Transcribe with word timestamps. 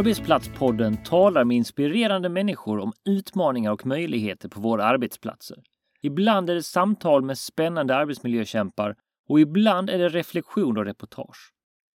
Arbetsplatspodden 0.00 0.96
talar 1.04 1.44
med 1.44 1.56
inspirerande 1.56 2.28
människor 2.28 2.78
om 2.78 2.92
utmaningar 3.04 3.72
och 3.72 3.86
möjligheter 3.86 4.48
på 4.48 4.60
våra 4.60 4.84
arbetsplatser. 4.84 5.62
Ibland 6.02 6.50
är 6.50 6.54
det 6.54 6.62
samtal 6.62 7.22
med 7.22 7.38
spännande 7.38 7.96
arbetsmiljökämpar 7.96 8.96
och 9.28 9.40
ibland 9.40 9.90
är 9.90 9.98
det 9.98 10.08
reflektion 10.08 10.76
och 10.76 10.84
reportage. 10.84 11.52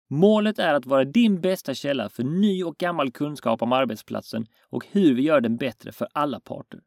Målet 0.09 0.59
är 0.59 0.73
att 0.73 0.85
vara 0.85 1.05
din 1.05 1.41
bästa 1.41 1.73
källa 1.73 2.09
för 2.09 2.23
ny 2.23 2.63
och 2.63 2.77
gammal 2.77 3.11
kunskap 3.11 3.61
om 3.61 3.71
arbetsplatsen 3.71 4.45
och 4.69 4.85
hur 4.91 5.13
vi 5.15 5.21
gör 5.21 5.41
den 5.41 5.57
bättre 5.57 5.91
för 5.91 6.07
alla 6.13 6.39
parter. 6.39 6.79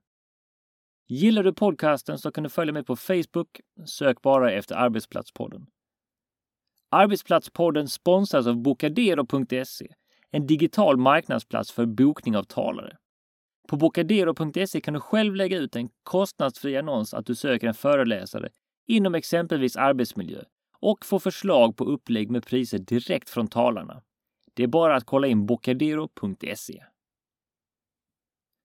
Gillar 1.09 1.43
du 1.43 1.52
podcasten 1.52 2.19
så 2.19 2.33
kan 2.33 2.45
du 2.45 2.51
följa 2.51 2.73
mig 2.73 2.85
på 2.85 2.96
Facebook. 2.96 3.60
Sök 3.87 4.23
bara 4.23 4.52
efter 4.52 4.74
Arbetsplatspodden. 4.74 5.66
Arbetsplatspodden 6.91 7.88
sponsras 7.88 8.46
av 8.46 8.57
Bocadero.se, 8.57 9.87
en 10.30 10.47
digital 10.47 10.97
marknadsplats 10.97 11.73
för 11.73 11.87
bokning 11.87 12.37
av 12.37 12.43
talare. 12.43 12.97
På 13.69 13.77
Bocadero.se 13.77 14.80
kan 14.80 14.95
du 14.95 15.01
själv 15.01 15.35
lägga 15.35 15.59
ut 15.59 15.77
en 15.77 15.89
kostnadsfri 16.02 16.77
annons 16.77 17.15
att 17.15 17.27
du 17.27 17.35
söker 17.35 17.66
en 17.69 17.75
föreläsare 17.75 18.49
inom 18.87 19.15
exempelvis 19.15 19.77
arbetsmiljö 19.77 20.43
och 20.80 21.07
få 21.07 21.18
förslag 21.18 21.77
på 21.77 21.85
upplägg 21.85 22.30
med 22.30 22.46
priser 22.46 22.79
direkt 22.79 23.30
från 23.30 23.49
talarna. 23.49 24.02
Det 24.55 24.63
är 24.63 24.66
bara 24.66 24.96
att 24.96 25.05
kolla 25.05 25.27
in 25.27 25.46
bocadero.se. 25.46 26.83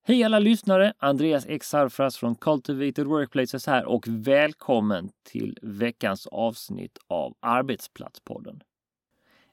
Hej 0.04 0.24
alla 0.24 0.40
lyssnare! 0.40 0.94
Andreas 0.98 1.46
Exarfras 1.46 2.18
från 2.18 2.36
Cultivated 2.36 3.08
Workplaces 3.08 3.68
här 3.68 3.86
och 3.86 4.08
välkommen 4.08 5.10
till 5.24 5.58
veckans 5.62 6.28
avsnitt 6.28 6.98
av 7.08 7.38
Arbetsplatspodden. 7.40 8.64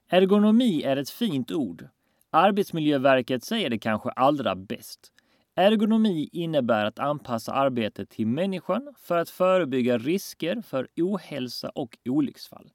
Ergonomi 0.07 0.83
är 0.83 0.97
ett 0.97 1.09
fint 1.09 1.51
ord. 1.51 1.87
Arbetsmiljöverket 2.31 3.43
säger 3.43 3.69
det 3.69 3.79
kanske 3.79 4.09
allra 4.09 4.55
bäst. 4.55 5.11
Ergonomi 5.55 6.29
innebär 6.31 6.85
att 6.85 6.99
anpassa 6.99 7.53
arbetet 7.53 8.09
till 8.09 8.27
människan 8.27 8.93
för 8.97 9.17
att 9.17 9.29
förebygga 9.29 9.97
risker 9.97 10.61
för 10.61 10.87
ohälsa 10.97 11.69
och 11.69 11.97
olycksfall. 12.05 12.71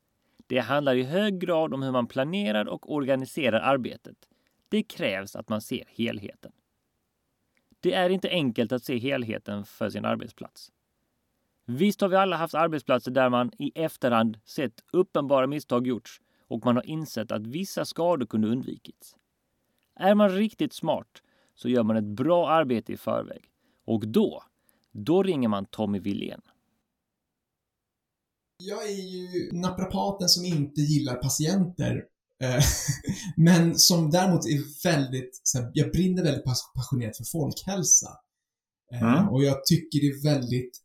Det 0.46 0.58
handlar 0.58 0.94
i 0.94 1.02
hög 1.02 1.38
grad 1.38 1.74
om 1.74 1.82
hur 1.82 1.92
man 1.92 2.06
planerar 2.06 2.68
och 2.68 2.92
organiserar 2.92 3.60
arbetet. 3.60 4.16
Det 4.68 4.82
krävs 4.82 5.36
att 5.36 5.48
man 5.48 5.60
ser 5.60 5.84
helheten. 5.88 6.52
Det 7.80 7.92
är 7.92 8.10
inte 8.10 8.28
enkelt 8.28 8.72
att 8.72 8.84
se 8.84 8.98
helheten 8.98 9.64
för 9.64 9.90
sin 9.90 10.04
arbetsplats. 10.04 10.72
Visst 11.66 12.00
har 12.00 12.08
vi 12.08 12.16
alla 12.16 12.36
haft 12.36 12.54
arbetsplatser 12.54 13.10
där 13.10 13.28
man 13.28 13.50
i 13.58 13.72
efterhand 13.74 14.38
sett 14.44 14.84
uppenbara 14.92 15.46
misstag 15.46 15.86
gjorts 15.86 16.20
och 16.48 16.64
man 16.64 16.76
har 16.76 16.86
insett 16.86 17.32
att 17.32 17.46
vissa 17.46 17.84
skador 17.84 18.26
kunde 18.26 18.48
undvikits. 18.48 19.16
Är 19.96 20.14
man 20.14 20.30
riktigt 20.30 20.72
smart 20.72 21.22
så 21.54 21.68
gör 21.68 21.82
man 21.82 21.96
ett 21.96 22.16
bra 22.16 22.50
arbete 22.50 22.92
i 22.92 22.96
förväg. 22.96 23.44
Och 23.86 24.08
då, 24.08 24.42
då 24.92 25.22
ringer 25.22 25.48
man 25.48 25.66
Tommy 25.66 25.98
Wilén. 25.98 26.40
Jag 28.56 28.88
är 28.88 29.02
ju 29.02 29.52
naprapaten 29.52 30.28
som 30.28 30.44
inte 30.44 30.80
gillar 30.80 31.14
patienter. 31.14 32.04
Eh, 32.42 32.64
men 33.36 33.78
som 33.78 34.10
däremot 34.10 34.46
är 34.46 34.82
väldigt, 34.84 35.40
jag 35.72 35.90
brinner 35.90 36.22
väldigt 36.22 36.44
passionerat 36.74 37.16
för 37.16 37.24
folkhälsa. 37.24 38.08
Eh, 38.92 39.02
mm. 39.02 39.28
Och 39.28 39.44
jag 39.44 39.64
tycker 39.64 40.00
det 40.00 40.06
är 40.06 40.22
väldigt, 40.22 40.78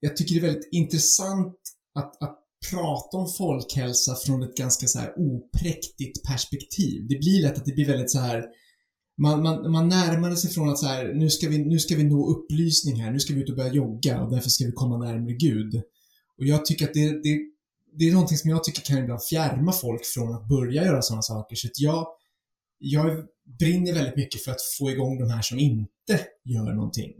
jag 0.00 0.16
tycker 0.16 0.34
det 0.34 0.40
är 0.40 0.52
väldigt 0.52 0.68
intressant 0.72 1.56
att, 1.94 2.22
att 2.22 2.39
prata 2.70 3.16
om 3.16 3.28
folkhälsa 3.28 4.14
från 4.14 4.42
ett 4.42 4.56
ganska 4.56 4.86
så 4.86 4.98
här 4.98 5.12
opräktigt 5.16 6.24
perspektiv. 6.26 7.06
Det 7.08 7.18
blir 7.18 7.42
lätt 7.42 7.58
att 7.58 7.64
det 7.64 7.72
blir 7.72 7.86
väldigt 7.86 8.10
så 8.10 8.18
här 8.18 8.44
man, 9.20 9.42
man, 9.42 9.70
man 9.72 9.88
närmade 9.88 10.36
sig 10.36 10.50
från 10.50 10.68
att 10.68 10.78
så 10.78 10.86
här, 10.86 11.14
nu 11.14 11.30
ska, 11.30 11.48
vi, 11.48 11.58
nu 11.58 11.78
ska 11.78 11.96
vi 11.96 12.04
nå 12.04 12.30
upplysning 12.30 13.00
här, 13.00 13.10
nu 13.10 13.20
ska 13.20 13.34
vi 13.34 13.40
ut 13.40 13.50
och 13.50 13.56
börja 13.56 13.72
jogga 13.72 14.22
och 14.22 14.30
därför 14.30 14.50
ska 14.50 14.64
vi 14.64 14.72
komma 14.72 14.98
närmare 14.98 15.32
Gud. 15.32 15.82
Och 16.38 16.46
jag 16.46 16.66
tycker 16.66 16.84
att 16.84 16.94
det, 16.94 17.22
det, 17.22 17.38
det 17.98 18.08
är 18.08 18.12
någonting 18.12 18.38
som 18.38 18.50
jag 18.50 18.64
tycker 18.64 18.82
kan 18.82 18.98
ibland 18.98 19.22
fjärma 19.22 19.72
folk 19.72 20.04
från 20.04 20.34
att 20.34 20.48
börja 20.48 20.84
göra 20.84 21.02
sådana 21.02 21.22
saker. 21.22 21.56
Så 21.56 21.66
att 21.66 21.80
jag, 21.80 22.06
jag 22.78 23.24
brinner 23.58 23.92
väldigt 23.92 24.16
mycket 24.16 24.44
för 24.44 24.50
att 24.50 24.62
få 24.78 24.90
igång 24.90 25.18
de 25.18 25.30
här 25.30 25.42
som 25.42 25.58
inte 25.58 26.20
gör 26.44 26.72
någonting. 26.72 27.10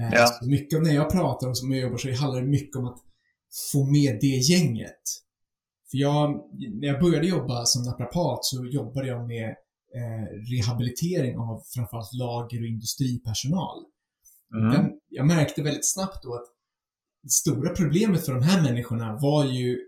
Eh, 0.00 0.08
ja. 0.12 0.26
Så 0.26 0.48
mycket 0.48 0.76
av 0.76 0.82
när 0.82 0.94
jag 0.94 1.10
pratar 1.10 1.48
och 1.48 1.58
som 1.58 1.72
jag 1.72 1.80
jobbar 1.80 1.98
så 1.98 2.12
handlar 2.12 2.40
det 2.40 2.48
mycket 2.48 2.76
om 2.76 2.84
att 2.84 2.98
få 3.72 3.84
med 3.84 4.18
det 4.20 4.26
gänget. 4.26 5.02
För 5.90 5.98
jag, 5.98 6.50
när 6.80 6.88
jag 6.88 7.00
började 7.00 7.26
jobba 7.26 7.64
som 7.64 7.82
naprapat 7.82 8.44
så 8.44 8.66
jobbade 8.66 9.08
jag 9.08 9.26
med 9.26 9.48
eh, 9.94 10.26
rehabilitering 10.52 11.38
av 11.38 11.62
framförallt 11.74 12.14
lager 12.14 12.60
och 12.60 12.66
industripersonal. 12.66 13.84
Mm. 14.54 14.68
Men 14.68 14.92
jag 15.08 15.26
märkte 15.26 15.62
väldigt 15.62 15.92
snabbt 15.92 16.22
då 16.22 16.34
att 16.34 16.46
det 17.22 17.30
stora 17.30 17.74
problemet 17.74 18.24
för 18.24 18.32
de 18.32 18.42
här 18.42 18.62
människorna 18.62 19.18
var 19.22 19.44
ju 19.44 19.78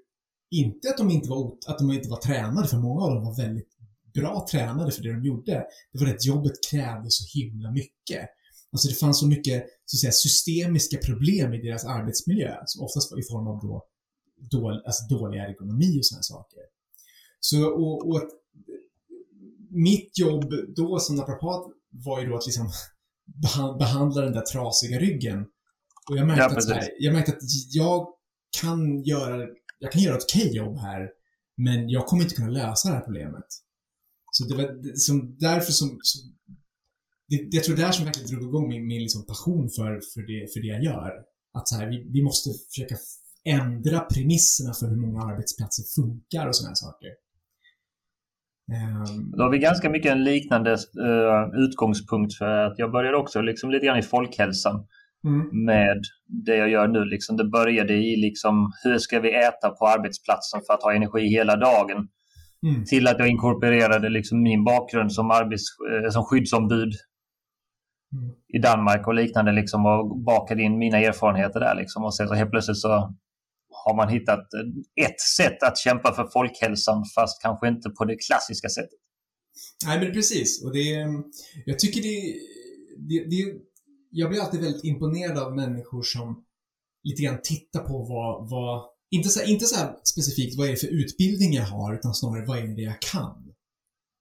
inte 0.51 0.89
att 0.89 0.99
de 0.99 1.11
inte 1.11 1.29
var, 1.29 1.53
att 1.67 1.79
de 1.79 1.91
inte 1.91 2.09
var 2.09 2.17
tränade, 2.17 2.69
för 2.69 2.77
många 2.77 3.05
av 3.05 3.15
dem 3.15 3.25
var 3.25 3.37
väldigt 3.37 3.69
bra 4.15 4.47
tränade 4.51 4.93
för 4.93 5.03
det 5.03 5.13
de 5.13 5.25
gjorde. 5.25 5.65
Det 5.93 6.05
var 6.05 6.07
att 6.07 6.25
jobbet 6.25 6.53
krävde 6.71 7.11
så 7.11 7.39
himla 7.39 7.71
mycket. 7.71 8.29
Alltså 8.73 8.89
det 8.89 8.95
fanns 8.95 9.21
så 9.21 9.27
mycket, 9.27 9.65
så 9.85 9.97
att 9.97 10.01
säga, 10.01 10.13
systemiska 10.13 10.99
problem 10.99 11.55
i 11.55 11.63
deras 11.63 11.85
arbetsmiljö, 11.85 12.57
som 12.67 12.85
oftast 12.85 13.11
var 13.11 13.19
i 13.19 13.23
form 13.31 13.47
av 13.47 13.61
då, 13.61 13.87
dål, 14.51 14.83
alltså 14.87 15.15
dålig 15.15 15.39
ergonomi 15.39 16.01
och 16.01 16.07
sådana 16.07 16.23
saker. 16.23 16.61
Så, 17.41 17.67
och, 17.67 18.09
och 18.09 18.23
mitt 19.71 20.19
jobb 20.19 20.55
då 20.77 20.99
som 20.99 21.17
naprapat 21.17 21.67
var 21.91 22.21
ju 22.21 22.29
då 22.29 22.37
att 22.37 22.47
liksom 22.47 22.71
behandla 23.79 24.23
den 24.23 24.33
där 24.33 24.41
trasiga 24.53 24.99
ryggen. 24.99 25.47
Och 26.11 26.17
jag 26.17 26.27
märkte, 26.27 26.43
ja, 26.43 26.59
att, 26.59 26.69
här, 26.69 26.91
jag 26.99 27.13
märkte 27.13 27.33
att 27.33 27.43
jag 27.71 28.09
kan 28.61 29.03
göra, 29.03 29.47
jag 29.79 29.93
kan 29.93 30.03
göra 30.03 30.17
ett 30.17 30.25
okej 30.25 30.43
okay 30.43 30.57
jobb 30.57 30.79
här, 30.79 31.11
men 31.57 31.89
jag 31.89 32.07
kommer 32.07 32.23
inte 32.23 32.35
kunna 32.35 32.51
lösa 32.51 32.89
det 32.89 32.95
här 32.95 33.05
problemet. 33.05 33.47
Så 34.31 34.45
det 34.45 34.55
var 34.55 34.97
som, 34.97 35.37
därför 35.39 35.73
som, 35.73 35.99
som 36.03 36.37
det, 37.29 37.49
jag 37.57 37.65
tror 37.65 37.77
det 37.77 37.83
är 37.83 37.87
där 37.87 37.93
som 37.93 38.05
verkligen 38.05 38.31
drog 38.31 38.43
igång 38.43 38.69
min, 38.69 38.87
min 38.87 39.01
liksom 39.01 39.27
passion 39.27 39.71
för, 39.77 40.01
för, 40.15 40.23
det, 40.31 40.53
för 40.53 40.61
det 40.61 40.67
jag 40.67 40.85
gör. 40.85 41.13
Att 41.55 41.69
så 41.69 41.77
här, 41.77 41.87
vi, 41.87 41.97
vi 42.13 42.23
måste 42.23 42.51
försöka 42.71 42.97
ändra 43.45 44.01
premisserna 44.01 44.73
för 44.75 44.87
hur 44.87 44.97
många 44.97 45.21
arbetsplatser 45.23 45.85
funkar 45.97 46.49
och 46.49 46.57
sådana 46.57 46.71
här 46.71 46.75
saker. 46.75 47.11
Ehm. 48.73 49.31
Då 49.31 49.43
har 49.43 49.51
vi 49.51 49.59
ganska 49.59 49.91
mycket 49.91 50.13
en 50.13 50.25
liknande 50.25 50.71
uh, 50.73 51.65
utgångspunkt 51.65 52.35
för 52.35 52.65
att 52.67 52.79
jag 52.79 52.93
började 52.93 53.17
också 53.17 53.41
liksom 53.41 53.71
lite 53.71 53.87
grann 53.87 53.99
i 53.99 54.03
folkhälsan 54.03 54.87
mm. 55.25 55.65
med 55.65 56.03
det 56.27 56.57
jag 56.57 56.71
gör 56.71 56.89
nu. 56.89 57.05
Liksom 57.05 57.37
det 57.37 57.45
började 57.45 57.95
i 57.95 58.17
liksom, 58.17 58.73
hur 58.85 58.99
ska 58.99 59.21
vi 59.21 59.35
äta 59.35 59.71
på 59.71 59.87
arbetsplatsen 59.87 60.61
för 60.67 60.75
att 60.75 60.83
ha 60.83 60.95
energi 60.95 61.29
hela 61.29 61.57
dagen? 61.57 62.09
Mm. 62.67 62.85
Till 62.85 63.07
att 63.07 63.19
jag 63.19 63.29
inkorporerade 63.29 64.09
liksom 64.09 64.43
min 64.43 64.65
bakgrund 64.65 65.13
som, 65.13 65.31
arbets, 65.31 65.63
uh, 65.93 66.11
som 66.11 66.25
skyddsombud. 66.25 66.93
I 68.55 68.59
Danmark 68.59 69.07
och 69.07 69.15
liknande 69.15 69.53
liksom, 69.53 69.87
och 69.87 70.21
bakade 70.21 70.63
in 70.63 70.79
mina 70.79 70.99
erfarenheter 70.99 71.61
där. 71.61 71.75
Liksom. 71.75 72.05
Och 72.05 72.15
sen 72.15 72.29
så 72.29 72.35
helt 72.35 72.51
plötsligt 72.51 72.79
så 72.79 72.89
har 73.85 73.97
man 73.97 74.09
hittat 74.09 74.47
ett 75.01 75.21
sätt 75.21 75.63
att 75.63 75.79
kämpa 75.79 76.15
för 76.15 76.29
folkhälsan 76.33 77.05
fast 77.15 77.43
kanske 77.43 77.69
inte 77.69 77.91
på 77.91 78.05
det 78.05 78.17
klassiska 78.17 78.69
sättet. 78.69 78.99
Nej, 79.87 80.01
men 80.01 80.13
precis. 80.13 80.65
Och 80.65 80.73
det, 80.73 81.07
jag 81.67 81.79
tycker 81.79 82.03
det, 82.03 82.35
det, 83.09 83.31
det 83.31 83.53
jag 84.11 84.31
blir 84.31 84.41
alltid 84.41 84.61
väldigt 84.61 84.85
imponerad 84.85 85.39
av 85.39 85.57
människor 85.57 86.03
som 86.03 86.45
lite 87.05 87.23
grann 87.23 87.39
tittar 87.43 87.81
på 87.81 87.99
vad, 87.99 88.51
vad 88.51 88.85
inte 89.11 89.29
så, 89.29 89.43
inte 89.43 89.65
så 89.65 89.77
specifikt 90.05 90.59
vad 90.59 90.67
är 90.67 90.71
det 90.71 90.77
för 90.77 91.03
utbildning 91.03 91.53
jag 91.53 91.65
har, 91.65 91.95
utan 91.95 92.15
snarare 92.15 92.47
vad 92.47 92.59
är 92.59 92.77
det 92.77 92.83
jag 92.83 93.01
kan? 93.01 93.53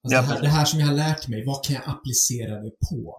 Alltså 0.03 0.15
ja, 0.15 0.21
det, 0.21 0.27
här, 0.27 0.41
det 0.41 0.47
här 0.47 0.65
som 0.65 0.79
jag 0.79 0.87
har 0.87 0.93
lärt 0.93 1.27
mig, 1.27 1.45
vad 1.45 1.63
kan 1.63 1.75
jag 1.75 1.83
applicera 1.85 2.61
det 2.61 2.71
på? 2.89 3.15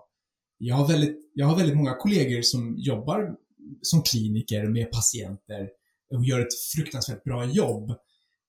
Jag 0.65 0.77
har 0.77 0.89
väldigt, 0.89 1.31
jag 1.35 1.47
har 1.47 1.57
väldigt 1.57 1.77
många 1.77 1.95
kollegor 1.95 2.43
som 2.43 2.75
jobbar 2.79 3.37
som 3.83 4.03
kliniker 4.03 4.69
med 4.69 4.91
patienter 4.91 5.69
och 6.15 6.25
gör 6.25 6.41
ett 6.41 6.55
fruktansvärt 6.75 7.25
bra 7.25 7.45
jobb. 7.45 7.91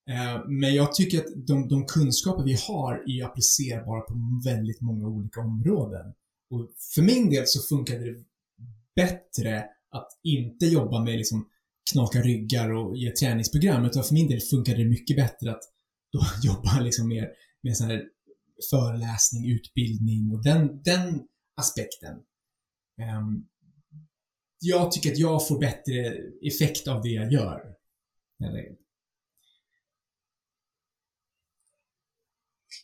Eh, 0.09 0.47
men 0.47 0.75
jag 0.75 0.93
tycker 0.93 1.17
att 1.19 1.47
de, 1.47 1.67
de 1.67 1.85
kunskaper 1.85 2.43
vi 2.43 2.57
har 2.67 3.03
är 3.07 3.25
applicerbara 3.25 4.01
på 4.01 4.41
väldigt 4.45 4.81
många 4.81 5.07
olika 5.07 5.39
områden. 5.39 6.13
Och 6.49 6.69
för 6.95 7.01
min 7.01 7.29
del 7.29 7.43
så 7.47 7.75
funkade 7.75 8.05
det 8.05 8.23
bättre 8.95 9.65
att 9.91 10.07
inte 10.23 10.65
jobba 10.65 11.03
med 11.03 11.17
liksom 11.17 11.47
knaka 11.91 12.21
ryggar 12.21 12.69
och 12.69 12.97
ge 12.97 13.11
träningsprogram, 13.11 13.85
utan 13.85 14.03
för 14.03 14.13
min 14.13 14.27
del 14.27 14.39
funkade 14.39 14.77
det 14.77 14.89
mycket 14.89 15.17
bättre 15.17 15.51
att 15.51 15.63
då 16.11 16.19
jobba 16.43 16.79
liksom 16.79 17.07
mer 17.07 17.29
med 17.63 17.77
sån 17.77 17.87
här 17.87 18.03
föreläsning, 18.71 19.51
utbildning 19.51 20.31
och 20.31 20.43
den, 20.43 20.81
den 20.83 21.27
aspekten. 21.55 22.15
Um, 23.17 23.47
jag 24.59 24.91
tycker 24.91 25.11
att 25.11 25.17
jag 25.17 25.47
får 25.47 25.59
bättre 25.59 26.13
effekt 26.41 26.87
av 26.87 27.01
det 27.01 27.09
jag 27.09 27.31
gör. 27.31 27.61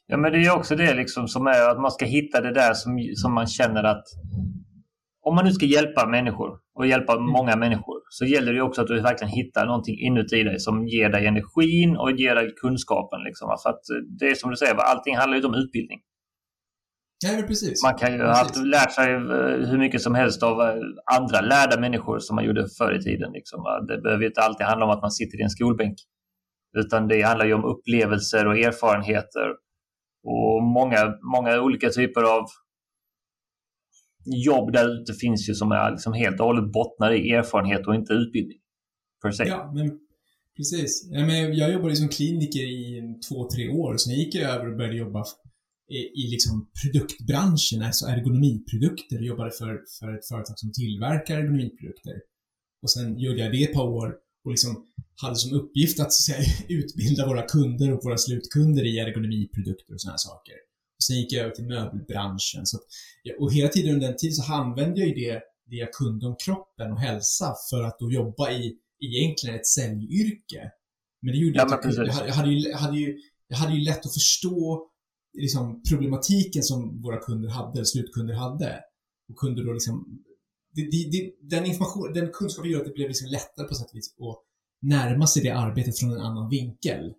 Ja, 0.08 0.18
men 0.18 0.32
det 0.32 0.38
är 0.38 0.58
också 0.58 0.76
det 0.76 0.94
liksom 0.94 1.28
som 1.28 1.48
är 1.48 1.70
att 1.70 1.82
man 1.82 1.92
ska 1.92 2.06
hitta 2.06 2.42
det 2.42 2.54
där 2.54 2.74
som, 2.74 3.12
som 3.16 3.34
man 3.34 3.48
känner 3.48 3.84
att 3.84 4.04
om 5.22 5.36
man 5.36 5.46
nu 5.46 5.52
ska 5.52 5.66
hjälpa 5.66 6.08
människor 6.08 6.60
och 6.76 6.88
hjälpa 6.88 7.14
mm. 7.14 7.26
många 7.26 7.56
människor 7.56 8.00
så 8.10 8.26
gäller 8.26 8.54
det 8.54 8.62
också 8.62 8.82
att 8.82 8.88
du 8.88 9.02
verkligen 9.02 9.34
hittar 9.34 9.66
någonting 9.66 10.00
inuti 10.00 10.44
dig 10.44 10.60
som 10.60 10.88
ger 10.88 11.10
dig 11.10 11.26
energin 11.28 11.98
och 11.98 12.12
ger 12.12 12.36
dig 12.36 12.54
kunskapen. 12.62 13.24
Liksom. 13.24 13.58
För 13.64 13.70
att 13.70 13.82
det 14.20 14.26
är 14.26 14.36
som 14.36 14.50
du 14.50 14.58
säger, 14.58 14.76
allting 14.76 15.18
handlar 15.18 15.38
ju 15.38 15.46
om 15.46 15.54
utbildning. 15.54 16.00
Ja, 17.26 17.44
precis. 17.48 17.84
Man 17.84 17.96
kan 17.96 18.14
ju 18.14 18.22
ha 18.24 18.48
lärt 18.64 18.92
sig 18.92 19.14
eh, 19.14 19.70
hur 19.70 19.78
mycket 19.78 20.02
som 20.02 20.16
helst 20.16 20.44
av 20.44 20.62
eh, 20.62 20.76
andra 21.18 21.42
lärda 21.42 21.80
människor 21.80 22.20
som 22.20 22.36
man 22.36 22.46
gjorde 22.46 22.68
förr 22.78 22.98
i 23.00 23.02
tiden. 23.02 23.32
Liksom. 23.32 23.86
Det 23.88 24.02
behöver 24.02 24.26
inte 24.26 24.42
alltid 24.42 24.66
handla 24.66 24.86
om 24.86 24.92
att 24.92 25.02
man 25.02 25.12
sitter 25.12 25.40
i 25.40 25.44
en 25.44 25.50
skolbänk. 25.50 25.98
Utan 26.78 27.08
det 27.08 27.22
handlar 27.22 27.46
ju 27.46 27.54
om 27.54 27.64
upplevelser 27.64 28.48
och 28.48 28.58
erfarenheter 28.58 29.50
och 30.24 30.64
många, 30.64 31.14
många 31.36 31.62
olika 31.62 31.90
typer 31.90 32.24
av 32.24 32.46
jobb 34.46 34.74
där 34.74 35.02
ute 35.02 35.14
finns 35.14 35.50
ju 35.50 35.54
som 35.54 35.72
är 35.72 35.92
liksom 35.92 36.14
helt 36.14 36.40
och 36.40 36.46
hållet 36.46 36.72
bottnar 36.72 37.12
i 37.12 37.32
erfarenhet 37.32 37.88
och 37.88 37.96
inte 37.96 38.14
utbildning. 38.14 38.58
Per 39.22 39.32
se. 39.32 39.44
Ja, 39.44 39.72
men 39.76 40.00
precis. 40.58 41.10
Jag 41.54 41.74
jobbade 41.74 41.96
som 41.96 42.08
kliniker 42.08 42.60
i 42.60 43.02
två, 43.30 43.50
tre 43.50 43.70
år. 43.70 43.98
Sen 43.98 44.14
gick 44.14 44.36
jag 44.36 44.56
över 44.56 44.72
och 44.72 44.78
började 44.78 44.98
jobba 44.98 45.24
i, 45.90 46.28
liksom 46.28 46.70
produktbranschen, 46.82 47.82
alltså 47.82 48.06
ergonomiprodukter. 48.06 49.16
Jag 49.16 49.26
jobbade 49.26 49.52
för, 49.52 49.84
för 50.00 50.18
ett 50.18 50.28
företag 50.28 50.60
som 50.60 50.72
tillverkar 50.72 51.38
ergonomiprodukter. 51.38 52.22
Och 52.82 52.92
sen 52.92 53.20
gjorde 53.20 53.40
jag 53.40 53.52
det 53.52 53.64
ett 53.64 53.74
par 53.74 53.88
år 53.88 54.16
och 54.44 54.52
liksom 54.52 54.86
hade 55.22 55.36
som 55.36 55.54
uppgift 55.54 56.00
att, 56.00 56.14
så 56.14 56.34
att 56.34 56.38
säga, 56.38 56.56
utbilda 56.80 57.28
våra 57.28 57.42
kunder 57.42 57.94
och 57.94 58.04
våra 58.04 58.18
slutkunder 58.18 58.86
i 58.86 59.00
ergonomiprodukter 59.00 59.94
och 59.94 60.02
sådana 60.02 60.18
saker. 60.18 60.54
Och 60.98 61.04
sen 61.04 61.16
gick 61.16 61.34
jag 61.34 61.44
över 61.44 61.56
till 61.56 61.66
möbelbranschen. 61.66 62.66
Så 62.66 62.78
att, 62.78 62.84
och 63.40 63.54
hela 63.54 63.70
tiden 63.70 63.94
under 63.94 64.08
den 64.08 64.18
tiden 64.18 64.36
så 64.36 64.54
använde 64.54 65.00
jag 65.00 65.10
ju 65.10 65.14
det, 65.16 65.42
det 65.66 65.76
jag 65.76 65.94
kunde 65.94 66.28
om 66.28 66.36
kroppen 66.46 66.92
och 66.92 67.00
hälsa 67.00 67.56
för 67.70 67.84
att 67.84 68.00
då 68.00 68.12
jobba 68.12 68.52
i 68.52 68.78
egentligen 69.00 69.56
ett 69.56 69.68
säljyrke. 69.68 70.72
Men 71.22 71.32
det 71.32 71.38
gjorde 71.38 71.58
ja, 71.58 71.76
att 71.76 71.96
jag, 71.96 72.08
jag, 72.08 72.14
hade, 72.14 72.28
jag, 72.28 72.34
hade 72.34 72.52
ju, 72.52 72.74
hade 72.74 72.98
ju, 72.98 73.20
jag 73.48 73.58
hade 73.58 73.74
ju 73.74 73.84
lätt 73.84 74.06
att 74.06 74.14
förstå 74.14 74.90
liksom, 75.34 75.82
problematiken 75.90 76.64
som 76.64 77.02
våra 77.02 77.20
kunder 77.20 77.50
hade, 77.50 77.86
slutkunder 77.86 78.34
hade. 78.34 78.80
Och 79.30 79.36
kunde 79.36 79.64
då 79.64 79.74
liksom 79.74 80.24
det, 80.76 80.82
det, 81.12 81.32
den 81.42 81.66
information, 81.66 82.14
den 82.14 82.30
kunskapen 82.34 82.72
gör 82.72 82.80
att 82.80 82.86
det 82.86 82.94
blev 82.94 83.08
liksom 83.08 83.28
lättare 83.28 83.68
på 83.68 83.76
sätt 83.76 83.90
och 83.92 83.98
vis 83.98 84.16
att 84.20 84.44
närma 84.82 85.28
sig 85.28 85.44
det 85.44 85.50
arbetet 85.50 86.00
från 86.00 86.12
en 86.12 86.22
annan 86.22 86.50
vinkel. 86.50 87.14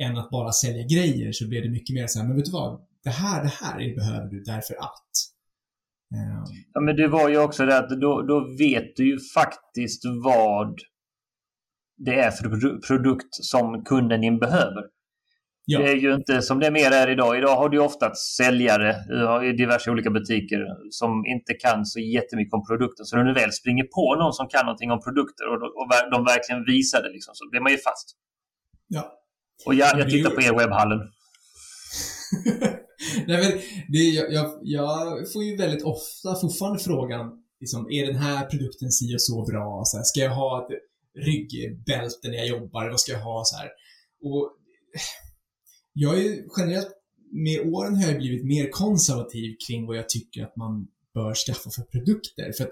Än 0.00 0.16
att 0.16 0.30
bara 0.30 0.52
sälja 0.52 0.86
grejer 0.86 1.32
så 1.32 1.48
blev 1.48 1.62
det 1.62 1.70
mycket 1.70 1.94
mer 1.94 2.06
så 2.06 2.18
här, 2.18 2.26
men 2.28 2.36
vet 2.36 2.44
du 2.44 2.50
vad? 2.50 2.86
Det 3.04 3.10
här, 3.10 3.42
det 3.42 3.50
här 3.50 3.94
behöver 3.94 4.28
du 4.30 4.42
därför 4.42 4.74
att. 4.74 5.10
Um... 6.14 6.44
Ja, 6.72 6.80
men 6.80 6.96
det 6.96 7.08
var 7.08 7.28
ju 7.28 7.38
också 7.38 7.66
det 7.66 7.78
att 7.78 8.00
då, 8.00 8.22
då 8.22 8.56
vet 8.58 8.96
du 8.96 9.08
ju 9.08 9.18
faktiskt 9.34 10.02
vad 10.24 10.78
det 11.96 12.14
är 12.14 12.30
för 12.30 12.80
produkt 12.86 13.28
som 13.30 13.84
kunden 13.84 14.20
din 14.20 14.38
behöver. 14.38 14.82
Ja. 15.68 15.78
Det 15.78 15.90
är 15.90 15.96
ju 15.96 16.14
inte 16.14 16.42
som 16.42 16.60
det 16.60 16.70
mer 16.70 16.90
är 16.90 17.10
idag. 17.10 17.38
Idag 17.38 17.56
har 17.56 17.68
du 17.68 17.78
ofta 17.78 18.14
säljare 18.14 18.90
i 19.48 19.52
diverse 19.52 19.90
olika 19.90 20.10
butiker 20.10 20.60
som 20.90 21.10
inte 21.34 21.54
kan 21.54 21.86
så 21.86 22.00
jättemycket 22.00 22.54
om 22.54 22.64
produkten. 22.70 23.06
Så 23.06 23.16
när 23.16 23.24
du 23.24 23.34
väl 23.34 23.52
springer 23.52 23.84
på 23.84 24.16
någon 24.20 24.32
som 24.32 24.48
kan 24.48 24.66
någonting 24.66 24.90
om 24.90 25.00
produkter 25.06 25.44
och, 25.50 25.56
och 25.78 25.86
de 26.14 26.24
verkligen 26.24 26.64
visar 26.64 27.02
det 27.02 27.10
liksom, 27.16 27.32
så 27.34 27.48
blir 27.50 27.60
man 27.60 27.72
ju 27.72 27.78
fast. 27.78 28.06
Ja. 28.88 29.12
Och 29.66 29.74
jag, 29.74 30.00
jag 30.00 30.10
tittar 30.10 30.30
på 30.30 30.42
er 30.42 30.54
webbhallen. 30.60 30.98
Nej, 33.28 33.38
men 33.42 33.52
det, 33.92 33.98
jag, 33.98 34.32
jag, 34.32 34.58
jag, 34.62 35.32
får 35.32 35.44
ju 35.44 35.56
väldigt 35.56 35.84
ofta 35.84 36.34
fortfarande 36.40 36.78
frågan, 36.78 37.26
liksom, 37.60 37.90
är 37.90 38.06
den 38.06 38.16
här 38.16 38.46
produkten 38.46 38.90
si 38.90 39.16
och 39.16 39.22
så 39.22 39.44
bra? 39.50 39.82
Så 39.84 39.96
här, 39.96 40.04
ska 40.04 40.20
jag 40.20 40.34
ha 40.34 40.50
ett 40.62 40.68
ryggbälte 41.26 42.28
när 42.28 42.38
jag 42.42 42.46
jobbar? 42.46 42.90
Vad 42.90 43.00
ska 43.00 43.12
jag 43.12 43.24
ha? 43.30 43.42
Så 43.44 43.56
här? 43.56 43.68
Och 44.22 44.52
jag 45.98 46.20
är 46.24 46.44
generellt, 46.56 46.92
med 47.32 47.60
åren 47.60 47.96
har 47.96 48.06
jag 48.08 48.18
blivit 48.18 48.44
mer 48.44 48.70
konservativ 48.70 49.56
kring 49.66 49.86
vad 49.86 49.96
jag 49.96 50.08
tycker 50.08 50.42
att 50.42 50.56
man 50.56 50.86
bör 51.14 51.34
skaffa 51.34 51.70
för 51.70 51.82
produkter. 51.82 52.52
För 52.56 52.64
att 52.64 52.70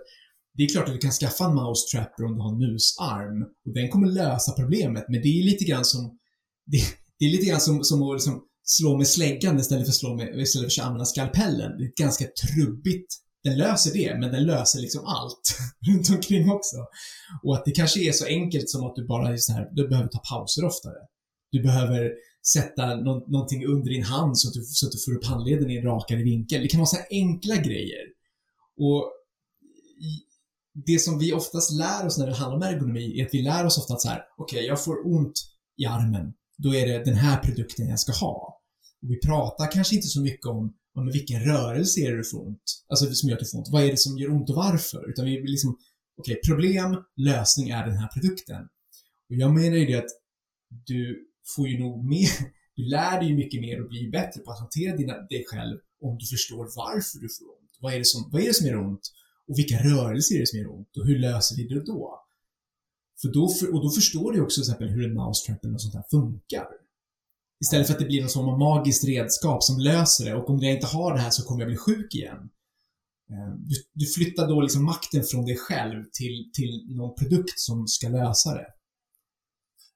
det 0.54 0.62
är 0.62 0.68
klart 0.68 0.88
att 0.88 0.94
du 0.94 0.98
kan 0.98 1.10
skaffa 1.10 1.44
en 1.44 1.54
mouse 1.54 1.96
trapper 1.96 2.24
om 2.24 2.34
du 2.34 2.40
har 2.40 2.52
en 2.52 2.58
musarm 2.58 3.42
och 3.66 3.74
den 3.74 3.88
kommer 3.88 4.08
lösa 4.08 4.52
problemet, 4.52 5.04
men 5.08 5.22
det 5.22 5.28
är 5.28 5.44
lite 5.44 5.64
grann 5.64 5.84
som 5.84 6.18
det, 6.66 6.82
det 7.18 7.24
är 7.24 7.30
lite 7.30 7.46
grann 7.46 7.60
som, 7.60 7.84
som 7.84 8.02
att 8.02 8.14
liksom 8.14 8.42
slå 8.64 8.96
med 8.96 9.08
släggan 9.08 9.58
istället 9.58 9.84
för 9.84 9.90
att 9.90 9.96
slå 9.96 10.16
med, 10.16 10.40
istället 10.40 10.74
för 10.74 10.82
att 10.82 10.86
använda 10.86 11.04
skalpellen. 11.04 11.78
Det 11.78 11.84
är 11.84 11.92
ganska 12.04 12.24
trubbigt. 12.24 13.14
Den 13.44 13.58
löser 13.58 13.92
det, 13.92 14.18
men 14.20 14.32
den 14.32 14.44
löser 14.44 14.80
liksom 14.80 15.04
allt 15.04 15.58
runt 15.86 16.10
omkring 16.10 16.50
också. 16.50 16.76
Och 17.42 17.54
att 17.56 17.64
det 17.64 17.70
kanske 17.70 18.00
är 18.08 18.12
så 18.12 18.26
enkelt 18.26 18.70
som 18.70 18.84
att 18.84 18.96
du 18.96 19.06
bara 19.06 19.32
är 19.32 19.36
så 19.36 19.52
här, 19.52 19.68
du 19.72 19.88
behöver 19.88 20.08
ta 20.08 20.18
pauser 20.18 20.64
oftare. 20.64 21.00
Du 21.52 21.62
behöver 21.62 22.10
sätta 22.52 22.96
nå 22.96 23.26
någonting 23.28 23.66
under 23.66 23.90
din 23.90 24.02
hand 24.02 24.38
så 24.38 24.48
att, 24.48 24.54
du, 24.54 24.62
så 24.62 24.86
att 24.86 24.92
du 24.92 24.98
får 24.98 25.16
upp 25.16 25.24
handleden 25.24 25.70
i 25.70 25.76
en 25.76 25.84
rakare 25.84 26.22
vinkel. 26.22 26.62
Det 26.62 26.68
kan 26.68 26.80
vara 26.80 26.86
så 26.86 26.96
här 26.96 27.06
enkla 27.10 27.56
grejer. 27.56 28.04
Och 28.76 29.12
det 30.86 30.98
som 30.98 31.18
vi 31.18 31.32
oftast 31.32 31.72
lär 31.72 32.06
oss 32.06 32.18
när 32.18 32.26
det 32.26 32.34
handlar 32.34 32.56
om 32.56 32.74
ergonomi 32.74 33.20
är 33.20 33.26
att 33.26 33.34
vi 33.34 33.42
lär 33.42 33.66
oss 33.66 33.78
ofta 33.78 33.94
att 33.94 34.00
så 34.00 34.08
här, 34.08 34.22
okej, 34.38 34.56
okay, 34.56 34.66
jag 34.66 34.84
får 34.84 35.06
ont 35.06 35.32
i 35.76 35.86
armen. 35.86 36.32
Då 36.58 36.74
är 36.74 36.86
det 36.86 37.04
den 37.04 37.14
här 37.14 37.42
produkten 37.42 37.88
jag 37.88 38.00
ska 38.00 38.12
ha. 38.12 38.60
Och 39.02 39.10
vi 39.10 39.20
pratar 39.20 39.72
kanske 39.72 39.94
inte 39.94 40.08
så 40.08 40.20
mycket 40.20 40.46
om, 40.46 40.74
om 40.94 41.10
vilken 41.12 41.40
rörelse 41.40 42.00
är 42.00 42.10
det 42.10 42.16
du 42.16 42.24
får 42.24 42.46
ont? 42.46 42.84
Alltså 42.88 43.14
som 43.14 43.28
gör 43.28 43.36
att 43.36 43.44
du 43.44 43.50
får 43.50 43.58
ont. 43.58 43.68
Vad 43.72 43.84
är 43.84 43.90
det 43.90 43.96
som 43.96 44.18
gör 44.18 44.30
ont 44.30 44.50
och 44.50 44.56
varför? 44.56 45.10
Utan 45.10 45.24
vi 45.24 45.42
liksom, 45.46 45.76
okej, 46.18 46.38
okay, 46.38 46.50
problem, 46.50 46.96
lösning 47.16 47.68
är 47.68 47.86
den 47.86 47.96
här 47.96 48.08
produkten. 48.08 48.62
Och 49.30 49.36
jag 49.36 49.54
menar 49.54 49.76
ju 49.76 49.86
det 49.86 49.94
att 49.94 50.10
du 50.86 51.28
får 51.56 51.68
ju 51.68 51.78
nog 51.78 52.04
mer, 52.04 52.30
du 52.76 52.82
lär 52.84 53.20
dig 53.20 53.28
ju 53.28 53.36
mycket 53.36 53.60
mer 53.60 53.82
och 53.82 53.88
blir 53.88 54.10
bättre 54.10 54.40
på 54.40 54.50
att 54.50 54.58
hantera 54.58 54.96
dina, 54.96 55.12
dig 55.12 55.44
själv 55.46 55.78
om 56.02 56.18
du 56.18 56.26
förstår 56.26 56.64
varför 56.76 57.18
du 57.18 57.28
får 57.28 57.44
ont. 57.44 57.78
Vad 57.80 57.94
är 57.94 57.98
det 57.98 58.04
som, 58.04 58.30
vad 58.32 58.42
är 58.42 58.46
det 58.46 58.54
som 58.54 58.66
gör 58.66 58.76
ont? 58.76 59.12
Och 59.48 59.58
vilka 59.58 59.76
rörelser 59.78 60.34
är 60.34 60.40
det 60.40 60.46
som 60.46 60.58
gör 60.58 60.72
ont? 60.72 60.96
Och 60.96 61.06
hur 61.06 61.18
löser 61.18 61.56
vi 61.56 61.68
det 61.68 61.84
då? 61.84 62.20
För 63.22 63.28
då, 63.28 63.42
och 63.72 63.82
då 63.82 63.90
förstår 63.90 64.32
du 64.32 64.40
också 64.40 64.62
till 64.62 64.70
exempel 64.70 64.88
hur 64.88 65.04
en 65.04 65.14
mousetrap 65.14 65.64
eller 65.64 65.78
sånt 65.78 65.94
här 65.94 66.04
funkar. 66.10 66.66
Istället 67.60 67.86
för 67.86 67.94
att 67.94 68.00
det 68.00 68.06
blir 68.06 68.20
någon 68.20 68.30
form 68.30 68.48
av 68.48 68.58
magiskt 68.58 69.04
redskap 69.04 69.62
som 69.62 69.78
löser 69.78 70.24
det 70.24 70.34
och 70.34 70.50
om 70.50 70.58
jag 70.58 70.74
inte 70.74 70.86
har 70.86 71.14
det 71.14 71.20
här 71.20 71.30
så 71.30 71.44
kommer 71.44 71.60
jag 71.60 71.68
bli 71.68 71.76
sjuk 71.76 72.14
igen. 72.14 72.50
Eh, 73.30 73.54
du, 73.58 73.74
du 73.92 74.06
flyttar 74.06 74.48
då 74.48 74.60
liksom 74.60 74.84
makten 74.84 75.24
från 75.24 75.44
dig 75.44 75.56
själv 75.56 76.04
till, 76.12 76.50
till 76.54 76.96
någon 76.96 77.14
produkt 77.14 77.58
som 77.58 77.88
ska 77.88 78.08
lösa 78.08 78.54
det. 78.54 78.66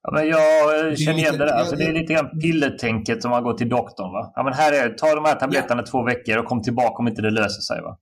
Ja, 0.02 0.12
men 0.12 0.28
jag 0.28 0.98
känner 0.98 1.18
igen 1.18 1.38
det 1.38 1.44
där. 1.44 1.52
Alltså, 1.52 1.76
det 1.76 1.84
är 1.84 1.92
lite 1.92 2.12
grann 2.12 2.40
pillertänket 2.40 3.22
som 3.22 3.30
man 3.30 3.42
går 3.42 3.54
till 3.54 3.68
doktorn. 3.68 4.12
Va? 4.12 4.32
Ja, 4.36 4.42
men 4.42 4.52
här 4.52 4.72
är, 4.72 4.94
ta 4.94 5.14
de 5.14 5.24
här 5.24 5.34
tabletterna 5.34 5.82
ja. 5.82 5.90
två 5.90 6.02
veckor 6.02 6.36
och 6.36 6.44
kom 6.44 6.62
tillbaka 6.62 6.98
om 6.98 7.08
inte 7.08 7.22
det 7.22 7.30
löser 7.30 7.60
sig. 7.60 7.80
Va? 7.82 7.98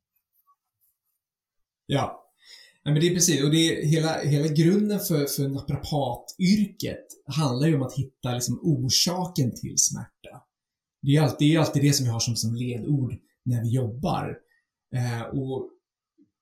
Ja. 1.86 2.24
ja 2.82 2.90
men 2.90 3.00
det 3.00 3.06
är 3.06 3.14
precis. 3.14 3.44
Och 3.44 3.50
det 3.50 3.56
är 3.56 3.86
hela, 3.86 4.18
hela 4.18 4.48
grunden 4.48 5.00
för, 5.00 5.26
för 5.26 5.48
naprapatyrket 5.48 7.06
handlar 7.26 7.68
ju 7.68 7.76
om 7.76 7.82
att 7.82 7.94
hitta 7.94 8.34
liksom 8.34 8.60
orsaken 8.62 9.54
till 9.54 9.74
smärta. 9.76 10.42
Det 11.02 11.16
är 11.16 11.22
alltid, 11.22 11.58
alltid 11.58 11.82
det 11.82 11.92
som 11.92 12.06
vi 12.06 12.12
har 12.12 12.20
som, 12.20 12.36
som 12.36 12.54
ledord 12.54 13.14
när 13.44 13.62
vi 13.62 13.74
jobbar. 13.74 14.38
Eh, 14.94 15.22
och 15.22 15.70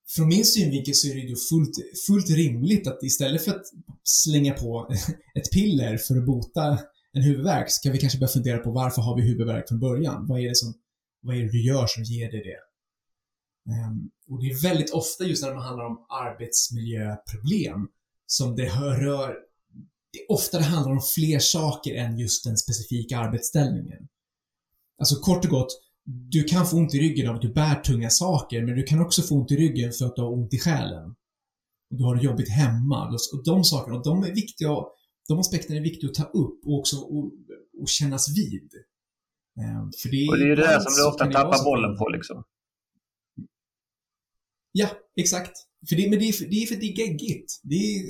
från 0.09 0.29
min 0.29 0.45
synvinkel 0.45 0.95
så 0.95 1.09
är 1.09 1.15
det 1.15 1.21
ju 1.21 1.37
fullt, 1.37 1.77
fullt 2.07 2.31
rimligt 2.31 2.87
att 2.87 3.03
istället 3.03 3.45
för 3.45 3.51
att 3.51 3.65
slänga 4.03 4.55
på 4.55 4.95
ett 5.39 5.53
piller 5.53 5.97
för 5.97 6.17
att 6.17 6.27
bota 6.27 6.79
en 7.13 7.23
huvudvärk 7.23 7.71
så 7.71 7.83
kan 7.83 7.93
vi 7.93 7.99
kanske 7.99 8.19
börja 8.19 8.33
fundera 8.33 8.59
på 8.59 8.71
varför 8.71 9.03
har 9.03 9.17
vi 9.17 9.23
huvudvärk 9.23 9.69
från 9.69 9.81
början? 9.81 10.27
Vad 10.27 10.41
är 10.41 10.49
det 10.49 10.57
som, 10.57 10.75
vad 11.21 11.37
är 11.37 11.41
det 11.41 11.51
du 11.51 11.67
gör 11.67 11.87
som 11.87 12.03
ger 12.03 12.31
dig 12.31 12.43
det? 12.43 12.61
Um, 13.73 14.11
och 14.29 14.41
det 14.43 14.47
är 14.51 14.63
väldigt 14.63 14.91
ofta 14.91 15.25
just 15.25 15.43
när 15.43 15.51
det 15.55 15.61
handlar 15.61 15.85
om 15.85 16.07
arbetsmiljöproblem 16.09 17.89
som 18.27 18.57
det 18.57 18.69
rör, 18.69 19.35
det 20.13 20.19
är 20.19 20.33
ofta 20.33 20.59
det 20.59 20.65
handlar 20.65 20.93
om 20.93 21.03
fler 21.15 21.39
saker 21.39 21.95
än 21.95 22.19
just 22.19 22.45
den 22.45 22.57
specifika 22.57 23.19
arbetsställningen. 23.19 24.09
Alltså 24.99 25.15
kort 25.21 25.45
och 25.45 25.51
gott, 25.51 25.84
du 26.05 26.45
kan 26.45 26.67
få 26.67 26.77
ont 26.77 26.95
i 26.95 26.99
ryggen 26.99 27.29
av 27.29 27.37
att 27.37 27.43
du 27.43 27.53
bär 27.53 27.75
tunga 27.75 28.11
saker, 28.11 28.63
men 28.63 28.77
du 28.77 28.83
kan 28.83 29.01
också 29.01 29.23
få 29.23 29.35
ont 29.35 29.53
i 29.53 29.57
ryggen 29.57 29.93
för 29.93 30.05
att 30.05 30.17
du 30.17 30.23
har 30.23 30.33
ont 30.33 30.55
i 30.55 30.59
själen. 30.59 31.15
Och 31.91 31.97
du 31.99 32.05
har 32.05 32.17
det 32.17 32.23
jobbigt 32.23 32.49
hemma. 32.49 33.09
Och 33.33 33.45
de 33.45 33.65
sakerna, 33.65 33.97
och 33.97 34.05
de 34.05 34.25
är 34.25 34.35
viktiga, 34.35 34.69
de 35.29 35.39
aspekterna 35.39 35.77
är 35.77 35.83
viktiga 35.83 36.11
att 36.11 36.15
ta 36.15 36.25
upp 36.25 36.67
och 36.67 36.79
också 36.79 36.97
och, 36.97 37.33
och 37.81 37.89
kännas 37.89 38.39
vid. 38.39 38.71
Ehm, 39.61 39.91
för 40.03 40.09
det, 40.09 40.29
och 40.31 40.39
det 40.39 40.45
är 40.45 40.49
ju 40.49 40.55
det 40.55 40.63
där 40.63 40.81
som 40.81 40.93
du 40.97 41.09
ofta 41.09 41.27
tappar 41.27 41.65
bollen 41.65 41.99
på 41.99 42.09
liksom. 42.09 42.45
Ja, 44.73 44.89
exakt. 45.17 45.53
För 45.89 45.97
det, 45.97 46.11
men 46.11 46.19
det 46.19 46.29
är, 46.29 46.33
för, 46.33 46.45
det 46.45 46.57
är 46.63 46.67
för 46.67 46.75
det 46.75 46.87
är 46.87 46.99
geggigt. 46.99 47.61
Det 47.63 47.75
är 47.75 48.03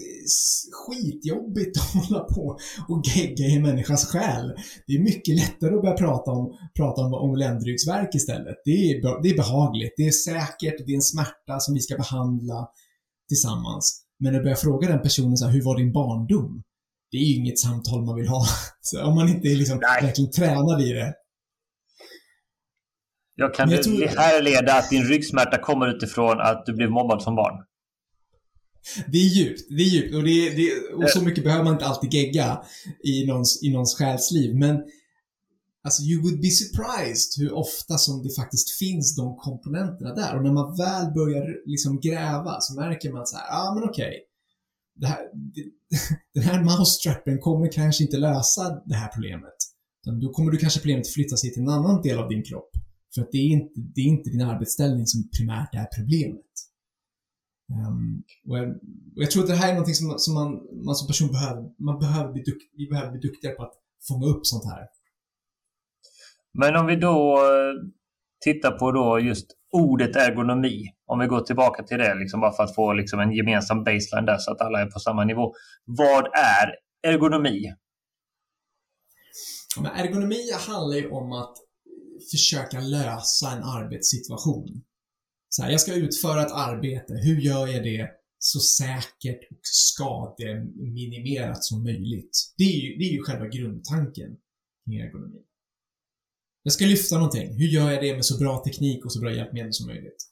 skitjobbigt 0.80 1.76
att 1.80 1.94
hålla 1.94 2.24
på 2.24 2.58
och 2.88 3.02
gegga 3.06 3.44
i 3.44 3.56
en 3.56 3.62
människas 3.62 4.06
själ. 4.06 4.52
Det 4.86 4.92
är 4.94 5.02
mycket 5.02 5.34
lättare 5.36 5.74
att 5.74 5.82
börja 5.82 5.96
prata 5.96 6.30
om, 6.30 6.56
prata 6.76 7.00
om, 7.00 7.14
om 7.14 7.36
ländryggsverk 7.36 8.14
istället. 8.14 8.56
Det 8.64 8.70
är, 8.70 9.22
det 9.22 9.28
är 9.28 9.36
behagligt, 9.36 9.94
det 9.96 10.06
är 10.06 10.10
säkert, 10.10 10.86
det 10.86 10.92
är 10.92 10.96
en 10.96 11.02
smärta 11.02 11.60
som 11.60 11.74
vi 11.74 11.80
ska 11.80 11.96
behandla 11.96 12.68
tillsammans. 13.28 14.00
Men 14.18 14.36
att 14.36 14.42
börja 14.42 14.56
fråga 14.56 14.88
den 14.88 15.02
personen 15.02 15.36
så 15.36 15.44
här, 15.44 15.52
hur 15.52 15.62
var 15.62 15.76
din 15.78 15.92
barndom? 15.92 16.62
Det 17.10 17.16
är 17.16 17.24
ju 17.24 17.34
inget 17.34 17.58
samtal 17.58 18.04
man 18.04 18.16
vill 18.16 18.28
ha. 18.28 18.46
Så 18.80 19.04
om 19.04 19.14
man 19.14 19.28
inte 19.28 19.48
är 19.48 19.56
liksom 19.56 19.78
verkligen 19.78 20.30
tränad 20.30 20.82
i 20.82 20.92
det. 20.92 21.14
Jag 23.36 23.54
kan 23.54 23.70
jag 23.70 23.82
tror... 23.82 24.06
härleda 24.06 24.74
att 24.74 24.90
din 24.90 25.04
ryggsmärta 25.04 25.58
kommer 25.58 25.96
utifrån 25.96 26.40
att 26.40 26.66
du 26.66 26.72
blev 26.72 26.90
mobbad 26.90 27.22
som 27.22 27.36
barn. 27.36 27.64
Det 29.12 29.18
är 29.18 29.28
djupt, 29.28 29.60
det 29.68 29.82
är 29.82 29.88
djupt. 29.88 30.14
Och, 30.14 30.24
det, 30.24 30.50
det, 30.50 30.94
och 30.94 31.10
så 31.10 31.22
mycket 31.22 31.44
behöver 31.44 31.64
man 31.64 31.72
inte 31.72 31.86
alltid 31.86 32.14
gegga 32.14 32.62
i 33.04 33.26
någons, 33.26 33.62
i 33.62 33.72
någons 33.72 33.98
själsliv. 33.98 34.56
Men 34.56 34.82
Alltså, 35.84 36.02
you 36.02 36.22
would 36.22 36.40
be 36.40 36.50
surprised 36.50 37.30
hur 37.38 37.54
ofta 37.54 37.98
som 37.98 38.22
det 38.22 38.34
faktiskt 38.34 38.78
finns 38.78 39.16
de 39.16 39.36
komponenterna 39.36 40.14
där. 40.14 40.36
Och 40.36 40.42
när 40.44 40.52
man 40.52 40.76
väl 40.76 41.12
börjar 41.12 41.46
liksom 41.66 42.00
gräva 42.00 42.60
så 42.60 42.74
märker 42.74 43.12
man 43.12 43.26
så 43.26 43.36
här, 43.36 43.46
ja 43.48 43.68
ah, 43.68 43.74
men 43.74 43.84
okej. 43.84 44.08
Okay. 44.08 44.20
Det 44.96 45.06
här, 45.06 45.18
det, 45.32 45.64
den 46.40 46.42
här 46.42 46.62
mousetrappen 46.62 47.38
kommer 47.40 47.72
kanske 47.72 48.04
inte 48.04 48.16
lösa 48.16 48.82
det 48.86 48.94
här 48.94 49.08
problemet. 49.08 49.54
Då 50.22 50.32
kommer 50.32 50.52
du 50.52 50.58
kanske 50.58 50.80
problemet 50.80 51.08
flytta 51.08 51.36
sig 51.36 51.52
till 51.52 51.62
en 51.62 51.68
annan 51.68 52.02
del 52.02 52.18
av 52.18 52.28
din 52.28 52.42
kropp. 52.42 52.70
För 53.14 53.22
att 53.22 53.32
det 53.32 53.38
är 53.38 53.50
inte, 53.50 53.80
det 53.94 54.00
är 54.00 54.04
inte 54.04 54.30
din 54.30 54.42
arbetsställning 54.42 55.06
som 55.06 55.30
primärt 55.36 55.74
är 55.74 55.86
problemet. 55.96 56.54
Um, 57.72 58.22
och, 58.48 58.58
jag, 58.58 58.68
och, 59.16 59.22
jag, 59.22 59.30
tror 59.30 59.42
att 59.42 59.48
det 59.48 59.54
här 59.54 59.68
är 59.68 59.72
någonting 59.72 59.94
som, 59.94 60.18
som 60.18 60.34
man, 60.34 60.50
man 60.84 60.94
som 60.94 61.06
person 61.06 61.28
behöver, 61.28 61.62
man 61.78 61.98
behöver 61.98 62.32
bli 62.32 62.42
dukt, 62.42 62.62
vi 62.76 62.88
behöver 62.88 63.10
bli 63.10 63.20
duktigare 63.20 63.54
på 63.54 63.62
att 63.62 63.74
fånga 64.08 64.26
upp 64.26 64.46
sånt 64.46 64.64
här. 64.64 64.86
Men 66.58 66.76
om 66.76 66.86
vi 66.86 66.96
då 66.96 67.36
eh, 67.36 67.74
tittar 68.44 68.70
på 68.70 68.92
då 68.92 69.20
just 69.20 69.46
ordet 69.72 70.16
ergonomi, 70.16 70.84
om 71.06 71.18
vi 71.18 71.26
går 71.26 71.40
tillbaka 71.40 71.82
till 71.82 71.98
det, 71.98 72.14
liksom 72.14 72.40
bara 72.40 72.52
för 72.52 72.62
att 72.62 72.74
få 72.74 72.92
liksom 72.92 73.20
en 73.20 73.32
gemensam 73.32 73.84
baseline 73.84 74.26
där 74.26 74.38
så 74.38 74.52
att 74.52 74.60
alla 74.60 74.80
är 74.80 74.86
på 74.86 74.98
samma 74.98 75.24
nivå. 75.24 75.54
Vad 75.84 76.26
är 76.26 76.76
ergonomi? 77.02 77.74
Men 79.76 79.92
ergonomi 79.92 80.52
handlar 80.68 80.96
ju 80.96 81.10
om 81.10 81.32
att 81.32 81.56
försöka 82.30 82.80
lösa 82.80 83.50
en 83.50 83.62
arbetssituation. 83.62 84.84
Så 85.48 85.62
här, 85.62 85.70
jag 85.70 85.80
ska 85.80 85.94
utföra 85.94 86.42
ett 86.42 86.52
arbete. 86.52 87.14
Hur 87.14 87.40
gör 87.40 87.66
jag 87.66 87.82
det 87.82 88.10
så 88.38 88.60
säkert 88.60 89.50
och 89.50 89.60
skademinimerat 89.62 91.64
som 91.64 91.82
möjligt? 91.82 92.54
Det 92.56 92.64
är 92.64 92.80
ju, 92.80 92.98
det 92.98 93.04
är 93.04 93.12
ju 93.12 93.22
själva 93.22 93.48
grundtanken 93.48 94.36
kring 94.84 95.00
ergonomi. 95.00 95.42
Jag 96.62 96.72
ska 96.72 96.84
lyfta 96.84 97.14
någonting. 97.14 97.58
Hur 97.58 97.66
gör 97.66 97.90
jag 97.90 98.02
det 98.02 98.14
med 98.14 98.24
så 98.24 98.38
bra 98.38 98.64
teknik 98.64 99.04
och 99.04 99.12
så 99.12 99.20
bra 99.20 99.32
hjälpmedel 99.32 99.72
som 99.72 99.86
möjligt? 99.86 100.30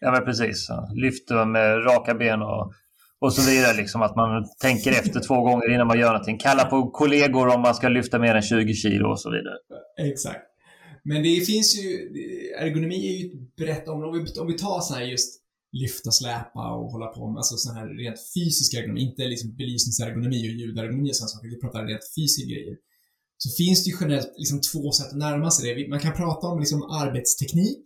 Ja, 0.00 0.12
men 0.12 0.24
precis. 0.24 0.68
Lyfta 0.94 1.44
med 1.44 1.86
raka 1.86 2.14
ben 2.14 2.42
och, 2.42 2.74
och 3.20 3.32
så 3.32 3.50
vidare. 3.50 3.76
Liksom, 3.76 4.02
att 4.02 4.16
man 4.16 4.44
tänker 4.60 4.90
efter 4.90 5.20
två 5.20 5.40
gånger 5.40 5.74
innan 5.74 5.86
man 5.86 5.98
gör 5.98 6.12
någonting. 6.12 6.38
Kalla 6.38 6.64
på 6.64 6.90
kollegor 6.90 7.48
om 7.54 7.60
man 7.60 7.74
ska 7.74 7.88
lyfta 7.88 8.18
mer 8.18 8.34
än 8.34 8.42
20 8.42 8.74
kilo 8.74 9.08
och 9.08 9.20
så 9.20 9.30
vidare. 9.30 9.56
Exakt. 10.10 10.40
Men 11.04 11.22
det 11.22 11.40
finns 11.40 11.78
ju, 11.78 11.88
ergonomi 12.58 13.08
är 13.08 13.18
ju 13.18 13.26
ett 13.26 13.56
brett 13.56 13.88
område. 13.88 14.18
Om 14.18 14.24
vi, 14.24 14.40
om 14.40 14.46
vi 14.46 14.58
tar 14.58 14.80
så 14.80 14.94
här 14.94 15.02
just 15.02 15.40
lyfta, 15.72 16.10
släpa 16.10 16.64
och 16.78 16.92
hålla 16.92 17.06
på 17.06 17.30
med, 17.30 17.36
alltså 17.36 17.56
sån 17.56 17.76
här 17.76 17.86
rent 18.02 18.20
fysisk 18.34 18.74
ergonomi, 18.74 19.00
inte 19.00 19.22
liksom 19.24 19.56
belysningsergonomi 19.56 20.40
och 20.48 20.54
ljudergonomi 20.60 21.10
och 21.10 21.16
sådana 21.16 21.28
saker. 21.28 21.48
Vi 21.48 21.60
pratar 21.60 21.86
rent 21.86 22.14
fysiska 22.16 22.50
grejer. 22.52 22.76
Så 23.36 23.48
finns 23.50 23.84
det 23.84 23.90
ju 23.90 23.96
generellt 24.00 24.32
liksom 24.36 24.60
två 24.60 24.92
sätt 24.92 25.06
att 25.06 25.16
närma 25.26 25.50
sig 25.50 25.74
det. 25.74 25.88
Man 25.88 26.00
kan 26.00 26.12
prata 26.12 26.46
om 26.46 26.58
liksom 26.60 26.82
arbetsteknik. 26.82 27.84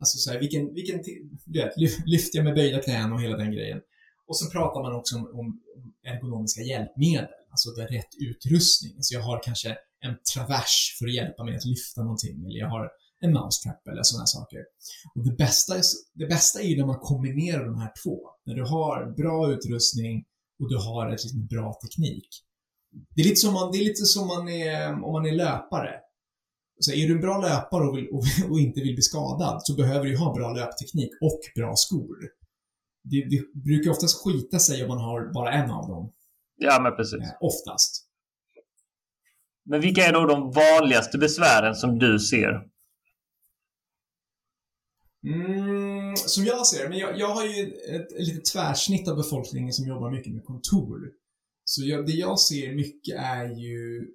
Alltså 0.00 0.18
så 0.18 0.30
här, 0.30 0.38
vilken, 0.40 0.74
vilken, 0.74 1.02
du 1.44 1.62
vet, 1.62 1.72
lyfter 2.06 2.38
jag 2.38 2.44
med 2.44 2.54
böjda 2.54 2.78
knän 2.78 3.12
och 3.12 3.22
hela 3.22 3.36
den 3.36 3.52
grejen. 3.52 3.80
Och 4.28 4.38
så 4.38 4.50
pratar 4.50 4.82
man 4.82 4.94
också 4.94 5.16
om, 5.16 5.40
om 5.40 5.60
ergonomiska 6.04 6.60
hjälpmedel, 6.60 7.28
alltså 7.50 7.70
det 7.70 7.86
rätt 7.86 8.12
utrustning. 8.20 8.92
Så 9.00 9.14
jag 9.14 9.22
har 9.22 9.42
kanske 9.42 9.76
en 10.00 10.14
travers 10.34 10.96
för 10.98 11.06
att 11.06 11.14
hjälpa 11.14 11.44
mig 11.44 11.56
att 11.56 11.64
lyfta 11.64 12.02
någonting, 12.02 12.44
eller 12.46 12.58
jag 12.58 12.68
har 12.68 12.90
en 13.20 13.32
mousetrap 13.32 13.88
eller 13.88 14.02
sådana 14.02 14.26
saker. 14.26 14.58
Och 15.14 15.24
det 15.24 15.36
bästa, 15.36 15.76
är, 15.76 15.82
det 16.14 16.26
bästa 16.26 16.60
är 16.60 16.64
ju 16.64 16.76
när 16.76 16.86
man 16.86 16.98
kombinerar 16.98 17.64
de 17.64 17.78
här 17.80 17.92
två. 18.02 18.18
När 18.46 18.54
du 18.54 18.64
har 18.64 19.14
bra 19.16 19.52
utrustning 19.52 20.24
och 20.60 20.68
du 20.68 20.76
har 20.76 21.06
ett 21.06 21.24
liksom 21.24 21.46
bra 21.46 21.78
teknik. 21.82 22.28
Det 23.14 23.20
är 23.20 23.24
lite 23.24 23.36
som 23.36 23.54
man, 23.54 23.72
det 23.72 23.78
är 23.78 23.84
lite 23.84 24.04
som 24.04 24.26
man 24.26 24.48
är, 24.48 25.04
om 25.04 25.12
man 25.12 25.26
är 25.26 25.32
löpare. 25.32 25.94
Så 26.80 26.92
är 26.92 27.08
du 27.08 27.14
en 27.14 27.20
bra 27.20 27.40
löpare 27.40 27.88
och, 27.88 27.96
vill, 27.96 28.08
och, 28.08 28.24
och 28.50 28.60
inte 28.60 28.80
vill 28.80 28.94
bli 28.94 29.02
skadad 29.02 29.60
så 29.62 29.74
behöver 29.74 30.06
du 30.06 30.16
ha 30.16 30.34
bra 30.34 30.52
löpteknik 30.52 31.10
och 31.20 31.40
bra 31.54 31.72
skor. 31.76 32.16
Det, 33.10 33.24
det 33.30 33.62
brukar 33.64 33.90
oftast 33.90 34.24
skita 34.24 34.58
sig 34.58 34.82
om 34.82 34.88
man 34.88 34.98
har 34.98 35.32
bara 35.32 35.52
en 35.52 35.70
av 35.70 35.88
dem. 35.88 36.12
Ja, 36.56 36.80
men 36.82 36.96
precis. 36.96 37.20
Eh, 37.20 37.36
oftast. 37.40 38.04
Men 39.64 39.80
vilka 39.80 40.06
är 40.06 40.12
då 40.12 40.26
de 40.26 40.52
vanligaste 40.52 41.18
besvären 41.18 41.74
som 41.74 41.98
du 41.98 42.18
ser? 42.18 42.68
Mm, 45.24 46.16
som 46.16 46.44
jag 46.44 46.66
ser 46.66 46.88
men 46.88 46.98
jag, 46.98 47.18
jag 47.18 47.28
har 47.28 47.44
ju 47.44 47.62
ett, 47.62 48.12
ett 48.12 48.26
litet 48.26 48.44
tvärsnitt 48.44 49.08
av 49.08 49.16
befolkningen 49.16 49.72
som 49.72 49.88
jobbar 49.88 50.10
mycket 50.10 50.32
med 50.32 50.44
kontor. 50.44 51.00
Så 51.64 51.84
jag, 51.84 52.06
det 52.06 52.12
jag 52.12 52.40
ser 52.40 52.74
mycket 52.74 53.16
är 53.18 53.48
ju 53.48 54.06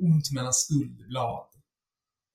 ont 0.00 0.32
mellan 0.34 0.52
skuldblad. 0.52 1.46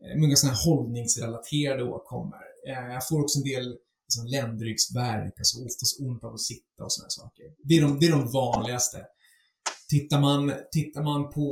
Eh, 0.03 0.19
många 0.21 0.35
sådana 0.35 0.55
här 0.55 0.65
hållningsrelaterade 0.65 1.83
åkommor. 1.83 2.43
Eh, 2.67 2.93
jag 2.93 3.07
får 3.07 3.21
också 3.21 3.39
en 3.39 3.43
del 3.43 3.77
liksom, 4.11 4.27
ländryggsvärk, 4.27 5.33
alltså 5.37 5.57
oftast 5.65 5.99
ont 5.99 6.23
av 6.23 6.33
att 6.33 6.41
sitta 6.41 6.83
och 6.83 6.93
sådana 6.93 7.09
saker. 7.09 7.45
Det 7.63 7.73
är 7.77 7.81
de, 7.81 7.99
det 7.99 8.05
är 8.05 8.11
de 8.11 8.31
vanligaste. 8.31 9.05
Tittar 9.89 10.21
man, 10.21 10.53
tittar 10.71 11.03
man 11.03 11.29
på 11.29 11.47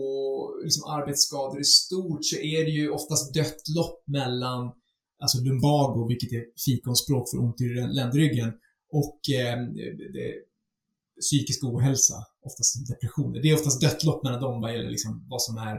liksom, 0.63 0.91
arbetsskador 0.91 1.59
i 1.61 1.63
stort 1.63 2.25
så 2.25 2.35
är 2.35 2.65
det 2.65 2.71
ju 2.71 2.89
oftast 2.89 3.33
dött 3.33 3.63
lopp 3.75 4.03
mellan 4.07 4.71
alltså 5.19 5.37
lumbago, 5.37 6.07
vilket 6.07 6.31
är 6.31 6.43
fikonspråk 6.65 7.29
för 7.29 7.37
ont 7.37 7.61
i 7.61 7.65
ländryggen, 7.99 8.53
och 8.91 9.19
eh, 9.29 9.59
det, 10.13 10.33
psykisk 11.21 11.63
ohälsa, 11.63 12.25
oftast 12.41 12.87
depressioner. 12.89 13.41
Det 13.41 13.49
är 13.49 13.55
oftast 13.55 13.81
dött 13.81 14.03
lopp 14.03 14.23
mellan 14.23 14.41
dem 14.41 14.61
vad 14.61 14.73
gäller 14.73 14.89
liksom 14.89 15.25
vad 15.29 15.41
som 15.41 15.57
är 15.57 15.75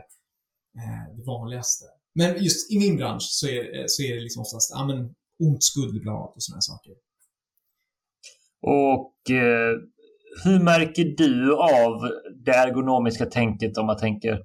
eh, 0.76 1.16
det 1.16 1.24
vanligaste. 1.26 1.84
Men 2.14 2.44
just 2.44 2.72
i 2.72 2.78
min 2.78 2.96
bransch 2.96 3.22
så 3.22 3.46
är, 3.46 3.84
så 3.86 4.02
är 4.02 4.14
det 4.14 4.20
liksom 4.20 4.42
oftast, 4.42 4.70
ja 4.70 4.86
men, 4.86 5.14
ont 5.46 5.62
skuldblad 5.62 6.32
och 6.34 6.42
sådana 6.42 6.60
saker. 6.60 6.92
Och 8.62 9.30
eh, 9.30 9.74
hur 10.44 10.64
märker 10.64 11.04
du 11.04 11.54
av 11.54 12.10
det 12.44 12.50
ergonomiska 12.50 13.26
tänket 13.26 13.78
om 13.78 13.86
man 13.86 13.96
tänker 13.96 14.38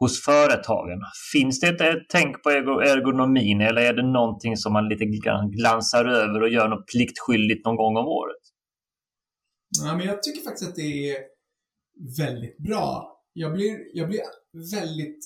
hos 0.00 0.24
företagen? 0.24 1.00
Finns 1.32 1.60
det 1.60 1.68
ett 1.68 2.06
tänk 2.08 2.42
på 2.42 2.50
ergonomin 2.50 3.60
eller 3.60 3.82
är 3.82 3.92
det 3.92 4.12
någonting 4.12 4.56
som 4.56 4.72
man 4.72 4.88
lite 4.88 5.04
grann 5.04 5.50
glansar 5.50 6.04
över 6.04 6.42
och 6.42 6.48
gör 6.48 6.68
något 6.68 6.86
pliktskyldigt 6.86 7.64
någon 7.64 7.76
gång 7.76 7.96
om 7.96 8.06
året? 8.06 8.42
Ja, 9.84 9.96
men 9.96 10.06
jag 10.06 10.22
tycker 10.22 10.40
faktiskt 10.40 10.70
att 10.70 10.76
det 10.76 11.10
är 11.10 11.16
väldigt 12.18 12.58
bra. 12.58 13.16
Jag 13.32 13.52
blir, 13.52 13.78
jag 13.92 14.08
blir 14.08 14.20
väldigt 14.72 15.24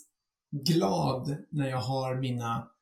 glad 0.66 1.36
när 1.50 1.68
jag 1.68 1.80
har 1.80 2.20
mina 2.20 2.73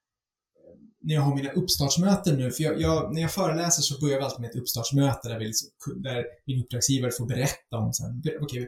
när 1.02 1.14
jag 1.14 1.22
har 1.22 1.34
mina 1.36 1.52
uppstartsmöten 1.52 2.36
nu, 2.36 2.50
för 2.50 2.62
jag, 2.64 2.80
jag, 2.80 3.14
när 3.14 3.22
jag 3.22 3.32
föreläser 3.32 3.82
så 3.82 4.00
börjar 4.00 4.16
jag 4.16 4.24
alltid 4.24 4.40
med 4.40 4.50
ett 4.50 4.56
uppstartsmöte 4.56 5.28
där, 5.28 5.38
vi 5.38 5.46
liksom, 5.46 5.68
där 6.02 6.24
min 6.46 6.62
uppdragsgivare 6.62 7.10
får 7.18 7.26
berätta 7.26 7.76
om 7.76 7.92
så 7.92 8.04
här, 8.04 8.42
okay, 8.42 8.66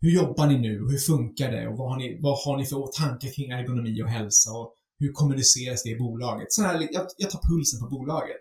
hur 0.00 0.10
jobbar 0.10 0.46
ni 0.46 0.58
nu? 0.58 0.78
Hur 0.78 0.98
funkar 0.98 1.52
det? 1.52 1.68
Och 1.68 1.76
vad 1.78 1.88
har 1.90 1.96
ni, 1.96 2.18
vad 2.22 2.38
har 2.44 2.56
ni 2.56 2.66
för 2.66 2.86
tankar 2.86 3.28
kring 3.34 3.50
ergonomi 3.50 4.02
och 4.02 4.08
hälsa? 4.08 4.50
Och 4.50 4.74
hur 4.98 5.12
kommuniceras 5.12 5.82
det 5.82 5.90
i 5.90 5.98
bolaget? 5.98 6.52
Så 6.52 6.62
här, 6.62 6.88
jag, 6.92 7.06
jag 7.16 7.30
tar 7.30 7.40
pulsen 7.50 7.80
på 7.80 7.86
bolaget. 7.96 8.36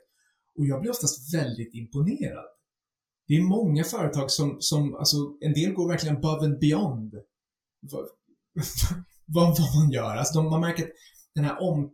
Och 0.57 0.65
jag 0.65 0.81
blir 0.81 0.91
oftast 0.91 1.33
väldigt 1.33 1.73
imponerad. 1.73 2.45
Det 3.27 3.33
är 3.33 3.41
många 3.41 3.83
företag 3.83 4.31
som, 4.31 4.57
som 4.59 4.95
alltså, 4.95 5.17
en 5.41 5.53
del 5.53 5.73
går 5.73 5.87
verkligen 5.87 6.17
above 6.17 6.45
and 6.45 6.59
beyond 6.59 7.13
vad, 7.91 8.05
vad, 9.25 9.47
vad 9.47 9.75
man 9.75 9.91
gör. 9.91 10.15
Alltså, 10.15 10.33
de, 10.33 10.49
man 10.49 10.61
märker 10.61 10.83
att 10.83 10.89
den 11.35 11.45
här 11.45 11.61
om 11.61 11.91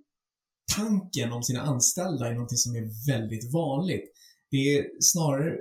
omtanken 0.79 1.31
om 1.31 1.43
sina 1.43 1.61
anställda 1.61 2.27
är 2.27 2.33
någonting 2.33 2.57
som 2.57 2.75
är 2.75 3.07
väldigt 3.07 3.53
vanligt. 3.53 4.11
Det 4.51 4.57
är 4.57 4.85
snarare 4.99 5.57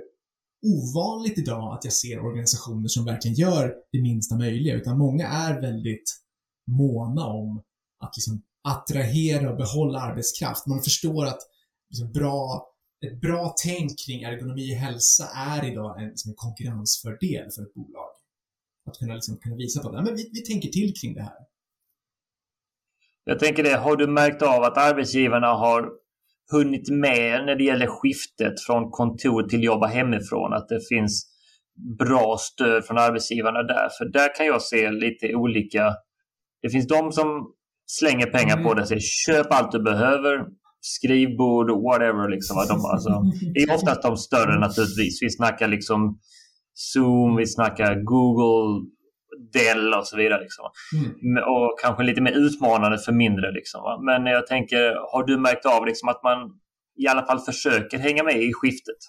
ovanligt 0.67 1.39
idag 1.39 1.75
att 1.75 1.85
jag 1.85 1.93
ser 1.93 2.21
organisationer 2.21 2.89
som 2.89 3.05
verkligen 3.05 3.35
gör 3.35 3.75
det 3.93 4.03
minsta 4.03 4.37
möjliga, 4.37 4.75
utan 4.75 4.99
många 4.99 5.29
är 5.29 5.61
väldigt 5.61 6.21
måna 6.71 7.27
om 7.27 7.63
att 8.05 8.17
liksom 8.17 8.43
attrahera 8.69 9.51
och 9.51 9.57
behålla 9.57 10.01
arbetskraft. 10.01 10.67
Man 10.67 10.83
förstår 10.83 11.27
att 11.27 11.41
liksom 11.91 12.13
bra 12.13 12.67
ett 13.07 13.21
bra 13.21 13.55
tänk 13.65 13.99
kring 14.07 14.23
ergonomi 14.23 14.75
och 14.75 14.79
hälsa 14.79 15.29
är 15.35 15.73
idag 15.73 16.03
en, 16.03 16.09
liksom 16.09 16.31
en 16.31 16.35
konkurrensfördel 16.37 17.51
för 17.51 17.63
ett 17.63 17.75
bolag. 17.75 18.11
Att 18.87 18.99
kunna, 18.99 19.15
liksom, 19.15 19.37
kunna 19.37 19.57
visa 19.57 19.83
på 19.83 19.89
att 19.89 20.05
men 20.05 20.15
vi, 20.15 20.31
vi 20.33 20.41
tänker 20.41 20.69
till 20.69 20.95
kring 20.95 21.15
det 21.15 21.23
här. 21.23 21.39
Jag 23.31 23.39
tänker 23.39 23.63
det, 23.63 23.77
har 23.77 23.97
du 23.97 24.07
märkt 24.07 24.43
av 24.43 24.63
att 24.63 24.79
arbetsgivarna 24.79 25.47
har 25.47 25.89
hunnit 26.53 26.91
med 26.91 27.47
när 27.47 27.57
det 27.57 27.65
gäller 27.65 27.87
skiftet 27.87 28.61
från 28.67 28.91
kontor 28.91 29.43
till 29.43 29.65
jobba 29.65 29.87
hemifrån? 29.87 30.53
Att 30.53 30.69
det 30.69 30.81
finns 30.89 31.27
bra 31.99 32.37
stöd 32.41 32.85
från 32.85 32.99
arbetsgivarna 32.99 33.63
där? 33.63 33.89
För 33.99 34.13
där 34.13 34.37
kan 34.37 34.47
jag 34.47 34.63
se 34.63 34.91
lite 34.91 35.35
olika. 35.35 35.95
Det 36.63 36.71
finns 36.71 36.87
de 36.87 37.13
som 37.13 37.27
slänger 37.87 38.27
pengar 38.27 38.57
mm. 38.57 38.65
på 38.65 38.75
det 38.75 38.83
och 38.83 38.89
säger 38.89 39.03
köp 39.27 39.47
allt 39.51 39.73
du 39.73 39.83
behöver, 39.83 40.45
skrivbord, 40.81 41.71
whatever. 41.71 42.29
Liksom. 42.29 42.57
De, 42.69 42.85
alltså, 42.85 43.23
det 43.55 43.61
är 43.61 43.75
oftast 43.75 44.03
de 44.03 44.17
större 44.17 44.59
naturligtvis. 44.59 45.23
Vi 45.23 45.31
snackar 45.31 45.69
liksom 45.69 46.19
Zoom, 46.75 47.37
vi 47.37 47.47
snackar 47.47 47.95
Google, 48.05 48.87
Dell 49.53 49.95
och 49.95 50.07
så 50.07 50.17
vidare. 50.17 50.43
Liksom. 50.43 50.71
Mm. 51.23 51.45
Och 51.45 51.79
kanske 51.83 52.03
lite 52.03 52.21
mer 52.21 52.33
utmanande 52.33 52.99
för 52.99 53.13
mindre. 53.13 53.53
Liksom, 53.53 53.83
va? 53.83 54.01
Men 54.03 54.27
jag 54.27 54.47
tänker, 54.47 55.13
har 55.13 55.25
du 55.25 55.39
märkt 55.39 55.67
av 55.67 55.87
liksom, 55.87 56.09
att 56.09 56.23
man 56.23 56.39
i 56.99 57.07
alla 57.09 57.27
fall 57.27 57.39
försöker 57.39 57.99
hänga 57.99 58.23
med 58.23 58.37
i 58.37 58.53
skiftet? 58.53 59.01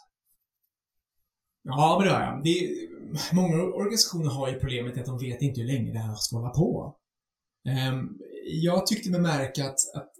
Ja, 1.63 1.97
men 1.99 2.07
det 2.07 2.13
har 2.13 2.21
jag. 2.21 2.43
Det 2.43 2.49
är, 2.49 2.91
många 3.33 3.63
organisationer 3.63 4.29
har 4.29 4.49
ju 4.49 4.59
problemet 4.59 4.97
att 4.97 5.05
de 5.05 5.19
vet 5.19 5.41
inte 5.41 5.61
hur 5.61 5.67
länge 5.67 5.93
det 5.93 5.99
här 5.99 6.15
ska 6.15 6.37
hålla 6.37 6.49
på. 6.49 6.95
Um, 7.89 8.17
jag 8.45 8.87
tyckte 8.87 9.11
mig 9.11 9.21
märka 9.21 9.65
att, 9.65 9.79
att 9.95 10.11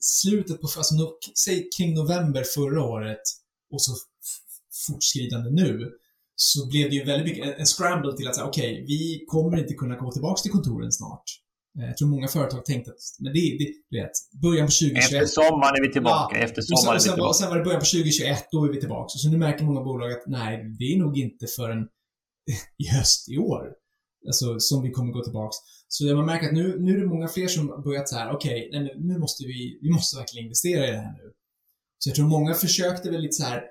slutet 0.00 0.60
på, 0.60 0.68
alltså 0.76 0.94
no, 0.94 1.18
säg 1.44 1.68
kring 1.76 1.94
november 1.94 2.42
förra 2.54 2.82
året 2.82 3.22
och 3.72 3.82
så 3.82 3.92
fortskridande 4.86 5.50
nu, 5.50 5.90
så 6.40 6.66
blev 6.66 6.90
det 6.90 6.96
ju 6.96 7.04
väldigt 7.04 7.26
mycket 7.28 7.46
en, 7.46 7.60
en 7.60 7.66
scramble 7.66 8.12
till 8.16 8.28
att 8.28 8.34
säga 8.34 8.46
okej, 8.46 8.72
okay, 8.72 8.84
vi 8.86 9.24
kommer 9.26 9.58
inte 9.58 9.74
kunna 9.74 9.96
gå 9.96 10.12
tillbaka 10.12 10.42
till 10.42 10.50
kontoren 10.50 10.92
snart. 10.92 11.24
Eh, 11.78 11.86
jag 11.86 11.96
tror 11.96 12.08
många 12.08 12.28
företag 12.28 12.64
tänkte 12.64 12.90
att, 12.90 13.02
men 13.20 13.32
det, 13.32 13.40
det 13.58 13.68
du 13.90 14.00
vet, 14.00 14.16
början 14.42 14.66
på 14.66 14.72
2021. 14.72 15.04
Efter 15.04 15.26
sommaren 15.26 15.74
är 15.78 15.82
vi 15.86 15.92
tillbaka. 15.92 16.38
Ja, 16.38 16.44
efter 16.44 16.62
sommaren 16.62 16.96
och 16.96 17.02
sen, 17.02 17.12
är 17.12 17.14
vi 17.14 17.16
tillbaka. 17.16 17.28
Och 17.28 17.36
sen 17.36 17.48
var 17.50 17.56
det 17.58 17.64
början 17.64 17.80
på 17.80 17.86
2021, 17.86 18.48
då 18.52 18.64
är 18.64 18.70
vi 18.74 18.80
tillbaka. 18.80 19.08
Så 19.08 19.28
nu 19.28 19.38
märker 19.46 19.64
många 19.64 19.82
bolag 19.88 20.12
att 20.12 20.24
nej, 20.26 20.52
det 20.78 20.84
är 20.92 20.98
nog 20.98 21.18
inte 21.18 21.46
förrän 21.56 21.82
i 22.84 22.86
höst 22.96 23.28
i 23.28 23.38
år. 23.38 23.64
Alltså, 24.26 24.46
som 24.58 24.82
vi 24.82 24.90
kommer 24.90 25.12
gå 25.12 25.22
tillbaks. 25.24 25.56
Så 25.88 26.16
man 26.16 26.26
märker 26.26 26.46
att 26.46 26.54
nu, 26.54 26.78
nu 26.78 26.96
är 26.96 27.00
det 27.00 27.06
många 27.06 27.28
fler 27.28 27.48
som 27.48 27.82
börjat 27.84 28.08
så 28.08 28.16
här, 28.16 28.30
okej, 28.36 28.68
okay, 28.68 28.90
nu 29.08 29.18
måste 29.18 29.44
vi, 29.44 29.78
vi 29.82 29.90
måste 29.90 30.16
verkligen 30.16 30.44
investera 30.44 30.88
i 30.88 30.90
det 30.90 31.02
här 31.06 31.12
nu. 31.12 31.32
Så 31.98 32.08
jag 32.08 32.16
tror 32.16 32.28
många 32.28 32.54
försökte 32.54 33.10
väl 33.10 33.20
lite 33.20 33.32
så 33.32 33.44
här, 33.44 33.62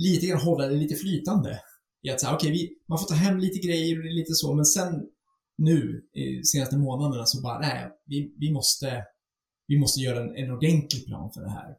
lite 0.00 0.26
grann 0.26 0.40
hålla 0.40 0.66
det 0.66 0.76
lite 0.76 0.94
flytande. 0.94 1.60
I 2.02 2.10
att 2.10 2.20
säga, 2.20 2.34
okej, 2.34 2.52
okay, 2.52 2.68
man 2.88 2.98
får 2.98 3.06
ta 3.06 3.14
hem 3.14 3.38
lite 3.38 3.58
grejer 3.66 3.98
och 3.98 4.04
lite 4.04 4.34
så, 4.34 4.54
men 4.54 4.64
sen 4.64 5.06
nu, 5.58 6.02
senaste 6.44 6.78
månaderna, 6.78 7.26
så 7.26 7.42
bara, 7.42 7.58
nej, 7.58 7.90
vi, 8.06 8.34
vi 8.38 8.52
måste, 8.52 9.04
vi 9.66 9.78
måste 9.78 10.00
göra 10.00 10.20
en, 10.20 10.36
en 10.36 10.50
ordentlig 10.50 11.06
plan 11.06 11.30
för 11.34 11.40
det 11.40 11.50
här. 11.50 11.70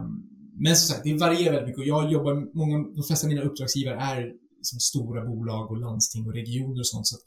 Um, 0.00 0.28
men 0.54 0.76
som 0.76 0.94
sagt, 0.94 1.04
det 1.04 1.14
varierar 1.14 1.52
väldigt 1.52 1.66
mycket 1.66 1.80
och 1.80 1.86
jag 1.86 2.12
jobbar, 2.12 2.56
många, 2.56 2.78
de 2.96 3.02
flesta 3.06 3.26
av 3.26 3.32
mina 3.32 3.42
uppdragsgivare 3.42 3.96
är 3.96 4.32
liksom 4.56 4.80
stora 4.80 5.26
bolag 5.26 5.70
och 5.70 5.80
landsting 5.80 6.26
och 6.26 6.34
regioner 6.34 6.80
och 6.80 6.86
sånt, 6.86 7.06
så 7.06 7.16
att 7.16 7.22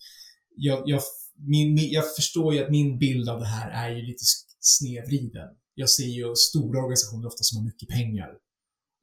jag, 0.56 0.84
jag, 0.86 1.02
min, 1.36 1.78
jag 1.92 2.16
förstår 2.16 2.54
ju 2.54 2.64
att 2.64 2.72
min 2.72 3.00
bild 3.00 3.30
av 3.30 3.40
det 3.40 3.46
här 3.46 3.70
är 3.88 3.96
ju 3.96 4.02
lite 4.02 4.24
snedvriden. 4.60 5.50
Jag 5.76 5.90
ser 5.90 6.08
ju 6.08 6.36
stora 6.36 6.80
organisationer 6.80 7.28
ofta 7.28 7.44
som 7.44 7.58
har 7.58 7.66
mycket 7.66 7.90
pengar 7.90 8.30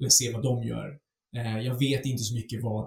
jag 0.01 0.13
ser 0.13 0.33
vad 0.33 0.43
de 0.43 0.63
gör. 0.63 0.89
Eh, 1.37 1.59
jag 1.59 1.79
vet 1.79 2.07
inte 2.07 2.23
så 2.23 2.35
mycket 2.35 2.63
vad, 2.63 2.83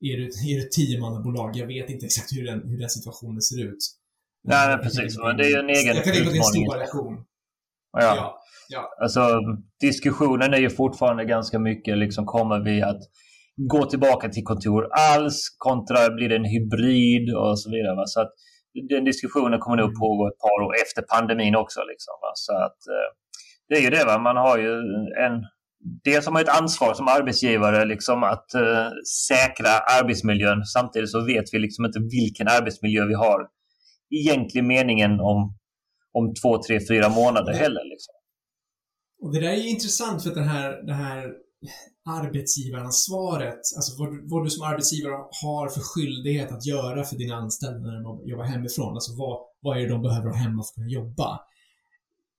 är 0.00 0.16
det, 0.16 0.24
är 0.52 0.56
det 0.60 0.70
tiomannabolag? 0.72 1.56
Jag 1.56 1.66
vet 1.66 1.90
inte 1.90 2.06
exakt 2.06 2.32
hur 2.32 2.44
den, 2.46 2.68
hur 2.68 2.78
den 2.78 2.88
situationen 2.88 3.40
ser 3.40 3.64
ut. 3.64 3.82
Nej, 4.44 4.68
men 4.68 4.78
precis. 4.84 5.18
Men 5.18 5.36
det 5.36 5.44
är 5.46 5.50
ju 5.50 5.56
en 5.56 5.70
egen 5.70 5.96
Jag 5.96 6.04
kan 6.04 6.14
tänka 6.14 6.28
att 6.28 6.32
det 6.32 6.38
är 6.38 6.46
en 6.46 6.54
stor 6.54 6.68
variation. 6.74 7.24
Ja. 7.92 8.00
ja. 8.16 8.38
Ja. 8.68 8.88
Alltså, 9.00 9.40
diskussionen 9.80 10.54
är 10.54 10.58
ju 10.58 10.70
fortfarande 10.70 11.24
ganska 11.24 11.58
mycket 11.58 11.98
liksom, 11.98 12.26
kommer 12.26 12.60
vi 12.60 12.82
att 12.82 13.00
gå 13.56 13.84
tillbaka 13.86 14.28
till 14.28 14.44
kontor 14.44 14.88
alls 14.92 15.56
kontra 15.58 16.10
blir 16.10 16.28
det 16.28 16.36
en 16.36 16.44
hybrid 16.44 17.34
och 17.36 17.60
så 17.60 17.70
vidare. 17.70 17.96
Va? 17.96 18.06
Så 18.06 18.20
att 18.20 18.32
den 18.88 19.04
diskussionen 19.04 19.60
kommer 19.60 19.76
nog 19.76 19.88
mm. 19.88 20.00
pågå 20.00 20.28
ett 20.28 20.38
par 20.38 20.58
år 20.66 20.74
efter 20.82 21.02
pandemin 21.02 21.56
också. 21.56 21.80
Liksom, 21.80 22.14
va? 22.22 22.32
Så 22.34 22.52
att, 22.52 22.80
eh, 22.94 23.08
det 23.68 23.74
är 23.74 23.82
ju 23.82 23.90
det, 23.90 24.04
va? 24.04 24.18
man 24.18 24.36
har 24.36 24.58
ju 24.58 24.72
en 25.26 25.36
Dels 26.04 26.26
har 26.26 26.32
man 26.32 26.42
ett 26.42 26.60
ansvar 26.60 26.94
som 26.94 27.08
arbetsgivare 27.08 27.84
liksom 27.84 28.22
att 28.22 28.54
eh, 28.54 28.88
säkra 29.28 29.68
arbetsmiljön. 30.00 30.64
Samtidigt 30.64 31.10
så 31.10 31.24
vet 31.24 31.44
vi 31.52 31.58
liksom 31.58 31.84
inte 31.84 32.00
vilken 32.00 32.48
arbetsmiljö 32.48 33.06
vi 33.06 33.14
har 33.14 33.48
i 34.10 34.16
egentlig 34.16 34.64
meningen 34.64 35.20
om, 35.20 35.54
om 36.12 36.34
två, 36.34 36.62
tre, 36.62 36.80
fyra 36.88 37.08
månader 37.08 37.52
heller. 37.52 37.84
Liksom. 37.84 38.14
Och 39.22 39.32
Det 39.32 39.40
där 39.40 39.48
är 39.48 39.66
intressant 39.66 40.22
för 40.22 40.30
att 40.30 40.34
den 40.34 40.48
här, 40.48 40.86
det 40.86 40.94
här 40.94 41.32
arbetsgivaransvaret, 42.06 43.60
alltså 43.76 43.92
vad, 43.98 44.30
vad, 44.30 44.44
du 44.44 44.50
som 44.50 44.66
arbetsgivare 44.66 45.14
har 45.42 45.68
för 45.68 45.80
skyldighet 45.80 46.52
att 46.52 46.66
göra 46.66 47.04
för 47.04 47.16
dina 47.16 47.34
anställda 47.34 47.78
när 47.78 48.02
de 48.02 48.28
jobbar 48.28 48.44
hemifrån. 48.44 48.92
Alltså 48.92 49.12
vad, 49.16 49.38
vad 49.60 49.76
är 49.76 49.80
det 49.80 49.88
de 49.88 50.02
behöver 50.02 50.28
ha 50.28 50.36
hemma 50.36 50.62
för 50.62 50.70
att 50.70 50.74
kunna 50.74 50.88
jobba? 50.88 51.40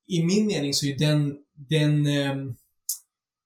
I 0.07 0.23
min 0.23 0.47
mening 0.47 0.73
så 0.73 0.85
är 0.85 0.97
den, 0.97 1.37
den 1.69 2.07
eh, 2.07 2.35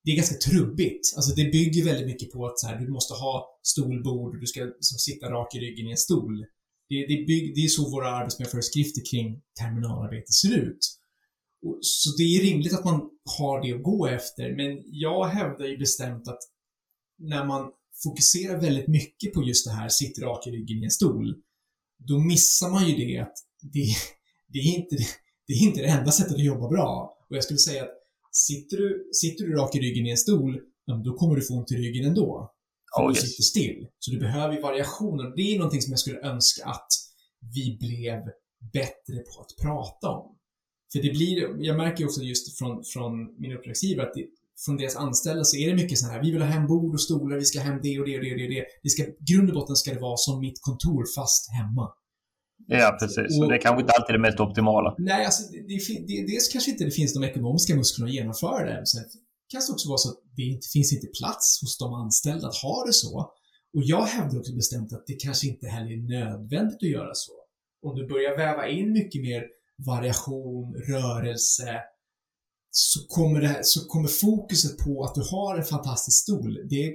det 0.08 0.14
är 0.14 0.16
ganska 0.16 0.36
trubbigt. 0.36 1.14
Alltså 1.16 1.36
det 1.36 1.52
bygger 1.52 1.86
väldigt 1.86 2.08
mycket 2.08 2.32
på 2.32 2.46
att 2.46 2.60
så 2.60 2.68
här, 2.68 2.80
du 2.80 2.88
måste 2.92 3.14
ha 3.14 3.60
stolbord 3.64 4.36
och 4.36 4.42
du 4.42 4.48
ska 4.48 4.60
liksom, 4.64 4.98
sitta 4.98 5.32
rak 5.32 5.56
i 5.56 5.60
ryggen 5.60 5.88
i 5.88 5.92
en 5.92 5.98
stol. 5.98 6.46
Det, 6.90 6.96
det, 7.08 7.26
bygg, 7.28 7.56
det 7.56 7.62
är 7.62 7.68
så 7.68 7.90
våra 7.92 8.10
arbetsmiljöföreskrifter 8.10 9.02
kring 9.12 9.42
terminalarbete 9.60 10.32
ser 10.32 10.58
ut. 10.58 10.80
Och, 11.66 11.80
så 11.82 12.10
det 12.18 12.24
är 12.24 12.42
rimligt 12.42 12.74
att 12.74 12.86
man 12.86 13.10
har 13.38 13.62
det 13.62 13.74
att 13.74 13.84
gå 13.84 14.08
efter, 14.08 14.56
men 14.56 14.84
jag 14.86 15.26
hävdar 15.26 15.66
ju 15.66 15.78
bestämt 15.78 16.28
att 16.28 16.40
när 17.20 17.46
man 17.46 17.72
fokuserar 18.04 18.62
väldigt 18.62 18.88
mycket 18.88 19.34
på 19.34 19.44
just 19.44 19.66
det 19.66 19.72
här, 19.72 19.90
sitt 19.90 20.20
rak 20.20 20.48
i 20.48 20.52
ryggen 20.52 20.78
i 20.78 20.84
en 20.84 20.92
stol, 20.92 21.36
då 22.08 22.20
missar 22.20 22.70
man 22.70 22.88
ju 22.88 22.96
det 22.96 23.18
att 23.18 23.36
det, 23.62 23.86
det, 24.48 24.60
är 24.60 24.76
inte, 24.76 24.96
det 25.48 25.54
är 25.54 25.62
inte 25.62 25.82
det 25.82 25.88
enda 25.88 26.12
sättet 26.12 26.34
att 26.34 26.44
jobba 26.44 26.68
bra. 26.70 27.18
Och 27.30 27.36
jag 27.36 27.44
skulle 27.44 27.60
säga 27.60 27.84
att 27.84 27.97
Sitter 28.46 28.78
du, 28.78 29.10
sitter 29.14 29.46
du 29.46 29.56
rak 29.56 29.76
i 29.76 29.80
ryggen 29.80 30.06
i 30.06 30.12
en 30.12 30.18
stol, 30.18 30.60
då 31.06 31.14
kommer 31.14 31.36
du 31.36 31.42
få 31.42 31.54
ont 31.54 31.72
i 31.72 31.76
ryggen 31.76 32.06
ändå. 32.06 32.52
För 32.96 33.04
oh, 33.04 33.12
yes. 33.12 33.22
du 33.22 33.28
sitter 33.28 33.44
still. 33.44 33.88
Så 34.00 34.12
du 34.12 34.20
behöver 34.20 34.54
ju 34.56 34.62
variationer. 34.62 35.36
Det 35.36 35.42
är 35.42 35.58
någonting 35.58 35.82
som 35.82 35.92
jag 35.92 36.00
skulle 36.00 36.20
önska 36.20 36.66
att 36.66 36.88
vi 37.56 37.78
blev 37.80 38.20
bättre 38.74 39.18
på 39.18 39.42
att 39.42 39.64
prata 39.64 40.10
om. 40.10 40.38
För 40.92 41.00
det 41.02 41.10
blir, 41.10 41.66
jag 41.66 41.78
märker 41.78 42.06
också 42.06 42.22
just 42.22 42.58
från, 42.58 42.84
från 42.84 43.42
min 43.42 43.52
uppdragsgivare 43.52 44.08
att 44.08 44.14
det, 44.14 44.26
från 44.66 44.78
deras 44.78 44.96
anställda 44.96 45.44
så 45.44 45.58
är 45.58 45.70
det 45.70 45.76
mycket 45.76 45.98
så 45.98 46.08
här, 46.08 46.22
vi 46.22 46.32
vill 46.32 46.42
ha 46.42 46.50
hem 46.50 46.68
bord 46.68 46.94
och 46.94 47.02
stolar, 47.02 47.38
vi 47.38 47.46
ska 47.46 47.60
hem 47.60 47.80
det 47.84 48.00
och 48.00 48.06
det 48.06 48.16
och 48.16 48.24
det 48.24 48.32
och 48.32 48.38
det. 48.38 48.44
Och 48.44 48.52
det. 48.52 48.66
det 48.84 48.90
ska, 48.90 49.04
grund 49.20 49.50
och 49.50 49.56
botten 49.56 49.76
ska 49.76 49.94
det 49.94 50.00
vara 50.00 50.18
som 50.18 50.40
mitt 50.40 50.62
kontor 50.62 51.06
fast 51.16 51.52
hemma. 51.52 51.92
Ja, 52.68 52.98
precis. 53.00 53.42
Och, 53.42 53.50
det 53.50 53.56
är 53.56 53.62
kanske 53.62 53.82
inte 53.82 53.94
alltid 53.94 54.16
det 54.16 54.20
mest 54.20 54.40
optimala. 54.40 54.96
Nej, 54.98 55.26
alltså, 55.26 55.52
det, 55.52 55.60
det, 55.68 55.80
det, 56.08 56.28
dels 56.32 56.50
kanske 56.54 56.72
inte 56.72 56.84
det 56.84 56.92
finns 56.92 57.14
de 57.14 57.24
ekonomiska 57.24 57.76
musklerna 57.76 58.08
att 58.10 58.14
genomföra 58.14 58.66
det. 58.66 58.86
Sen 58.86 59.04
kan 59.52 59.62
det 59.68 59.74
också 59.74 59.90
vara 59.90 59.98
så 59.98 60.10
att 60.10 60.22
det 60.36 60.42
inte 60.42 60.68
finns 60.74 60.94
inte 60.94 61.08
plats 61.20 61.62
hos 61.62 61.78
de 61.78 61.94
anställda 61.94 62.48
att 62.48 62.56
ha 62.56 62.86
det 62.86 62.94
så. 62.94 63.14
Och 63.76 63.84
jag 63.84 64.06
hävdar 64.06 64.40
också 64.40 64.56
bestämt 64.56 64.94
att 64.94 65.04
det 65.08 65.14
kanske 65.14 65.48
inte 65.48 65.68
heller 65.68 65.92
är 65.92 66.04
nödvändigt 66.20 66.84
att 66.84 66.90
göra 66.90 67.14
så. 67.14 67.32
Om 67.82 67.96
du 67.96 68.08
börjar 68.08 68.38
väva 68.38 68.68
in 68.68 68.92
mycket 68.92 69.22
mer 69.22 69.44
variation, 69.86 70.76
rörelse, 70.76 71.82
så 72.72 73.08
kommer, 73.08 73.42
det, 73.42 73.60
så 73.64 73.88
kommer 73.88 74.08
fokuset 74.08 74.78
på 74.78 75.04
att 75.04 75.16
du 75.16 75.22
har 75.32 75.58
en 75.58 75.64
fantastisk 75.64 76.24
stol, 76.24 76.68
det 76.70 76.94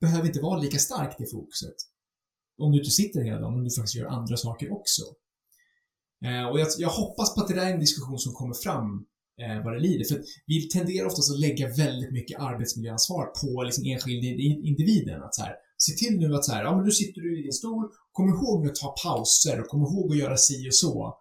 behöver 0.00 0.26
inte 0.26 0.40
vara 0.40 0.60
lika 0.60 0.78
starkt 0.78 1.18
det 1.18 1.30
fokuset 1.30 1.76
om 2.60 2.72
du 2.72 2.78
inte 2.78 2.90
sitter 2.90 3.20
hela 3.20 3.40
dagen, 3.40 3.54
om 3.54 3.64
du 3.64 3.70
faktiskt 3.70 3.96
gör 3.96 4.06
andra 4.06 4.36
saker 4.36 4.72
också. 4.72 5.02
Eh, 6.24 6.46
och 6.50 6.60
jag, 6.60 6.68
jag, 6.78 6.88
hoppas 6.88 7.34
på 7.34 7.40
att 7.40 7.48
det 7.48 7.54
där 7.54 7.66
är 7.66 7.74
en 7.74 7.80
diskussion 7.80 8.18
som 8.18 8.32
kommer 8.32 8.54
fram 8.54 8.86
eh, 9.42 9.64
vad 9.64 9.72
det 9.74 9.80
lider. 9.80 10.04
För 10.04 10.22
vi 10.46 10.68
tenderar 10.68 11.06
oftast 11.06 11.30
att 11.30 11.40
lägga 11.40 11.68
väldigt 11.68 12.12
mycket 12.12 12.40
arbetsmiljöansvar 12.40 13.26
på 13.26 13.62
liksom 13.62 13.84
enskilda 13.84 14.26
individen. 14.70 15.22
Att 15.22 15.34
så 15.34 15.42
här, 15.42 15.54
se 15.78 15.92
till 15.92 16.18
nu 16.18 16.34
att 16.34 16.44
så 16.44 16.52
här, 16.52 16.64
ja 16.64 16.76
men 16.76 16.84
nu 16.84 16.90
sitter 16.90 17.20
du 17.20 17.38
i 17.40 17.42
din 17.42 17.52
stol, 17.52 17.88
kom 18.12 18.28
ihåg 18.28 18.64
nu 18.64 18.70
att 18.70 18.74
ta 18.74 18.94
pauser 19.04 19.60
och 19.60 19.66
kom 19.66 19.82
ihåg 19.82 20.12
att 20.12 20.18
göra 20.18 20.36
si 20.36 20.68
och 20.68 20.74
så. 20.74 21.16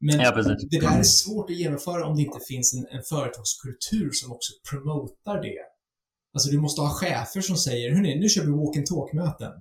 Men 0.00 0.20
ja, 0.20 0.42
det 0.70 0.80
där 0.80 0.98
är 0.98 1.02
svårt 1.02 1.50
att 1.50 1.56
genomföra 1.56 2.06
om 2.06 2.16
det 2.16 2.22
inte 2.22 2.38
finns 2.48 2.74
en, 2.74 2.86
en 2.96 3.02
företagskultur 3.02 4.10
som 4.12 4.32
också 4.32 4.52
promotar 4.70 5.42
det. 5.42 5.58
Alltså 6.34 6.50
du 6.50 6.60
måste 6.60 6.80
ha 6.80 6.90
chefer 6.90 7.40
som 7.40 7.56
säger, 7.56 7.94
hörni, 7.94 8.20
nu 8.20 8.28
kör 8.28 8.44
vi 8.44 8.50
walk 8.50 8.76
and 8.76 8.86
talk-möten. 8.86 9.52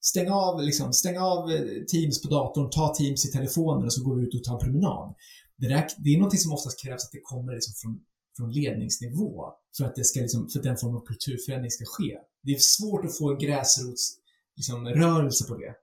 Stäng 0.00 0.30
av, 0.30 0.62
liksom, 0.62 0.92
stäng 0.92 1.18
av 1.18 1.50
eh, 1.50 1.84
Teams 1.92 2.22
på 2.22 2.28
datorn, 2.28 2.70
ta 2.70 2.94
Teams 2.94 3.26
i 3.26 3.32
telefonen 3.32 3.84
och 3.84 3.92
så 3.92 4.04
går 4.04 4.16
vi 4.16 4.22
ut 4.26 4.34
och 4.34 4.44
tar 4.44 4.54
en 4.54 4.60
promenad. 4.60 5.14
Det, 5.56 5.68
där, 5.68 5.86
det 5.98 6.10
är 6.14 6.18
något 6.18 6.40
som 6.40 6.52
oftast 6.52 6.82
krävs 6.82 7.04
att 7.04 7.12
det 7.12 7.20
kommer 7.22 7.52
liksom 7.52 7.74
från, 7.82 8.00
från 8.36 8.52
ledningsnivå 8.52 9.52
för 9.76 9.84
att, 9.84 9.94
det 9.94 10.04
ska 10.04 10.20
liksom, 10.20 10.48
för 10.48 10.58
att 10.58 10.64
den 10.64 10.76
formen 10.76 10.96
av 10.96 11.04
kulturförändring 11.06 11.70
ska 11.70 11.84
ske. 11.86 12.18
Det 12.42 12.52
är 12.52 12.58
svårt 12.58 13.04
att 13.04 13.18
få 13.18 13.30
en 13.30 13.38
gräsrotsrörelse 13.38 15.24
liksom, 15.24 15.48
på 15.48 15.56
det. 15.62 15.74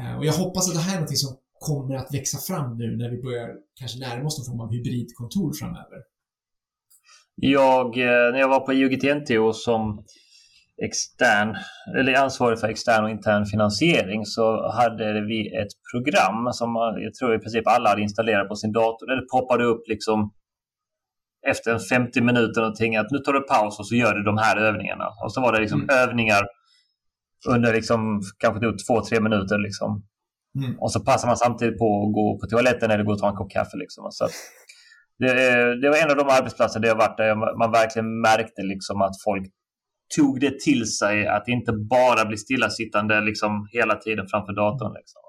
Eh, 0.00 0.16
och 0.18 0.26
jag 0.26 0.32
hoppas 0.32 0.68
att 0.68 0.74
det 0.74 0.80
här 0.80 0.96
är 0.96 1.00
något 1.00 1.18
som 1.18 1.36
kommer 1.58 1.94
att 1.94 2.14
växa 2.14 2.38
fram 2.38 2.78
nu 2.78 2.96
när 2.96 3.10
vi 3.10 3.22
börjar 3.22 3.50
kanske 3.74 3.98
närma 3.98 4.26
oss 4.26 4.38
någon 4.38 4.46
form 4.46 4.60
av 4.60 4.72
hybridkontor 4.72 5.52
framöver. 5.52 5.98
Jag, 7.34 7.86
eh, 7.86 8.32
när 8.32 8.38
jag 8.38 8.48
var 8.48 8.60
på 8.60 8.72
IOGT-NTO 8.72 9.52
som 9.52 10.04
extern, 10.84 11.56
eller 11.98 12.14
ansvarig 12.14 12.60
för 12.60 12.68
extern 12.68 13.04
och 13.04 13.10
intern 13.10 13.46
finansiering 13.46 14.24
så 14.24 14.70
hade 14.72 15.20
vi 15.20 15.56
ett 15.56 15.72
program 15.92 16.52
som 16.52 16.74
jag 16.98 17.14
tror 17.14 17.34
i 17.34 17.38
princip 17.38 17.66
alla 17.66 17.88
hade 17.88 18.02
installerat 18.02 18.48
på 18.48 18.56
sin 18.56 18.72
dator. 18.72 19.06
Där 19.06 19.16
det 19.16 19.26
poppade 19.32 19.64
upp 19.64 19.82
liksom 19.88 20.32
efter 21.46 21.78
50 21.78 22.20
minuter 22.20 22.60
någonting 22.60 22.96
att 22.96 23.10
nu 23.10 23.18
tar 23.18 23.32
du 23.32 23.40
paus 23.40 23.78
och 23.78 23.86
så 23.86 23.94
gör 23.94 24.14
du 24.14 24.22
de 24.22 24.38
här 24.38 24.56
övningarna. 24.56 25.08
Och 25.24 25.32
så 25.32 25.40
var 25.40 25.52
det 25.52 25.60
liksom 25.60 25.82
mm. 25.82 25.96
övningar 25.96 26.42
under 27.48 27.72
liksom, 27.72 28.22
kanske 28.38 28.60
två, 28.86 29.04
tre 29.04 29.20
minuter. 29.20 29.58
Liksom. 29.58 30.02
Mm. 30.58 30.78
Och 30.78 30.92
så 30.92 31.00
passar 31.00 31.28
man 31.28 31.36
samtidigt 31.36 31.78
på 31.78 31.84
att 31.84 32.12
gå 32.12 32.38
på 32.40 32.46
toaletten 32.46 32.90
eller 32.90 33.04
gå 33.04 33.12
och 33.12 33.18
ta 33.18 33.28
en 33.28 33.36
kopp 33.36 33.50
kaffe. 33.50 33.76
Liksom. 33.76 34.08
Så 34.10 34.28
det, 35.18 35.32
det, 35.80 35.88
var 35.88 35.96
en 35.96 36.10
av 36.10 36.16
de 36.16 36.28
arbetsplatser 36.28 36.80
där 36.80 36.88
jag 36.88 36.96
varit 36.96 37.16
där 37.16 37.58
man 37.58 37.72
verkligen 37.72 38.20
märkte 38.20 38.62
liksom 38.62 39.02
att 39.02 39.22
folk 39.24 39.46
tog 40.16 40.40
det 40.40 40.60
till 40.60 40.86
sig 40.86 41.26
att 41.26 41.48
inte 41.48 41.72
bara 41.72 42.24
bli 42.24 42.36
stillasittande 42.36 43.20
liksom 43.20 43.68
hela 43.72 43.94
tiden 43.96 44.26
framför 44.30 44.52
datorn. 44.52 44.94
Liksom. 44.94 45.20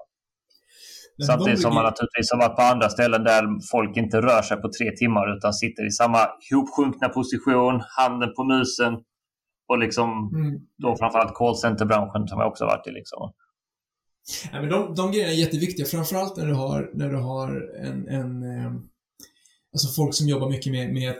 Samtidigt 1.26 1.62
som 1.62 1.74
man 1.74 1.84
naturligtvis 1.84 2.30
har 2.32 2.38
varit 2.38 2.56
på 2.56 2.62
andra 2.62 2.88
ställen 2.88 3.24
där 3.24 3.70
folk 3.70 3.96
inte 3.96 4.20
rör 4.20 4.42
sig 4.42 4.56
på 4.56 4.68
tre 4.78 4.90
timmar 4.90 5.36
utan 5.36 5.52
sitter 5.52 5.86
i 5.86 5.90
samma 5.90 6.18
hopsjunkna 6.50 7.08
position, 7.08 7.82
handen 7.96 8.34
på 8.36 8.44
musen 8.44 8.94
och 9.68 9.78
liksom 9.78 10.30
mm. 10.34 10.60
då 10.82 10.96
framförallt 10.96 11.34
callcenter-branschen 11.34 12.28
som 12.28 12.40
jag 12.40 12.48
också 12.48 12.64
varit 12.64 12.86
i. 12.86 12.90
Liksom. 12.90 13.32
Ja, 14.52 14.60
men 14.60 14.70
de, 14.70 14.94
de 14.94 15.12
grejerna 15.12 15.32
är 15.32 15.36
jätteviktiga, 15.36 15.86
framförallt 15.86 16.36
när 16.36 16.46
du 16.46 16.54
har, 16.54 16.90
när 16.94 17.08
du 17.10 17.16
har 17.16 17.48
en, 17.84 18.08
en 18.08 18.42
eh, 18.42 18.72
alltså 19.72 19.88
folk 19.96 20.14
som 20.14 20.28
jobbar 20.28 20.50
mycket 20.50 20.72
med, 20.72 20.92
med 20.92 21.14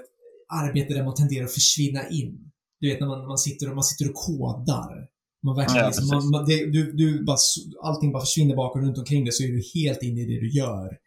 arbete 0.48 0.94
där 0.94 1.04
man 1.04 1.14
tenderar 1.14 1.44
att 1.44 1.54
försvinna 1.54 2.08
in. 2.08 2.47
Du 2.80 2.88
vet 2.88 3.00
när 3.00 3.06
man, 3.06 3.26
man, 3.26 3.38
sitter, 3.38 3.68
och, 3.68 3.74
man 3.74 3.84
sitter 3.84 4.10
och 4.10 4.14
kodar. 4.14 5.08
Man 5.42 5.56
verkligen 5.56 5.84
ja, 5.84 5.88
liksom, 5.88 6.06
man, 6.08 6.30
man, 6.30 6.44
det, 6.46 6.70
du, 6.72 6.92
du 6.92 7.24
bara, 7.24 7.36
allting 7.82 8.12
bara 8.12 8.20
försvinner 8.20 8.56
bakom 8.56 8.82
runt 8.82 8.98
omkring 8.98 9.24
dig 9.24 9.32
så 9.32 9.42
är 9.42 9.48
du 9.48 9.62
helt 9.74 10.02
inne 10.02 10.20
i 10.20 10.24
det 10.24 10.40
du 10.40 10.50
gör. 10.50 10.98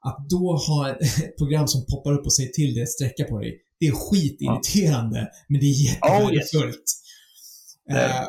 Att 0.00 0.28
då 0.30 0.56
ha 0.56 0.90
ett 0.90 1.36
program 1.38 1.68
som 1.68 1.86
poppar 1.86 2.12
upp 2.12 2.26
och 2.26 2.32
säger 2.32 2.50
till 2.50 2.74
dig 2.74 2.82
att 2.82 2.88
sträcka 2.88 3.24
på 3.24 3.38
dig, 3.38 3.60
det 3.80 3.86
är 3.86 3.92
skitirriterande, 3.92 5.18
ja. 5.18 5.44
men 5.48 5.60
det 5.60 5.66
är 5.66 5.84
jättevärdefullt. 5.84 6.84
Oh, 7.90 7.96
yes. 7.96 8.12
uh, 8.12 8.28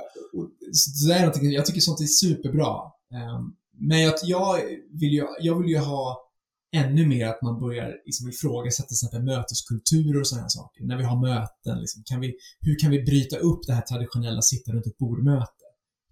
så 0.74 1.08
det 1.08 1.14
är 1.14 1.54
jag 1.54 1.66
tycker 1.66 1.82
sånt 1.82 2.02
är 2.02 2.06
superbra. 2.06 2.78
Um, 3.38 3.56
men 3.78 4.02
jag, 4.02 4.14
jag, 4.24 4.60
vill 4.92 5.14
ju, 5.14 5.26
jag 5.42 5.60
vill 5.60 5.70
ju 5.70 5.78
ha 5.78 6.31
ännu 6.76 7.08
mer 7.08 7.28
att 7.28 7.42
man 7.42 7.60
börjar 7.60 7.96
liksom 8.06 8.30
ifrågasätta 8.30 9.20
möteskulturer 9.20 10.20
och 10.20 10.28
sådana 10.28 10.50
saker. 10.50 10.84
När 10.84 10.98
vi 10.98 11.04
har 11.04 11.22
möten, 11.22 11.80
liksom, 11.80 12.04
kan 12.06 12.20
vi, 12.20 12.36
hur 12.62 12.80
kan 12.80 12.92
vi 12.92 13.04
bryta 13.04 13.38
upp 13.38 13.60
det 13.68 13.74
här 13.74 13.82
traditionella 13.82 14.42
sitta 14.42 14.72
runt 14.72 14.88
ett 14.88 14.98
bordmöte? 14.98 15.64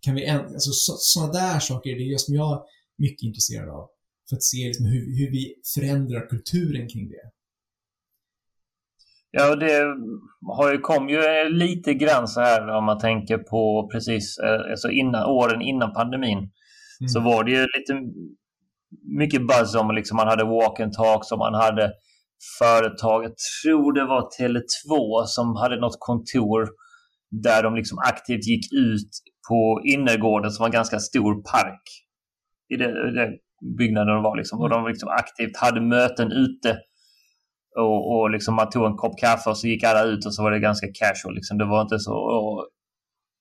Kan 0.01 0.15
vi, 0.15 0.27
alltså 0.29 0.71
sådana 0.97 1.33
där 1.33 1.59
saker, 1.59 1.89
det 1.89 2.03
är 2.03 2.11
just 2.11 2.25
som 2.25 2.35
jag 2.35 2.51
är 2.51 2.59
mycket 2.97 3.23
intresserad 3.23 3.69
av. 3.69 3.87
För 4.29 4.35
att 4.35 4.43
se 4.43 4.67
liksom 4.67 4.85
hur, 4.85 5.17
hur 5.19 5.31
vi 5.31 5.53
förändrar 5.75 6.29
kulturen 6.29 6.87
kring 6.89 7.09
det. 7.09 7.29
Ja, 9.31 9.55
det 9.55 9.95
har 10.47 10.71
ju, 10.71 10.77
kom 10.77 11.09
ju 11.09 11.49
lite 11.49 11.93
grann 11.93 12.27
så 12.27 12.39
här 12.39 12.67
om 12.67 12.83
man 12.83 12.99
tänker 12.99 13.37
på 13.37 13.89
precis 13.91 14.37
eh, 14.37 14.71
alltså 14.71 14.89
innan, 14.89 15.25
åren 15.25 15.61
innan 15.61 15.93
pandemin. 15.93 16.37
Mm. 16.37 17.09
Så 17.09 17.19
var 17.19 17.43
det 17.43 17.51
ju 17.51 17.61
lite 17.61 17.93
mycket 19.17 19.47
buzz 19.47 19.75
om 19.75 19.95
liksom 19.95 20.17
man 20.17 20.27
hade 20.27 20.43
walk 20.43 20.79
and 20.79 20.93
talk 20.93 21.25
som 21.25 21.39
man 21.39 21.53
hade 21.53 21.91
företag, 22.59 23.23
jag 23.23 23.33
tror 23.63 23.93
det 23.93 24.05
var 24.05 24.29
Tele2 24.39 25.23
som 25.25 25.55
hade 25.55 25.79
något 25.79 25.99
kontor 25.99 26.69
där 27.43 27.63
de 27.63 27.75
liksom 27.75 27.97
aktivt 27.97 28.47
gick 28.47 28.73
ut 28.73 29.09
på 29.49 29.81
innergården 29.85 30.51
som 30.51 30.63
var 30.63 30.67
en 30.67 30.73
ganska 30.73 30.99
stor 30.99 31.33
park 31.51 31.81
i 32.73 32.75
den 32.75 33.37
byggnaden 33.77 34.15
de 34.15 34.23
var. 34.23 34.37
Liksom. 34.37 34.59
Och 34.59 34.69
de 34.69 34.87
liksom 34.87 35.09
aktivt 35.09 35.57
hade 35.57 35.81
möten 35.81 36.31
ute 36.31 36.77
och, 37.77 38.19
och 38.19 38.29
liksom 38.29 38.55
man 38.55 38.69
tog 38.69 38.85
en 38.85 38.95
kopp 38.95 39.19
kaffe 39.19 39.49
och 39.49 39.57
så 39.57 39.67
gick 39.67 39.83
alla 39.83 40.03
ut 40.03 40.25
och 40.25 40.33
så 40.33 40.43
var 40.43 40.51
det 40.51 40.59
ganska 40.59 40.87
casual. 40.93 41.35
Liksom. 41.35 41.57
Det 41.57 41.65
var 41.65 41.81
inte 41.81 41.99
så... 41.99 42.13
Och 42.13 42.67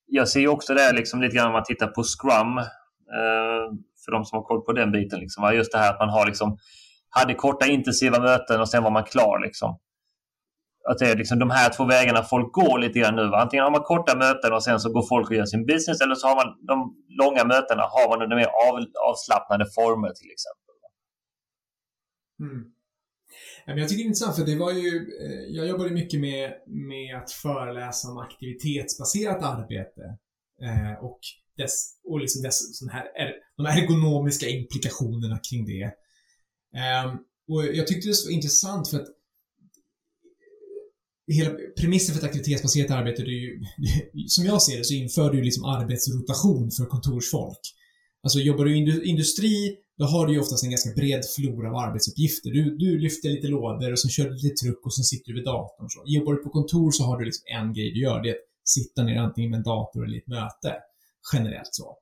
jag 0.05 0.27
ser 0.27 0.47
också 0.47 0.73
det 0.73 0.91
liksom 0.93 1.21
lite 1.21 1.35
grann 1.35 1.47
om 1.47 1.53
man 1.53 1.63
tittar 1.63 1.87
på 1.87 2.03
Scrum. 2.03 2.65
Eh, 3.17 3.65
för 4.05 4.11
de 4.11 4.25
som 4.25 4.37
har 4.37 4.43
koll 4.43 4.61
på 4.61 4.73
den 4.73 4.91
biten. 4.91 5.19
Liksom. 5.19 5.53
Just 5.53 5.71
det 5.71 5.77
här 5.77 5.93
att 5.93 5.99
man 5.99 6.09
har 6.09 6.25
liksom, 6.25 6.57
hade 7.09 7.33
korta 7.33 7.65
intensiva 7.67 8.19
möten 8.19 8.61
och 8.61 8.69
sen 8.69 8.83
var 8.83 8.91
man 8.91 9.03
klar. 9.03 9.39
Liksom. 9.45 9.79
Att 10.89 10.97
det 10.97 11.05
är 11.05 11.15
liksom 11.15 11.39
de 11.39 11.49
här 11.49 11.69
två 11.69 11.85
vägarna 11.85 12.23
folk 12.23 12.53
går 12.53 12.79
lite 12.79 12.99
grann 12.99 13.15
nu. 13.15 13.27
Va? 13.27 13.41
Antingen 13.41 13.63
har 13.63 13.71
man 13.71 13.81
korta 13.81 14.17
möten 14.17 14.53
och 14.53 14.63
sen 14.63 14.79
så 14.79 14.93
går 14.93 15.07
folk 15.09 15.29
och 15.29 15.35
gör 15.35 15.45
sin 15.45 15.65
business 15.65 16.01
eller 16.01 16.15
så 16.15 16.27
har 16.27 16.35
man 16.35 16.65
de 16.67 16.95
långa 17.21 17.43
mötena 17.43 17.83
har 17.83 18.09
man 18.09 18.21
under 18.21 18.35
mer 18.35 18.49
av, 18.67 18.75
avslappnade 19.09 19.65
former 19.75 20.09
till 20.09 20.31
exempel. 20.31 20.69
Mm. 22.39 22.71
Jag 23.65 23.89
tycker 23.89 24.03
det 24.03 24.05
är 24.05 24.11
intressant 24.11 24.35
för 24.35 24.45
det 24.45 24.55
var 24.55 24.71
ju, 24.71 24.89
eh, 25.25 25.55
jag 25.55 25.67
jobbade 25.67 25.89
mycket 25.89 26.19
med, 26.19 26.53
med 26.67 27.17
att 27.17 27.31
föreläsa 27.31 28.09
om 28.11 28.17
aktivitetsbaserat 28.17 29.43
arbete. 29.43 30.17
Eh, 30.61 31.03
och 31.03 31.19
dess, 31.59 31.95
och 32.03 32.19
liksom 32.19 32.41
dess, 32.41 32.77
sån 32.79 32.89
här, 32.89 33.05
de 33.57 33.65
ergonomiska 33.65 34.47
implikationerna 34.47 35.39
kring 35.49 35.65
det. 35.65 35.85
Um, 37.05 37.17
och 37.49 37.65
jag 37.65 37.87
tyckte 37.87 38.09
det 38.09 38.25
var 38.25 38.31
intressant 38.31 38.89
för 38.89 38.97
att 38.97 39.09
eh, 41.27 41.35
hela 41.35 41.49
premissen 41.79 42.15
för 42.15 42.21
ett 42.21 42.29
aktivitetsbaserat 42.29 42.91
arbete, 42.91 43.21
det 43.23 43.31
är 43.31 43.43
ju, 43.47 43.63
som 44.27 44.45
jag 44.45 44.61
ser 44.61 44.77
det 44.77 44.85
så 44.85 44.93
inför 44.93 45.33
du 45.33 45.41
liksom 45.41 45.65
arbetsrotation 45.65 46.71
för 46.71 46.85
kontorsfolk. 46.85 47.59
Alltså 48.23 48.39
jobbar 48.39 48.65
du 48.65 48.77
i 48.77 49.05
industri, 49.05 49.77
då 49.97 50.05
har 50.05 50.27
du 50.27 50.33
ju 50.33 50.39
oftast 50.39 50.63
en 50.63 50.69
ganska 50.69 50.93
bred 50.95 51.21
flora 51.35 51.69
av 51.69 51.75
arbetsuppgifter. 51.75 52.49
Du, 52.51 52.77
du 52.77 52.99
lyfter 52.99 53.29
lite 53.29 53.47
lådor 53.47 53.91
och 53.91 53.99
så 53.99 54.09
kör 54.09 54.29
du 54.29 54.35
lite 54.35 54.55
truck 54.55 54.85
och 54.85 54.93
så 54.93 55.03
sitter 55.03 55.31
du 55.31 55.35
vid 55.35 55.45
datorn. 55.45 55.89
Så. 55.89 56.03
Jobbar 56.05 56.33
du 56.33 56.43
på 56.43 56.49
kontor 56.49 56.91
så 56.91 57.03
har 57.03 57.19
du 57.19 57.25
liksom 57.25 57.43
en 57.59 57.73
grej 57.73 57.91
du 57.93 57.99
gör, 57.99 58.23
det 58.23 58.29
är 58.29 58.33
att 58.33 58.69
sitta 58.69 59.03
ner 59.03 59.17
antingen 59.17 59.51
med 59.51 59.57
en 59.57 59.63
dator 59.63 60.05
eller 60.05 60.15
i 60.15 60.17
ett 60.17 60.27
möte 60.27 60.75
generellt 61.33 61.75
så. 61.75 61.97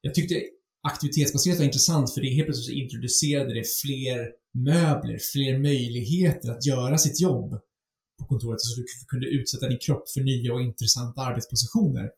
Jag 0.00 0.14
tyckte 0.14 0.42
aktivitetsbaserat 0.82 1.58
var 1.58 1.64
intressant 1.64 2.14
för 2.14 2.20
det 2.20 2.28
helt 2.28 2.46
plötsligt 2.46 2.78
introducerade 2.78 3.54
det 3.54 3.64
fler 3.82 4.30
möbler, 4.54 5.18
fler 5.32 5.58
möjligheter 5.58 6.50
att 6.50 6.66
göra 6.66 6.98
sitt 6.98 7.20
jobb 7.20 7.60
på 8.18 8.24
kontoret 8.24 8.60
så 8.60 8.80
du 8.80 8.86
kunde 9.08 9.26
utsätta 9.26 9.68
din 9.68 9.78
kropp 9.78 10.10
för 10.10 10.20
nya 10.20 10.54
och 10.54 10.62
intressanta 10.62 11.20
arbetspositioner. 11.20 12.10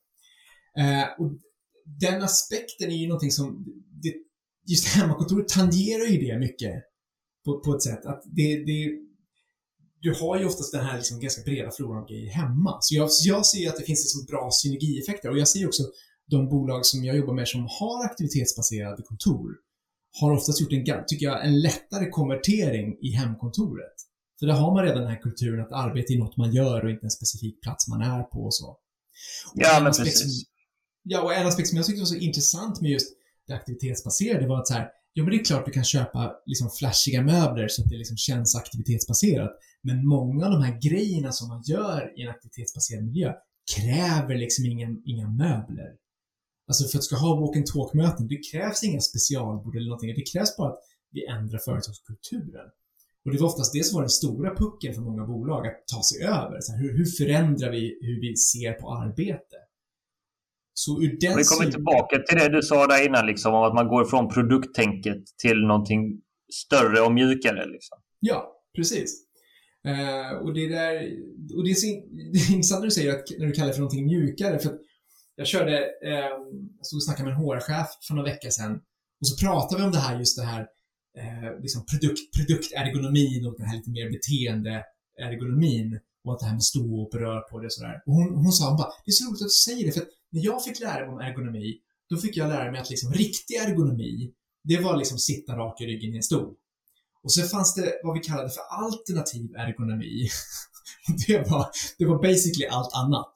Eh, 0.79 1.07
och 1.19 1.33
den 1.85 2.23
aspekten 2.23 2.91
är 2.91 2.97
ju 2.97 3.07
någonting 3.07 3.31
som, 3.31 3.65
det, 4.03 4.15
just 4.67 4.89
hemmakontoret 4.89 5.49
tangerar 5.49 6.05
ju 6.05 6.19
det 6.19 6.39
mycket 6.39 6.83
på, 7.45 7.61
på 7.61 7.75
ett 7.75 7.83
sätt 7.83 8.07
att 8.07 8.23
det, 8.27 8.65
det 8.65 8.91
du 10.03 10.15
har 10.15 10.39
ju 10.39 10.45
oftast 10.45 10.73
den 10.73 10.85
här 10.85 10.97
liksom 10.97 11.21
ganska 11.21 11.43
breda 11.43 11.71
floran 11.71 12.03
av 12.03 12.09
grejer 12.09 12.31
hemma. 12.31 12.79
Så 12.81 12.95
jag, 12.95 13.09
jag 13.25 13.47
ser 13.47 13.69
att 13.69 13.77
det 13.77 13.85
finns 13.85 14.05
liksom 14.05 14.27
bra 14.27 14.51
synergieffekter 14.53 15.31
och 15.31 15.39
jag 15.39 15.49
ser 15.49 15.67
också 15.67 15.83
de 16.31 16.49
bolag 16.49 16.87
som 16.87 17.05
jag 17.05 17.17
jobbar 17.17 17.35
med 17.35 17.49
som 17.49 17.61
har 17.61 18.05
aktivitetsbaserade 18.05 19.03
kontor 19.03 19.55
har 20.21 20.33
oftast 20.33 20.61
gjort 20.61 20.73
en, 20.73 21.05
tycker 21.07 21.27
jag, 21.27 21.47
en 21.47 21.61
lättare 21.61 22.11
konvertering 22.11 22.99
i 23.01 23.11
hemkontoret. 23.11 23.95
För 24.39 24.47
där 24.47 24.55
har 24.55 24.75
man 24.75 24.85
redan 24.85 25.03
den 25.03 25.11
här 25.11 25.23
kulturen 25.23 25.61
att 25.61 25.73
arbete 25.73 26.13
är 26.13 26.19
något 26.19 26.37
man 26.37 26.53
gör 26.53 26.85
och 26.85 26.91
inte 26.91 27.07
en 27.07 27.11
specifik 27.11 27.63
plats 27.63 27.89
man 27.89 28.03
är 28.03 28.23
på 28.23 28.45
och 28.45 28.55
så. 28.55 28.67
Och 28.67 28.77
ja, 29.55 29.81
men 29.83 29.93
precis. 29.93 30.21
Som, 30.21 30.47
ja, 31.03 31.23
och 31.23 31.35
en 31.35 31.47
aspekt 31.47 31.69
som 31.69 31.77
jag 31.77 31.87
tyckte 31.87 32.01
var 32.01 32.07
så 32.07 32.17
intressant 32.17 32.81
med 32.81 32.91
just 32.91 33.09
det 33.47 33.55
aktivitetsbaserade 33.55 34.47
var 34.47 34.59
att 34.59 34.69
så 34.69 34.75
här, 34.75 34.89
ja 35.13 35.23
men 35.23 35.31
det 35.31 35.41
är 35.41 35.45
klart 35.45 35.67
du 35.67 35.73
kan 35.73 35.85
köpa 35.85 36.33
liksom 36.47 36.71
flashiga 36.71 37.23
möbler 37.23 37.69
så 37.69 37.83
att 37.83 37.89
det 37.89 37.97
liksom 37.97 38.17
känns 38.17 38.57
aktivitetsbaserat. 38.57 39.51
Men 39.83 40.07
många 40.07 40.47
av 40.47 40.53
de 40.53 40.63
här 40.63 40.81
grejerna 40.81 41.33
som 41.33 41.49
man 41.49 41.63
gör 41.63 42.13
i 42.19 42.23
en 42.23 42.29
aktivitetsbaserad 42.29 43.05
miljö 43.05 43.33
kräver 43.77 44.35
liksom 44.35 44.67
inga, 44.67 44.89
inga 45.05 45.29
möbler. 45.29 45.91
Alltså 46.71 46.85
för 46.89 46.99
att 46.99 47.05
ska 47.05 47.17
ha 47.17 47.41
walk 47.41 47.57
and 47.57 47.67
talk-möten, 47.67 48.29
det 48.29 48.41
krävs 48.51 48.85
inga 48.85 49.01
specialbord 49.01 49.77
eller 49.77 49.89
någonting. 49.89 50.15
Det 50.15 50.31
krävs 50.33 50.57
bara 50.57 50.69
att 50.69 50.81
vi 51.13 51.27
ändrar 51.27 51.59
företagskulturen. 51.59 52.69
Och 53.25 53.31
det 53.33 53.39
var 53.39 53.47
oftast 53.47 53.73
det 53.73 53.85
som 53.85 53.95
var 53.95 54.03
den 54.03 54.11
stora 54.11 54.55
pucken 54.55 54.95
för 54.95 55.03
många 55.03 55.25
bolag, 55.25 55.67
att 55.67 55.83
ta 55.95 56.03
sig 56.03 56.23
över. 56.23 56.61
Så 56.61 56.73
här, 56.73 56.79
hur, 56.83 56.93
hur 56.99 57.05
förändrar 57.05 57.71
vi 57.71 57.99
hur 58.01 58.21
vi 58.21 58.37
ser 58.37 58.73
på 58.73 58.93
arbete? 58.93 59.57
Så 60.75 61.03
ur 61.03 61.19
den 61.21 61.37
Vi 61.37 61.45
kommer 61.45 61.71
tillbaka 61.71 62.19
till 62.19 62.39
det 62.39 62.49
du 62.49 62.63
sa 62.63 62.87
där 62.87 63.07
innan, 63.07 63.27
liksom, 63.27 63.55
om 63.55 63.63
att 63.63 63.75
man 63.75 63.89
går 63.89 64.05
från 64.05 64.29
produkttänket 64.29 65.23
till 65.43 65.59
någonting 65.67 66.21
större 66.65 67.01
och 67.01 67.13
mjukare. 67.13 67.67
Liksom. 67.67 67.99
Ja, 68.21 68.63
precis. 68.77 69.27
Uh, 69.87 70.39
och 70.43 70.55
det 70.55 70.69
där, 70.69 70.95
och 71.57 71.65
det 71.65 71.71
är, 71.71 71.75
så, 71.75 71.87
det 72.33 72.39
är 72.39 72.53
intressant 72.53 72.81
när 72.81 72.87
du 72.87 72.91
säger 72.91 73.11
att, 73.11 73.25
när 73.39 73.47
du 73.47 73.53
kallar 73.53 73.69
det 73.69 73.75
för 73.75 73.81
någonting 73.81 74.07
mjukare, 74.07 74.59
för 74.59 74.79
jag 75.41 75.47
körde, 75.47 75.77
eh, 76.05 76.33
jag 76.79 76.87
stod 76.87 76.99
och 76.99 77.05
snackade 77.05 77.29
med 77.29 77.35
en 77.35 77.45
HR-chef 77.45 77.89
för 78.07 78.15
några 78.15 78.31
veckor 78.31 78.51
sedan 78.51 78.81
och 79.21 79.29
så 79.29 79.47
pratade 79.47 79.81
vi 79.81 79.87
om 79.87 79.93
det 79.93 79.99
här, 79.99 80.19
just 80.19 80.37
det 80.37 80.45
här, 80.45 80.67
eh, 81.19 81.61
liksom 81.63 81.87
produkt, 81.87 82.37
produktergonomin 82.37 83.47
och 83.47 83.55
den 83.59 83.67
här 83.67 83.77
lite 83.77 83.91
mer 83.91 84.11
beteendeergonomin 84.17 86.01
och 86.25 86.33
att 86.33 86.41
det 86.41 86.47
här 86.47 86.53
med 86.53 86.63
stå 86.63 87.03
och 87.03 87.15
rör 87.15 87.41
på 87.41 87.59
det 87.59 87.67
och 87.67 87.73
sådär. 87.73 88.03
Och 88.07 88.15
hon, 88.15 88.35
hon 88.35 88.53
sa, 88.53 88.69
hon 88.69 88.77
bara, 88.77 88.93
det 89.05 89.11
är 89.11 89.13
så 89.13 89.25
roligt 89.25 89.43
att 89.43 89.47
du 89.47 89.61
säger 89.71 89.87
det, 89.87 89.93
för 89.93 90.01
att 90.01 90.09
när 90.31 90.45
jag 90.45 90.65
fick 90.65 90.81
lära 90.81 91.01
mig 91.07 91.15
om 91.15 91.21
ergonomi, 91.21 91.79
då 92.11 92.17
fick 92.17 92.37
jag 92.37 92.49
lära 92.49 92.71
mig 92.71 92.81
att 92.81 92.91
liksom 92.91 93.13
riktig 93.13 93.55
ergonomi, 93.55 94.33
det 94.65 94.81
var 94.81 94.97
liksom 94.97 95.19
sitta 95.19 95.57
rak 95.57 95.81
i 95.81 95.87
ryggen 95.87 96.15
i 96.15 96.17
en 96.17 96.23
stol. 96.23 96.55
Och 97.23 97.33
så 97.33 97.43
fanns 97.43 97.75
det 97.75 98.01
vad 98.05 98.15
vi 98.15 98.21
kallade 98.21 98.51
för 98.51 98.63
alternativ 98.63 99.55
ergonomi. 99.57 100.29
Det 101.27 101.51
var, 101.51 101.67
det 101.99 102.05
var 102.05 102.23
basically 102.23 102.67
allt 102.67 102.95
annat. 102.95 103.33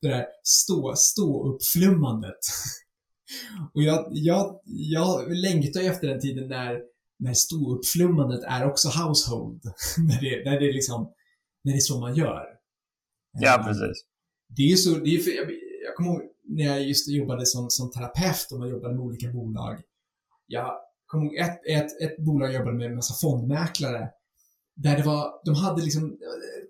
Det 0.00 0.08
där 0.08 0.26
stå, 0.42 0.94
stå 0.96 1.54
uppflummandet. 1.54 2.38
Och 3.74 3.82
jag, 3.82 4.08
jag, 4.10 4.60
jag 4.64 5.32
längtar 5.32 5.80
efter 5.80 6.08
den 6.08 6.20
tiden 6.20 6.48
när, 6.48 6.80
när 7.18 7.34
ståuppflummandet 7.34 8.40
är 8.44 8.66
också 8.66 8.88
household. 8.88 9.62
när, 9.98 10.20
det, 10.20 10.50
när, 10.50 10.60
det 10.60 10.72
liksom, 10.72 11.12
när 11.64 11.72
det 11.72 11.78
är 11.78 11.80
så 11.80 12.00
man 12.00 12.14
gör. 12.14 12.44
Ja, 13.32 13.62
precis. 13.66 14.04
Det 14.56 14.62
är 14.62 14.66
ju 14.66 14.76
så, 14.76 14.90
det 14.90 15.10
är 15.10 15.18
för, 15.18 15.30
jag, 15.30 15.50
jag 15.84 15.94
kommer 15.96 16.10
ihåg 16.10 16.22
när 16.48 16.64
jag 16.64 16.82
just 16.82 17.08
jobbade 17.08 17.46
som, 17.46 17.70
som 17.70 17.90
terapeut 17.90 18.48
och 18.52 18.58
man 18.58 18.68
jobbade 18.68 18.94
med 18.94 19.02
olika 19.02 19.28
bolag. 19.28 19.82
Jag 20.46 20.72
kommer 21.06 21.24
ihåg 21.24 21.34
ett, 21.36 21.60
ett, 21.66 22.02
ett 22.02 22.18
bolag 22.18 22.48
jag 22.48 22.54
jobbade 22.54 22.76
med 22.76 22.86
en 22.86 22.96
massa 22.96 23.14
fondmäklare. 23.14 24.10
Där 24.76 24.96
det 24.96 25.02
var, 25.02 25.40
de 25.44 25.54
hade 25.54 25.82
liksom 25.82 26.18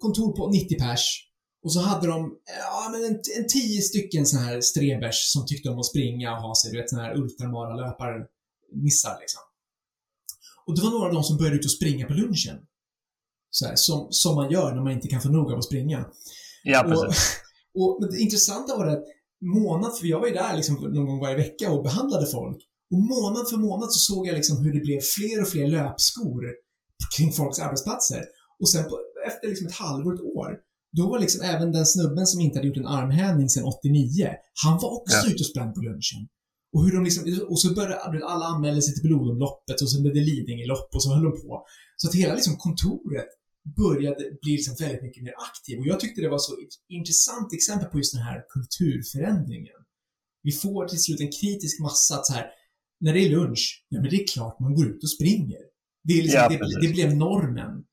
kontor 0.01 0.37
på 0.37 0.51
90 0.51 0.79
pers. 0.79 1.25
Och 1.65 1.73
så 1.73 1.81
hade 1.81 2.07
de, 2.07 2.37
ja 2.59 2.89
men 2.93 3.05
en, 3.05 3.21
en 3.39 3.49
tio 3.49 3.83
stycken 3.83 4.27
så 4.27 4.37
här 4.39 4.61
strebers 4.61 5.33
som 5.33 5.47
tyckte 5.47 5.69
om 5.69 5.79
att 5.79 5.87
springa 5.87 6.33
och 6.33 6.43
ha 6.43 6.55
sig, 6.55 6.71
du 6.73 6.79
vet 6.79 6.91
såna 6.91 7.03
här 7.03 7.17
ultramara 7.17 7.77
löparnissar 7.77 9.17
liksom. 9.21 9.41
Och 10.67 10.77
det 10.77 10.83
var 10.83 10.91
några 10.91 11.07
av 11.07 11.15
dem 11.15 11.25
som 11.25 11.37
började 11.37 11.57
ut 11.57 11.65
och 11.65 11.71
springa 11.71 12.07
på 12.07 12.13
lunchen. 12.13 12.57
Så 13.51 13.67
här, 13.67 13.77
som, 13.77 14.07
som 14.11 14.35
man 14.35 14.51
gör 14.51 14.75
när 14.75 14.83
man 14.83 14.93
inte 14.93 15.09
kan 15.09 15.21
få 15.21 15.29
nog 15.29 15.53
av 15.53 15.59
att 15.59 15.65
springa. 15.65 16.07
Ja, 16.65 16.83
precis. 16.83 17.41
Och, 17.75 17.83
och, 17.83 17.99
men 18.01 18.11
det 18.11 18.19
intressanta 18.19 18.77
var 18.77 18.87
att 18.87 19.05
månad, 19.41 19.99
för 19.99 20.07
jag 20.07 20.21
var 20.21 20.27
ju 20.27 20.35
där 20.35 20.57
liksom 20.57 20.75
någon 20.75 21.07
gång 21.07 21.21
varje 21.21 21.37
vecka 21.37 21.71
och 21.71 21.83
behandlade 21.83 22.27
folk. 22.27 22.59
Och 22.91 22.99
månad 22.99 23.49
för 23.51 23.57
månad 23.57 23.93
så 23.93 24.15
såg 24.15 24.27
jag 24.27 24.35
liksom 24.35 24.65
hur 24.65 24.73
det 24.73 24.81
blev 24.81 25.01
fler 25.01 25.43
och 25.43 25.49
fler 25.49 25.67
löpskor 25.67 26.43
kring 27.17 27.33
folks 27.33 27.59
arbetsplatser. 27.59 28.25
Och 28.61 28.71
sen 28.71 28.85
på, 28.85 28.99
efter 29.27 29.49
liksom 29.49 29.67
ett 29.67 29.81
halvår, 29.85 30.15
ett 30.15 30.21
år, 30.21 30.51
då 30.97 31.09
var 31.09 31.19
liksom 31.19 31.41
även 31.43 31.73
den 31.73 31.87
snubben 31.87 32.27
som 32.27 32.41
inte 32.41 32.59
hade 32.59 32.69
gjort 32.69 32.77
en 32.77 32.87
armhävning 32.87 33.49
sedan 33.49 33.65
89, 33.65 34.29
han 34.65 34.79
var 34.83 34.91
också 35.01 35.17
ja. 35.17 35.31
ute 35.31 35.43
och 35.43 35.47
sprang 35.47 35.75
på 35.75 35.81
lunchen. 35.81 36.23
Och 36.73 36.85
hur 36.85 36.93
de 36.93 37.05
liksom, 37.05 37.47
och 37.49 37.61
så 37.61 37.75
började 37.75 37.97
alla 38.33 38.45
anmäla 38.45 38.81
sig 38.81 38.95
till 38.95 39.03
blodomloppet 39.09 39.81
och 39.83 39.91
så 39.91 40.03
blev 40.03 40.15
det 40.15 40.21
Lidingölopp 40.21 40.91
och 40.95 41.03
så 41.03 41.15
höll 41.15 41.25
de 41.25 41.33
på. 41.43 41.65
Så 41.97 42.09
att 42.09 42.15
hela 42.15 42.35
liksom 42.35 42.57
kontoret 42.57 43.31
började 43.77 44.23
bli 44.43 44.53
liksom 44.53 44.75
väldigt 44.79 45.03
mycket 45.03 45.23
mer 45.23 45.35
aktiv. 45.49 45.79
Och 45.79 45.87
jag 45.87 46.01
tyckte 46.01 46.21
det 46.21 46.29
var 46.29 46.39
så 46.39 46.53
ett 46.53 46.77
intressant 46.89 47.53
exempel 47.53 47.89
på 47.89 47.99
just 47.99 48.15
den 48.15 48.23
här 48.23 48.39
kulturförändringen. 48.55 49.79
Vi 50.43 50.53
får 50.53 50.89
till 50.89 51.03
slut 51.03 51.21
en 51.21 51.33
kritisk 51.41 51.81
massa 51.81 52.15
att 52.15 52.27
så 52.27 52.33
här, 52.33 52.47
när 53.01 53.13
det 53.15 53.21
är 53.21 53.31
lunch, 53.31 53.85
ja 53.89 54.01
men 54.01 54.11
det 54.11 54.17
är 54.23 54.27
klart 54.27 54.61
man 54.61 54.75
går 54.75 54.87
ut 54.91 55.03
och 55.03 55.11
springer. 55.11 55.63
Det, 56.05 56.13
är 56.13 56.23
liksom, 56.23 56.41
ja, 56.41 56.49
det, 56.49 56.87
det, 56.87 56.93
blev 56.93 57.17
normen. 57.17 57.85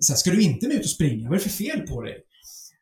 Så 0.00 0.12
här, 0.12 0.18
ska 0.18 0.30
du 0.30 0.42
inte 0.42 0.68
med 0.68 0.76
ut 0.76 0.84
och 0.84 0.90
springa? 0.90 1.28
Vad 1.28 1.38
är 1.38 1.42
det 1.42 1.50
för 1.50 1.64
fel 1.64 1.80
på 1.80 2.02
dig? 2.02 2.16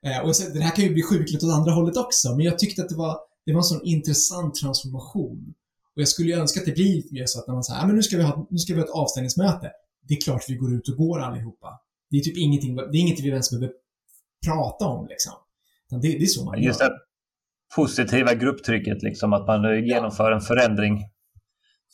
Eh, 0.07 0.19
och 0.19 0.37
så, 0.37 0.53
det 0.53 0.61
här 0.61 0.77
kan 0.77 0.85
ju 0.85 0.93
bli 0.93 1.03
sjukligt 1.03 1.45
åt 1.45 1.53
andra 1.53 1.73
hållet 1.73 1.97
också, 1.97 2.37
men 2.37 2.45
jag 2.45 2.59
tyckte 2.59 2.83
att 2.83 2.89
det 2.89 2.97
var, 2.97 3.19
det 3.47 3.53
var 3.53 3.59
en 3.59 3.65
sån 3.65 3.85
intressant 3.85 4.55
transformation. 4.55 5.55
Och 5.95 6.01
jag 6.01 6.09
skulle 6.09 6.29
ju 6.29 6.39
önska 6.39 6.61
att 6.61 6.67
det 6.67 6.73
blir 6.73 7.13
mer 7.13 7.27
så 7.27 7.41
att 7.41 7.47
när 7.47 7.55
man 7.55 7.65
säger, 7.65 7.81
ah, 7.81 7.87
men 7.87 7.97
nu 7.97 8.03
ska 8.03 8.17
vi 8.17 8.23
ha, 8.23 8.47
nu 8.51 8.59
ska 8.59 8.75
vi 8.75 8.81
ha 8.81 8.87
ett 8.87 8.95
avstängningsmöte. 8.95 9.71
Det 10.09 10.15
är 10.15 10.21
klart 10.21 10.45
vi 10.49 10.55
går 10.55 10.75
ut 10.75 10.89
och 10.89 10.97
går 10.97 11.21
allihopa. 11.21 11.81
Det 12.11 12.17
är 12.17 12.21
typ 12.21 12.37
ingenting, 12.37 12.77
det 12.77 12.83
är 12.83 13.01
inget 13.01 13.21
vi 13.21 13.29
ens 13.29 13.51
behöver 13.51 13.73
prata 14.47 14.85
om 14.85 15.07
liksom. 15.07 15.33
Det, 15.91 15.99
det 15.99 16.23
är 16.23 16.27
så 16.27 16.45
man 16.45 16.63
Just 16.63 16.81
gör. 16.81 16.91
det 16.91 16.97
positiva 17.77 18.35
grupptrycket, 18.35 19.03
liksom, 19.03 19.33
att 19.33 19.47
man 19.47 19.87
genomför 19.87 20.33
en 20.33 20.41
förändring 20.41 21.05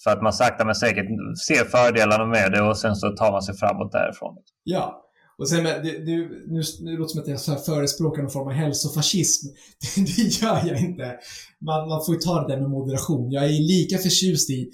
för 0.05 0.11
att 0.11 0.23
man 0.23 0.33
sakta 0.33 0.65
men 0.65 0.75
säkert 0.75 1.07
ser 1.49 1.65
fördelarna 1.65 2.27
med 2.27 2.53
det 2.53 2.63
och 2.63 2.79
sen 2.79 2.97
så 2.97 3.17
tar 3.17 3.33
man 3.33 3.43
sig 3.43 3.57
framåt 3.57 3.93
därifrån. 3.93 4.37
Ja. 4.65 5.08
Och 5.39 5.49
sen, 5.49 5.65
det, 5.65 5.81
det, 5.83 6.17
nu, 6.47 6.63
nu 6.81 6.97
låter 6.97 7.03
det 7.03 7.09
som 7.09 7.21
att 7.21 7.29
jag 7.29 7.41
så 7.41 7.57
förespråkar 7.57 8.23
någon 8.23 8.31
form 8.31 8.49
av 8.49 8.53
hälsofascism. 8.53 9.47
Det, 9.97 10.17
det 10.17 10.23
gör 10.23 10.67
jag 10.67 10.81
inte. 10.81 11.19
Man, 11.61 11.89
man 11.89 12.05
får 12.07 12.15
ju 12.15 12.21
ta 12.21 12.41
det 12.43 12.55
där 12.55 12.61
med 12.61 12.71
moderation. 12.71 13.31
Jag 13.31 13.45
är 13.45 13.49
lika 13.49 13.99
förtjust 13.99 14.51
i 14.51 14.71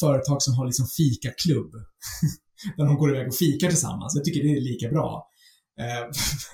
företag 0.00 0.42
som 0.42 0.54
har 0.54 0.66
liksom 0.66 0.86
fikaklubb. 0.86 1.72
Där 2.76 2.84
de 2.84 2.96
går 2.96 3.10
iväg 3.14 3.28
och 3.28 3.34
fikar 3.34 3.68
tillsammans. 3.68 4.12
Jag 4.16 4.24
tycker 4.24 4.42
det 4.42 4.52
är 4.56 4.60
lika 4.60 4.88
bra. 4.88 5.28
Eh, 5.80 6.04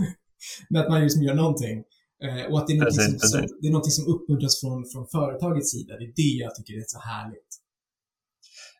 men 0.70 0.82
att 0.82 0.88
man 0.88 1.00
liksom 1.02 1.22
gör 1.22 1.34
någonting. 1.34 1.78
Eh, 2.24 2.44
och 2.50 2.58
att 2.58 2.66
det 2.66 2.72
är 2.72 2.78
någonting, 2.78 3.18
som, 3.18 3.40
precis. 3.40 3.50
det 3.60 3.66
är 3.68 3.72
någonting 3.72 3.96
som 3.98 4.06
uppmuntras 4.14 4.60
från, 4.60 4.84
från 4.92 5.06
företagets 5.06 5.70
sida. 5.70 5.96
Det 5.98 6.04
är 6.04 6.12
det 6.16 6.34
jag 6.44 6.54
tycker 6.54 6.74
är 6.74 6.84
så 6.86 6.98
härligt. 6.98 7.50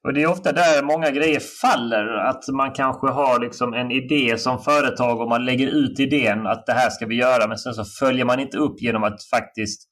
Och 0.04 0.14
det 0.14 0.22
är 0.22 0.30
ofta 0.30 0.52
där 0.52 0.82
många 0.82 1.10
grejer 1.10 1.40
faller. 1.40 2.06
Att 2.06 2.48
man 2.48 2.72
kanske 2.72 3.06
har 3.06 3.40
liksom 3.40 3.74
en 3.74 3.90
idé 3.90 4.38
som 4.38 4.58
företag 4.58 5.20
och 5.20 5.28
man 5.28 5.44
lägger 5.44 5.66
ut 5.66 6.00
idén 6.00 6.46
att 6.46 6.66
det 6.66 6.72
här 6.72 6.90
ska 6.90 7.06
vi 7.06 7.16
göra. 7.16 7.48
Men 7.48 7.58
sen 7.58 7.74
så 7.74 7.84
följer 7.84 8.24
man 8.24 8.40
inte 8.40 8.58
upp 8.58 8.80
genom 8.80 9.04
att 9.04 9.24
faktiskt 9.24 9.88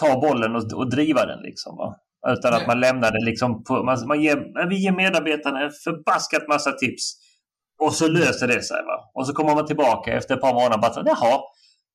ta 0.00 0.20
bollen 0.20 0.56
och, 0.56 0.72
och 0.72 0.90
driva 0.90 1.26
den. 1.26 1.42
Liksom, 1.42 1.76
va? 1.76 1.96
Utan 2.28 2.50
Nej. 2.50 2.60
att 2.60 2.66
man 2.66 2.80
lämnar 2.80 3.10
det 3.12 3.24
liksom 3.24 3.64
på, 3.64 3.82
man, 3.82 4.06
man 4.06 4.20
ger, 4.20 4.68
vi 4.68 4.76
ger 4.76 4.92
medarbetarna 4.92 5.62
en 5.64 5.70
förbaskat 5.84 6.48
massa 6.48 6.72
tips. 6.72 7.16
Och 7.80 7.92
så 7.92 8.08
löser 8.08 8.48
det 8.48 8.62
sig. 8.62 8.82
Va? 8.82 9.10
Och 9.14 9.26
så 9.26 9.32
kommer 9.32 9.54
man 9.54 9.66
tillbaka 9.66 10.12
efter 10.12 10.34
ett 10.34 10.40
par 10.40 10.54
månader 10.54 10.74
och 10.74 10.80
bara 10.80 11.02
jaha, 11.06 11.40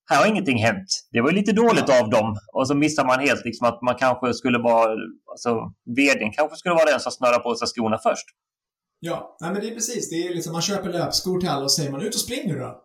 här 0.09 0.17
har 0.19 0.27
ingenting 0.27 0.57
hänt. 0.57 0.87
Det 1.11 1.21
var 1.21 1.31
lite 1.31 1.51
dåligt 1.51 1.89
av 2.01 2.09
dem. 2.09 2.37
Och 2.53 2.67
så 2.67 2.75
missar 2.75 3.05
man 3.05 3.19
helt 3.19 3.45
liksom 3.45 3.67
att 3.67 3.81
man 3.81 3.95
kanske 3.95 4.33
skulle 4.33 4.59
vara, 4.59 4.95
alltså 5.31 5.49
vdn 5.97 6.31
kanske 6.31 6.57
skulle 6.57 6.75
vara 6.75 6.91
den 6.91 6.99
som 6.99 7.11
snurrar 7.11 7.39
på 7.39 7.55
sig 7.55 7.67
skorna 7.67 7.97
först. 8.03 8.25
Ja, 8.99 9.37
nej 9.41 9.51
men 9.51 9.61
det 9.61 9.67
är 9.69 9.73
precis. 9.73 10.09
Det 10.09 10.15
är 10.15 10.33
liksom, 10.33 10.53
man 10.53 10.61
köper 10.61 10.89
löpskor 10.89 11.39
till 11.39 11.49
alla 11.49 11.63
och 11.63 11.71
säger 11.71 11.91
man 11.91 12.01
ut 12.01 12.15
och 12.15 12.21
springer 12.21 12.59
då. 12.59 12.81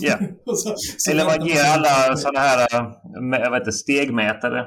Ja. 0.00 0.18
så, 0.46 0.74
så 0.98 1.10
Eller 1.10 1.24
man 1.24 1.46
ger 1.46 1.64
alla 1.64 2.16
sådana 2.16 2.38
här 2.38 2.68
jag 3.44 3.50
vet 3.50 3.60
inte, 3.60 3.72
stegmätare. 3.72 4.66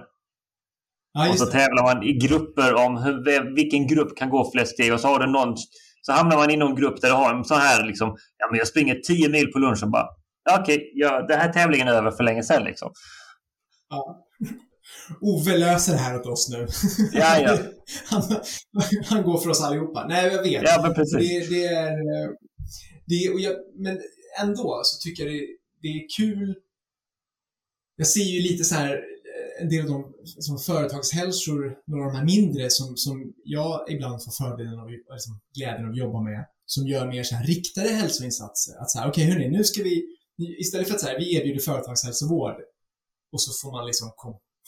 Ja, 1.14 1.30
och 1.30 1.38
så 1.38 1.46
det. 1.46 1.52
tävlar 1.52 1.84
man 1.84 2.04
i 2.04 2.14
grupper 2.14 2.74
om 2.86 2.98
hur, 2.98 3.56
vilken 3.56 3.88
grupp 3.88 4.18
kan 4.18 4.30
gå 4.30 4.52
flest 4.52 4.74
steg. 4.74 4.94
Och 4.94 5.00
så 5.00 5.08
har 5.08 5.20
du 5.20 5.28
någon 5.32 5.56
så 6.02 6.12
hamnar 6.12 6.38
man 6.38 6.50
i 6.50 6.58
någon 6.58 6.76
grupp 6.76 7.02
där 7.02 7.08
du 7.08 7.16
har 7.16 7.34
en 7.34 7.46
sån 7.46 7.58
här 7.58 7.86
liksom, 7.86 8.16
ja 8.38 8.48
men 8.50 8.58
jag 8.58 8.68
springer 8.68 8.96
10 8.96 9.30
mil 9.30 9.52
på 9.52 9.60
lunchen 9.60 9.92
bara 9.92 10.08
okej, 10.50 10.76
okay, 10.76 10.92
ja, 10.94 11.26
den 11.28 11.40
här 11.40 11.54
tävlingen 11.54 11.88
är 11.88 11.92
över 11.92 12.12
för 12.12 12.24
länge 12.24 12.44
sedan 12.44 12.64
liksom. 12.64 12.94
Ja. 13.90 14.28
Ove 15.22 15.58
löser 15.58 15.94
det 15.94 16.00
här 16.00 16.20
åt 16.20 16.26
oss 16.26 16.50
nu. 16.50 16.68
Ja, 17.14 17.40
ja. 17.40 17.58
han, 18.06 18.24
han 19.06 19.24
går 19.24 19.38
för 19.38 19.50
oss 19.50 19.62
allihopa. 19.62 20.08
Nej, 20.08 20.34
jag 20.34 20.44
vet. 20.44 20.64
Ja, 20.66 20.82
men 20.84 20.94
precis. 20.94 21.50
Det, 21.50 21.56
det 21.56 21.66
är... 21.66 21.98
Det, 23.06 23.30
och 23.34 23.40
jag, 23.40 23.56
men 23.76 24.02
ändå 24.42 24.82
så 24.84 25.00
tycker 25.00 25.24
jag 25.24 25.34
det, 25.34 25.48
det 25.82 25.88
är 25.88 26.08
kul. 26.18 26.56
Jag 27.96 28.08
ser 28.08 28.24
ju 28.24 28.42
lite 28.42 28.64
så 28.64 28.76
här 28.76 29.02
en 29.62 29.70
del 29.70 29.82
av 29.82 29.88
de 29.88 30.14
som 30.26 30.58
företagshälsor, 30.58 31.76
några 31.88 32.06
av 32.06 32.12
de 32.12 32.18
här 32.18 32.26
mindre 32.26 32.70
som, 32.70 32.98
som 32.98 33.34
jag 33.44 33.86
ibland 33.90 34.24
får 34.24 34.32
fördelen 34.32 34.80
av, 34.80 34.90
liksom, 34.90 35.40
glädjen 35.58 35.86
av 35.86 35.92
att 35.92 35.98
jobba 35.98 36.22
med, 36.22 36.46
som 36.66 36.88
gör 36.88 37.08
mer 37.08 37.24
så 37.24 37.36
här 37.36 37.46
riktade 37.46 37.90
hälsoinsatser. 37.90 38.82
Att 38.82 38.92
så 38.92 39.00
här, 39.00 39.10
okej 39.10 39.24
okay, 39.24 39.34
hörni, 39.34 39.58
nu 39.58 39.64
ska 39.64 39.84
vi 39.84 40.18
istället 40.38 40.88
för 40.88 40.96
att 40.96 41.02
säga 41.02 41.20
vi 41.20 41.36
erbjuder 41.36 41.60
företagshälsovård 41.60 42.56
och 43.32 43.42
så 43.42 43.52
får 43.62 43.72
man 43.72 43.86
liksom, 43.86 44.12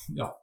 ja, 0.08 0.40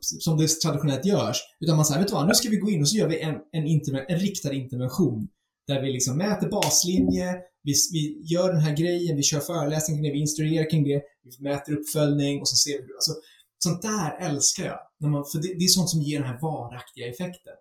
som 0.00 0.38
det 0.38 0.48
traditionellt 0.48 1.04
görs, 1.04 1.36
utan 1.60 1.76
man 1.76 1.84
säger, 1.84 2.00
vet 2.00 2.08
du 2.08 2.14
vad, 2.14 2.28
nu 2.28 2.34
ska 2.34 2.48
vi 2.48 2.56
gå 2.56 2.70
in 2.70 2.80
och 2.80 2.88
så 2.88 2.96
gör 2.96 3.08
vi 3.08 3.20
en, 3.20 3.34
en, 3.52 3.66
en 4.08 4.18
riktad 4.18 4.52
intervention 4.52 5.28
där 5.66 5.82
vi 5.82 5.92
liksom 5.92 6.16
mäter 6.16 6.48
baslinje, 6.48 7.34
vi, 7.62 7.74
vi 7.92 8.22
gör 8.22 8.52
den 8.52 8.60
här 8.60 8.76
grejen, 8.76 9.16
vi 9.16 9.22
kör 9.22 9.40
föreläsningar, 9.40 10.12
vi 10.12 10.20
instruerar 10.20 10.70
kring 10.70 10.84
det, 10.84 11.02
vi 11.22 11.44
mäter 11.44 11.72
uppföljning 11.76 12.40
och 12.40 12.48
så 12.48 12.56
ser 12.56 12.78
vi, 12.78 12.82
hur... 12.82 12.94
alltså, 12.94 13.12
sånt 13.58 13.82
där 13.82 14.18
älskar 14.20 14.64
jag. 14.64 14.78
När 15.00 15.08
man, 15.08 15.24
för 15.24 15.38
det, 15.38 15.48
det 15.58 15.64
är 15.64 15.68
sånt 15.68 15.90
som 15.90 16.02
ger 16.02 16.18
den 16.18 16.28
här 16.28 16.40
varaktiga 16.40 17.06
effekten. 17.08 17.52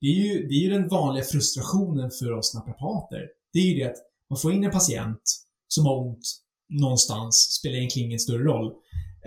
Det 0.00 0.06
är, 0.06 0.12
ju, 0.12 0.48
det 0.48 0.54
är 0.54 0.60
ju 0.60 0.70
den 0.70 0.88
vanliga 0.88 1.24
frustrationen 1.24 2.10
för 2.10 2.32
oss 2.32 2.54
naprapater. 2.54 3.28
Det 3.52 3.58
är 3.58 3.62
ju 3.62 3.74
det 3.74 3.90
att 3.90 3.96
man 4.30 4.38
får 4.38 4.52
in 4.52 4.64
en 4.64 4.70
patient 4.70 5.22
som 5.68 5.86
har 5.86 6.06
ont 6.06 6.26
någonstans, 6.68 7.36
spelar 7.36 7.76
egentligen 7.76 8.08
ingen 8.08 8.20
större 8.20 8.42
roll. 8.42 8.72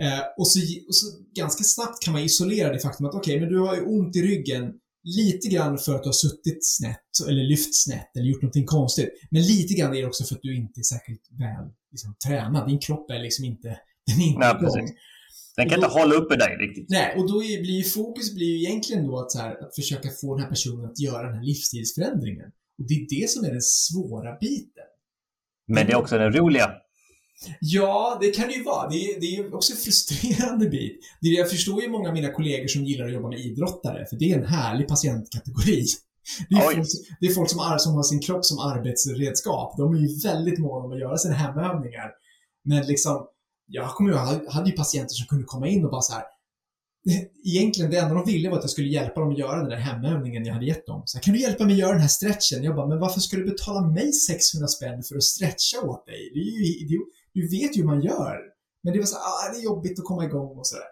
Eh, 0.00 0.20
och, 0.38 0.48
så, 0.48 0.60
och, 0.88 0.94
så, 0.94 1.06
ganska 1.34 1.64
snabbt 1.64 2.04
kan 2.04 2.12
man 2.12 2.22
isolera 2.22 2.72
det 2.72 2.78
faktum 2.78 3.06
att 3.06 3.14
okej, 3.14 3.36
okay, 3.36 3.40
men 3.40 3.52
du 3.52 3.60
har 3.60 3.74
ju 3.76 3.82
ont 3.82 4.16
i 4.16 4.22
ryggen. 4.22 4.72
lite 5.04 5.48
grann 5.48 5.78
för 5.78 5.94
att 5.94 6.02
du 6.02 6.08
har 6.08 6.12
suttit 6.12 6.66
snett, 6.66 7.28
eller 7.28 7.44
lyft 7.44 7.84
snett, 7.84 8.16
eller 8.16 8.26
gjort 8.26 8.42
någonting 8.42 8.66
konstigt. 8.66 9.08
Men 9.30 9.42
lite 9.42 9.74
grann 9.74 9.96
är 9.96 10.00
det 10.00 10.06
också 10.06 10.24
för 10.24 10.34
att 10.34 10.42
du 10.42 10.56
inte 10.56 10.80
är 10.80 10.82
särskilt 10.82 11.22
väl 11.30 11.68
liksom, 11.90 12.14
tränad. 12.26 12.68
Din 12.68 12.78
kropp 12.78 13.10
är 13.10 13.18
liksom 13.18 13.44
inte, 13.44 13.68
den 14.06 14.20
är 14.20 14.26
inte 14.26 14.38
Nej, 14.38 14.56
igång. 14.62 14.88
Den 15.56 15.68
kan 15.68 15.80
då, 15.80 15.86
inte 15.86 15.98
hålla 15.98 16.14
uppe 16.14 16.36
dig 16.36 16.56
riktigt. 16.56 16.90
Nej, 16.90 17.16
och 17.16 17.28
då 17.32 17.44
är, 17.44 17.62
blir 17.62 17.82
fokus 17.82 18.34
blir 18.34 18.46
ju 18.46 18.58
egentligen 18.64 19.06
då 19.06 19.18
att, 19.18 19.32
så 19.32 19.38
här, 19.38 19.64
att 19.64 19.74
försöka 19.74 20.10
få 20.20 20.34
den 20.34 20.42
här 20.42 20.50
personen 20.50 20.84
att 20.84 21.00
göra 21.00 21.26
den 21.26 21.36
här 21.36 21.44
livsstilsförändringen. 21.44 22.48
Och 22.78 22.86
det 22.88 22.94
är 22.94 23.20
det 23.20 23.30
som 23.30 23.44
är 23.44 23.50
den 23.50 23.62
svåra 23.62 24.38
biten. 24.40 24.88
Men 25.68 25.86
det 25.86 25.92
är 25.92 25.96
också 25.96 26.18
den 26.18 26.32
roliga. 26.32 26.70
Ja, 27.60 28.18
det 28.20 28.30
kan 28.30 28.48
det 28.48 28.54
ju 28.54 28.62
vara. 28.62 28.88
Det 28.88 28.96
är, 28.96 29.20
det 29.20 29.26
är 29.36 29.54
också 29.54 29.72
en 29.72 29.78
frustrerande 29.78 30.68
bit. 30.68 31.00
Det 31.20 31.28
jag 31.28 31.50
förstår 31.50 31.82
ju 31.82 31.88
många 31.88 32.08
av 32.08 32.14
mina 32.14 32.32
kollegor 32.32 32.68
som 32.68 32.84
gillar 32.84 33.06
att 33.06 33.12
jobba 33.12 33.28
med 33.28 33.38
idrottare, 33.38 34.06
för 34.06 34.16
det 34.16 34.32
är 34.32 34.38
en 34.38 34.46
härlig 34.46 34.88
patientkategori. 34.88 35.84
Det 36.48 36.54
är, 36.54 36.60
folk, 36.60 36.88
det 37.20 37.26
är 37.26 37.34
folk, 37.34 37.50
som, 37.50 37.78
som 37.78 37.94
har 37.94 38.02
sin 38.02 38.20
kropp 38.20 38.44
som 38.44 38.58
arbetsredskap. 38.58 39.76
De 39.76 39.94
är 39.94 39.98
ju 39.98 40.20
väldigt 40.20 40.58
måna 40.58 40.84
om 40.84 40.92
att 40.92 40.98
göra 40.98 41.18
sina 41.18 41.34
hemövningar. 41.34 42.10
Men 42.64 42.86
liksom, 42.86 43.26
jag 43.66 43.90
kommer 43.90 44.10
ihåg, 44.10 44.20
jag 44.46 44.52
hade 44.52 44.70
ju 44.70 44.76
patienter 44.76 45.14
som 45.14 45.26
kunde 45.26 45.44
komma 45.44 45.68
in 45.68 45.84
och 45.84 45.90
bara 45.90 46.02
så 46.02 46.12
här, 46.12 46.22
Egentligen, 47.44 47.90
det 47.90 47.98
enda 47.98 48.14
de 48.14 48.24
ville 48.24 48.50
var 48.50 48.56
att 48.56 48.62
jag 48.62 48.70
skulle 48.70 48.88
hjälpa 48.88 49.20
dem 49.20 49.30
att 49.32 49.38
göra 49.38 49.56
den 49.56 49.68
där 49.68 49.76
hemövningen 49.76 50.44
jag 50.44 50.54
hade 50.54 50.66
gett 50.66 50.86
dem. 50.86 51.02
Så 51.04 51.16
här, 51.16 51.22
kan 51.22 51.34
du 51.34 51.40
hjälpa 51.40 51.64
mig 51.64 51.72
att 51.72 51.78
göra 51.78 51.92
den 51.92 52.00
här 52.00 52.08
stretchen? 52.08 52.64
Jag 52.64 52.74
bara, 52.76 52.86
men 52.86 53.00
varför 53.00 53.20
ska 53.20 53.36
du 53.36 53.44
betala 53.44 53.80
mig 53.80 54.12
600 54.12 54.68
spänn 54.68 55.02
för 55.08 55.16
att 55.16 55.22
stretcha 55.22 55.78
åt 55.90 56.06
dig? 56.06 56.30
Det 56.34 56.40
är 56.40 56.44
ju, 56.44 56.86
det, 56.88 56.98
du 57.32 57.42
vet 57.56 57.76
ju 57.76 57.80
hur 57.80 57.86
man 57.86 58.02
gör. 58.02 58.36
Men 58.82 58.92
det 58.92 58.98
var 58.98 59.06
så 59.06 59.16
ah, 59.16 59.52
det 59.52 59.58
är 59.58 59.64
jobbigt 59.64 59.98
att 59.98 60.04
komma 60.04 60.24
igång 60.24 60.58
och 60.58 60.66
sådär. 60.66 60.84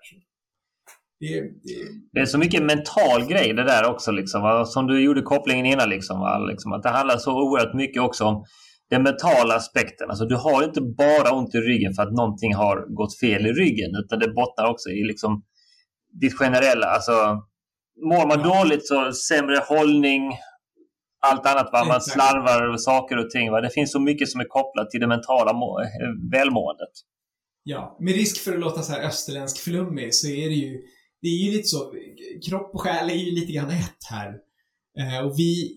Det, 1.21 1.41
det... 1.41 1.77
det, 2.13 2.21
är 2.21 2.27
så 2.27 2.39
mycket 2.39 2.63
mental 2.63 3.27
grej 3.29 3.53
det 3.53 3.65
där 3.65 3.91
också. 3.91 4.11
Liksom, 4.11 4.65
som 4.67 4.87
du 4.87 5.05
gjorde 5.05 5.23
kopplingen 5.23 5.67
innan. 5.67 5.89
Liksom, 5.89 6.47
liksom, 6.51 6.73
att 6.73 6.83
det 6.83 6.89
handlar 6.89 7.17
så 7.17 7.33
oerhört 7.33 7.75
mycket 7.75 8.03
också 8.03 8.25
om 8.25 8.45
den 8.91 9.03
mentala 9.03 9.55
aspekten. 9.55 10.11
Alltså, 10.11 10.25
du 10.25 10.37
har 10.37 10.65
inte 10.65 10.81
bara 10.81 11.33
ont 11.39 11.55
i 11.55 11.59
ryggen 11.59 11.93
för 11.95 12.03
att 12.03 12.13
någonting 12.13 12.55
har 12.55 12.95
gått 12.95 13.19
fel 13.19 13.47
i 13.47 13.53
ryggen. 13.53 13.91
Utan 14.05 14.19
det 14.19 14.29
bottnar 14.29 14.71
också 14.71 14.89
i 14.91 15.05
liksom, 15.05 15.43
ditt 16.21 16.35
generella. 16.39 16.87
Alltså, 16.87 17.13
mår 18.03 18.27
man 18.27 18.41
ja. 18.41 18.59
dåligt 18.59 18.87
så 18.87 19.13
sämre 19.13 19.57
hållning, 19.69 20.23
allt 21.27 21.47
annat. 21.47 21.73
Va? 21.73 21.85
Man 21.85 22.01
slarvar 22.01 22.67
över 22.67 22.77
saker 22.77 23.19
och 23.19 23.31
ting. 23.31 23.51
Va? 23.51 23.61
Det 23.61 23.71
finns 23.71 23.93
så 23.93 24.01
mycket 24.01 24.29
som 24.29 24.41
är 24.41 24.45
kopplat 24.45 24.91
till 24.91 25.01
det 25.01 25.07
mentala 25.07 25.53
välmåendet. 26.33 26.93
Ja, 27.63 27.97
med 28.01 28.15
risk 28.15 28.45
för 28.45 28.53
att 28.53 28.61
låta 28.61 28.83
så 28.83 28.93
här 28.93 29.03
österländsk 29.03 29.59
flummig 29.59 30.15
så 30.15 30.29
är 30.29 30.49
det 30.49 30.55
ju, 30.55 30.83
det 31.23 31.29
är 31.29 31.45
ju 31.45 31.53
lite 31.53 31.69
så, 31.69 31.93
kropp 32.49 32.75
och 32.75 32.81
själ 32.81 33.11
är 33.11 33.15
ju 33.15 33.31
lite 33.31 33.53
grann 33.53 33.71
ett 33.71 34.05
här. 34.11 34.29
Eh, 34.99 35.27
och 35.27 35.39
vi 35.39 35.77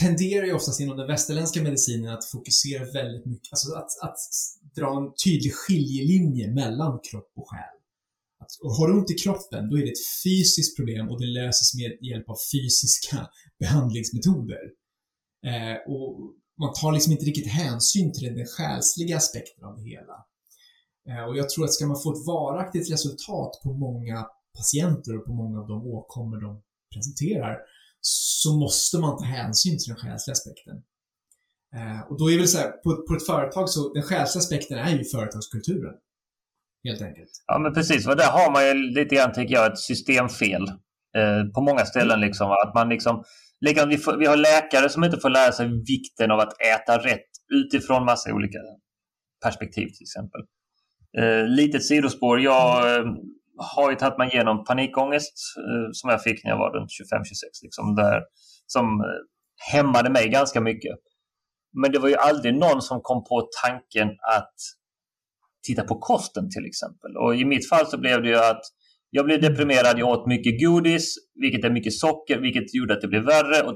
tenderar 0.00 0.46
ju 0.46 0.52
oftast 0.52 0.80
inom 0.80 0.96
den 0.96 1.06
västerländska 1.06 1.62
medicinen 1.62 2.14
att 2.14 2.24
fokusera 2.24 2.84
väldigt 2.84 3.26
mycket, 3.26 3.52
alltså 3.52 3.74
att, 3.74 3.90
att 4.02 4.18
dra 4.76 4.96
en 4.96 5.12
tydlig 5.24 5.54
skiljelinje 5.54 6.50
mellan 6.50 7.00
kropp 7.10 7.32
och 7.36 7.50
själ. 7.50 7.75
Alltså, 8.46 8.66
att, 8.66 8.78
har 8.78 8.88
du 8.88 8.94
ont 8.98 9.10
i 9.10 9.14
kroppen, 9.14 9.70
då 9.70 9.78
är 9.78 9.82
det 9.82 9.90
ett 9.90 10.08
fysiskt 10.24 10.76
problem 10.76 11.08
och 11.10 11.20
det 11.20 11.26
löses 11.26 11.74
med 11.74 11.90
hjälp 12.10 12.28
av 12.28 12.36
fysiska 12.52 13.28
behandlingsmetoder. 13.62 14.64
Eh, 15.50 15.76
och 15.92 16.08
man 16.62 16.72
tar 16.80 16.92
liksom 16.92 17.12
inte 17.12 17.24
riktigt 17.24 17.52
hänsyn 17.52 18.12
till 18.12 18.34
den 18.34 18.46
själsliga 18.46 19.16
aspekten 19.16 19.64
av 19.64 19.76
det 19.76 19.84
hela. 19.94 20.16
Eh, 21.08 21.24
och 21.28 21.36
jag 21.36 21.50
tror 21.50 21.64
att 21.64 21.74
ska 21.74 21.86
man 21.86 22.02
få 22.02 22.12
ett 22.12 22.26
varaktigt 22.26 22.90
resultat 22.90 23.52
på 23.62 23.72
många 23.72 24.26
patienter 24.58 25.18
och 25.18 25.24
på 25.26 25.32
många 25.32 25.60
av 25.60 25.68
de 25.68 25.86
åkommor 25.86 26.40
de 26.40 26.62
presenterar, 26.94 27.58
så 28.00 28.56
måste 28.56 28.98
man 28.98 29.18
ta 29.18 29.24
hänsyn 29.24 29.78
till 29.78 29.88
den 29.88 29.96
själsliga 29.96 30.32
aspekten. 30.32 30.76
Eh, 31.76 32.00
och 32.10 32.18
då 32.18 32.30
är 32.30 32.38
väl 32.38 32.48
så 32.48 32.58
här, 32.58 32.70
på, 32.70 33.06
på 33.08 33.14
ett 33.14 33.26
företag 33.26 33.70
så, 33.70 33.92
den 33.92 34.02
själsliga 34.02 34.40
aspekten 34.40 34.78
är 34.78 34.98
ju 34.98 35.04
företagskulturen 35.04 35.94
helt 36.86 37.02
enkelt. 37.02 37.30
Ja, 37.46 37.58
men 37.58 37.74
precis. 37.74 38.08
Och 38.08 38.16
där 38.16 38.30
har 38.30 38.52
man 38.52 38.66
ju 38.66 38.74
lite 38.74 39.14
grann, 39.14 39.32
tycker 39.32 39.54
jag, 39.54 39.72
ett 39.72 39.78
systemfel 39.78 40.62
eh, 41.16 41.44
på 41.54 41.60
många 41.60 41.84
ställen. 41.84 42.20
Liksom, 42.20 42.50
att 42.50 42.74
man 42.74 42.88
liksom, 42.88 43.24
vi, 43.88 43.98
får, 43.98 44.16
vi 44.16 44.26
har 44.26 44.36
läkare 44.36 44.88
som 44.88 45.04
inte 45.04 45.20
får 45.20 45.30
lära 45.30 45.52
sig 45.52 45.66
vikten 45.86 46.30
av 46.30 46.40
att 46.40 46.52
äta 46.60 46.98
rätt 46.98 47.30
utifrån 47.54 48.04
massa 48.04 48.34
olika 48.34 48.58
perspektiv 49.44 49.86
till 49.86 50.04
exempel. 50.04 50.40
Eh, 51.18 51.46
litet 51.48 51.84
sidospår. 51.84 52.40
Jag 52.40 52.96
eh, 52.96 53.04
har 53.56 53.90
ju 53.90 53.96
tagit 53.96 54.18
mig 54.18 54.28
igenom 54.32 54.64
panikångest 54.64 55.34
eh, 55.58 55.88
som 55.92 56.10
jag 56.10 56.22
fick 56.22 56.44
när 56.44 56.50
jag 56.50 56.58
var 56.58 56.70
runt 56.70 56.90
25-26. 56.90 57.22
Liksom, 57.62 57.94
där, 57.94 58.22
som 58.66 58.84
eh, 58.84 59.06
hämmade 59.72 60.10
mig 60.10 60.28
ganska 60.28 60.60
mycket. 60.60 60.96
Men 61.82 61.92
det 61.92 61.98
var 61.98 62.08
ju 62.08 62.16
aldrig 62.16 62.54
någon 62.54 62.82
som 62.82 63.00
kom 63.02 63.24
på 63.24 63.48
tanken 63.64 64.08
att 64.08 64.54
titta 65.66 65.82
på 65.82 65.98
kosten 65.98 66.50
till 66.50 66.66
exempel. 66.66 67.16
Och 67.16 67.36
i 67.36 67.44
mitt 67.44 67.68
fall 67.68 67.86
så 67.86 67.98
blev 67.98 68.22
det 68.22 68.28
ju 68.28 68.36
att 68.36 68.62
jag 69.10 69.24
blev 69.24 69.40
deprimerad, 69.40 69.98
jag 69.98 70.08
åt 70.08 70.26
mycket 70.26 70.60
godis, 70.60 71.14
vilket 71.34 71.64
är 71.64 71.70
mycket 71.70 71.92
socker, 71.92 72.38
vilket 72.38 72.74
gjorde 72.74 72.94
att 72.94 73.00
det 73.00 73.08
blev 73.08 73.24
värre. 73.24 73.62
Och, 73.62 73.74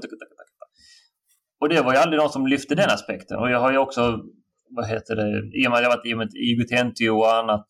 och 1.59 1.69
det 1.69 1.81
var 1.81 1.93
ju 1.93 1.99
aldrig 1.99 2.19
någon 2.21 2.29
som 2.29 2.47
lyfte 2.47 2.75
den 2.75 2.89
aspekten. 2.89 3.37
Och 3.37 3.49
jag 3.51 3.59
har 3.59 3.71
ju 3.71 3.77
också, 3.77 4.19
vad 4.69 4.87
heter 4.87 5.15
det, 5.15 5.57
i 5.57 5.67
och 5.67 5.71
med 5.71 5.77
att 5.77 5.83
jag 5.83 5.89
varit 5.89 6.17
med 6.17 6.29
IGT-NTO 6.33 7.17
och 7.17 7.35
annat, 7.35 7.65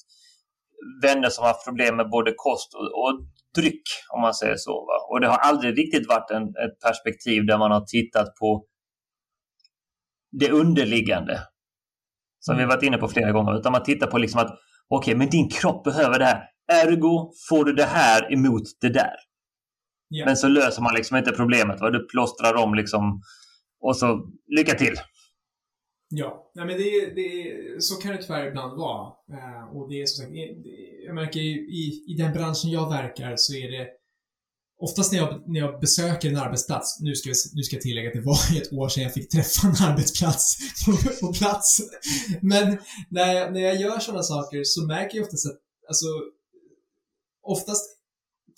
vänner 1.03 1.29
som 1.29 1.41
har 1.41 1.49
haft 1.49 1.65
problem 1.65 1.95
med 1.95 2.10
både 2.10 2.34
kost 2.36 2.73
och, 2.73 2.81
och 2.81 3.13
dryck, 3.55 3.84
om 4.13 4.21
man 4.21 4.34
säger 4.34 4.55
så. 4.57 4.71
Va? 4.71 4.97
Och 5.10 5.21
det 5.21 5.27
har 5.27 5.38
aldrig 5.38 5.77
riktigt 5.77 6.07
varit 6.07 6.31
en, 6.31 6.43
ett 6.43 6.79
perspektiv 6.86 7.45
där 7.45 7.57
man 7.57 7.71
har 7.71 7.86
tittat 7.86 8.36
på 8.36 8.65
det 10.31 10.51
underliggande 10.51 11.39
som 12.45 12.58
vi 12.58 12.65
varit 12.65 12.84
inne 12.84 12.97
på 12.97 13.08
flera 13.08 13.32
gånger. 13.32 13.60
Utan 13.60 13.71
man 13.71 13.84
tittar 13.84 14.08
på 14.08 14.17
liksom 14.17 14.41
att 14.41 14.60
okej, 14.89 15.12
okay, 15.12 15.15
men 15.15 15.30
din 15.30 15.49
kropp 15.49 15.84
behöver 15.84 16.19
det 16.19 16.25
här. 16.25 16.43
Ergo 16.71 17.32
får 17.49 17.65
du 17.65 17.73
det 17.73 17.86
här 17.86 18.34
emot 18.34 18.63
det 18.82 18.89
där. 18.89 19.15
Yeah. 20.15 20.25
Men 20.25 20.38
så 20.38 20.47
löser 20.47 20.82
man 20.82 20.93
liksom 20.95 21.17
inte 21.17 21.32
problemet. 21.32 21.82
Va? 21.82 21.89
Du 21.89 22.08
plåstrar 22.08 22.54
om 22.63 22.75
liksom 22.75 23.21
och 23.82 23.97
så 23.97 24.30
lycka 24.58 24.73
till. 24.73 24.95
Ja, 26.10 26.51
nej 26.56 26.65
men 26.65 26.77
det, 26.77 27.15
det, 27.15 27.82
så 27.82 27.95
kan 27.95 28.12
det 28.12 28.23
tyvärr 28.23 28.47
ibland 28.47 28.77
vara. 28.77 29.08
Uh, 29.08 29.77
och 29.77 29.89
det 29.89 30.01
är 30.01 30.06
som 30.06 30.25
sagt, 30.25 30.36
jag 31.06 31.15
märker 31.15 31.39
i, 31.39 32.06
i 32.08 32.15
den 32.17 32.34
branschen 32.34 32.71
jag 32.71 32.89
verkar 32.89 33.34
så 33.36 33.54
är 33.54 33.71
det 33.71 33.88
Oftast 34.82 35.12
när 35.12 35.20
jag, 35.20 35.44
när 35.48 35.60
jag 35.60 35.80
besöker 35.80 36.30
en 36.30 36.38
arbetsplats, 36.38 37.00
nu 37.00 37.15
ska, 37.15 37.30
jag, 37.30 37.38
nu 37.54 37.63
ska 37.63 37.76
jag 37.76 37.84
tillägga 37.84 38.08
att 38.08 38.13
det 38.13 38.22
var 38.22 38.58
ett 38.58 38.74
år 38.74 38.89
sedan 38.89 39.04
jag 39.04 39.13
fick 39.13 39.30
träffa 39.30 39.67
en 39.67 39.91
arbetsplats 39.91 40.58
på, 40.86 40.91
på 41.28 41.34
plats. 41.34 41.82
Men 42.41 42.78
när 43.10 43.34
jag, 43.34 43.54
när 43.54 43.60
jag 43.62 43.76
gör 43.76 44.00
sådana 44.00 44.24
saker 44.24 44.62
så 44.63 44.86
märker 44.86 45.17
jag 45.17 45.26
oftast 45.26 45.46
att, 45.46 45.60
alltså, 45.88 46.06
oftast 47.44 47.84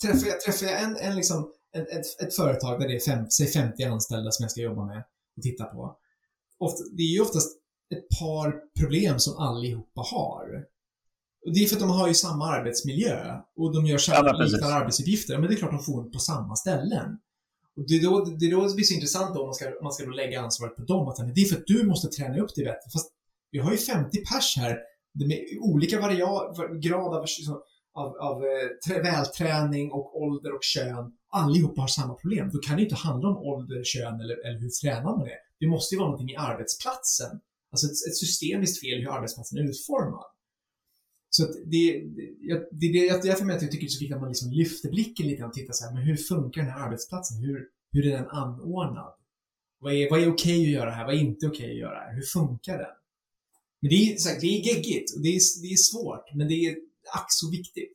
träffar 0.02 0.26
jag, 0.28 0.40
träffar 0.40 0.66
jag 0.66 0.82
en, 0.82 0.96
en 0.96 1.16
liksom, 1.16 1.52
ett, 1.76 1.88
ett, 1.88 2.20
ett 2.22 2.36
företag 2.36 2.80
där 2.80 2.88
det 2.88 2.96
är 2.96 3.00
fem, 3.00 3.30
säg 3.30 3.46
50 3.46 3.84
anställda 3.84 4.30
som 4.30 4.42
jag 4.42 4.50
ska 4.50 4.60
jobba 4.60 4.84
med 4.84 5.04
och 5.36 5.42
titta 5.42 5.64
på. 5.64 5.96
Ofta, 6.58 6.82
det 6.96 7.02
är 7.02 7.14
ju 7.14 7.20
oftast 7.20 7.58
ett 7.94 8.18
par 8.20 8.60
problem 8.80 9.18
som 9.18 9.36
allihopa 9.36 10.00
har. 10.00 10.64
Det 11.44 11.60
är 11.60 11.66
för 11.66 11.76
att 11.76 11.80
de 11.80 11.90
har 11.90 12.08
ju 12.08 12.14
samma 12.14 12.46
arbetsmiljö 12.46 13.36
och 13.56 13.74
de 13.74 13.86
gör 13.86 13.98
samma 13.98 14.28
ja, 14.28 14.44
liknande 14.44 14.74
arbetsuppgifter. 14.74 15.38
Men 15.38 15.48
det 15.48 15.54
är 15.54 15.56
klart 15.56 15.70
de 15.70 15.82
får 15.82 16.04
på 16.04 16.18
samma 16.18 16.56
ställen. 16.56 17.18
Och 17.76 17.84
det 17.88 17.94
är 17.94 18.02
då 18.02 18.24
det, 18.24 18.46
är 18.46 18.50
då 18.50 18.66
det 18.66 18.74
blir 18.74 18.84
så 18.84 18.94
intressant 18.94 19.34
då 19.34 19.40
om 19.40 19.46
man 19.46 19.54
ska, 19.54 19.64
man 19.82 19.92
ska 19.92 20.04
då 20.04 20.10
lägga 20.10 20.40
ansvaret 20.40 20.76
på 20.76 20.82
dem. 20.82 21.08
Att 21.08 21.34
det 21.34 21.40
är 21.40 21.44
för 21.44 21.56
att 21.56 21.66
du 21.66 21.86
måste 21.86 22.08
träna 22.08 22.42
upp 22.42 22.54
dig 22.54 22.64
bättre. 22.64 22.90
Fast 22.92 23.12
vi 23.50 23.58
har 23.58 23.72
ju 23.72 23.78
50 23.78 24.18
pers 24.18 24.56
här 24.56 24.78
med 25.14 25.44
olika 25.60 25.96
grad 26.80 27.14
av, 27.14 27.24
av, 27.94 28.16
av 28.16 28.44
eh, 28.44 29.02
välträning 29.02 29.92
och 29.92 30.22
ålder 30.22 30.54
och 30.54 30.62
kön. 30.62 31.12
Allihopa 31.32 31.80
har 31.80 31.88
samma 31.88 32.14
problem. 32.14 32.50
Då 32.52 32.58
kan 32.58 32.76
det 32.76 32.82
inte 32.82 32.94
handla 32.94 33.28
om 33.28 33.36
ålder, 33.36 33.84
kön 33.84 34.20
eller, 34.20 34.46
eller 34.46 34.60
hur 34.60 34.68
tränar 34.68 35.16
man 35.16 35.26
är. 35.26 35.38
Det 35.60 35.66
måste 35.66 35.94
ju 35.94 35.98
vara 35.98 36.10
någonting 36.10 36.34
i 36.34 36.36
arbetsplatsen. 36.36 37.40
Alltså 37.72 37.86
ett, 37.86 38.08
ett 38.08 38.16
systemiskt 38.16 38.80
fel 38.80 38.98
hur 39.00 39.10
arbetsplatsen 39.16 39.58
är 39.58 39.62
utformad. 39.62 40.33
Så 41.36 41.42
det, 41.46 41.92
det, 42.16 42.28
det, 42.46 42.92
det 42.92 43.08
är 43.08 43.22
därför 43.22 43.46
jag 43.46 43.60
tycker 43.60 43.80
det 43.80 43.86
är 43.86 43.88
så 43.88 44.00
viktigt 44.00 44.14
att 44.14 44.20
man 44.20 44.30
liksom 44.30 44.50
lyfter 44.50 44.88
blicken 44.88 45.26
lite 45.26 45.44
och 45.44 45.52
tittar 45.52 45.72
så 45.72 45.84
här, 45.84 45.94
men 45.94 46.02
hur 46.02 46.16
funkar 46.16 46.62
den 46.62 46.70
här 46.70 46.80
arbetsplatsen? 46.86 47.36
Hur, 47.44 47.58
hur 47.92 48.06
är 48.06 48.10
den 48.10 48.28
anordnad? 48.28 49.14
Vad 49.80 49.92
är, 49.94 50.10
vad 50.10 50.22
är 50.22 50.32
okej 50.32 50.62
att 50.64 50.72
göra 50.72 50.90
här? 50.90 51.04
Vad 51.04 51.14
är 51.14 51.18
inte 51.18 51.46
okej 51.46 51.70
att 51.70 51.78
göra 51.78 51.98
här? 51.98 52.14
Hur 52.14 52.22
funkar 52.22 52.78
den? 52.78 52.94
Men 53.80 53.88
det 53.90 53.94
är, 53.94 54.16
så 54.16 54.28
här, 54.28 54.40
det 54.40 54.46
är 54.46 54.60
geggigt 54.66 55.14
och 55.16 55.22
det 55.22 55.28
är, 55.28 55.40
det 55.62 55.72
är 55.72 55.76
svårt, 55.76 56.34
men 56.34 56.48
det 56.48 56.54
är 56.54 56.76
ack 57.14 57.26
så 57.28 57.50
viktigt. 57.50 57.92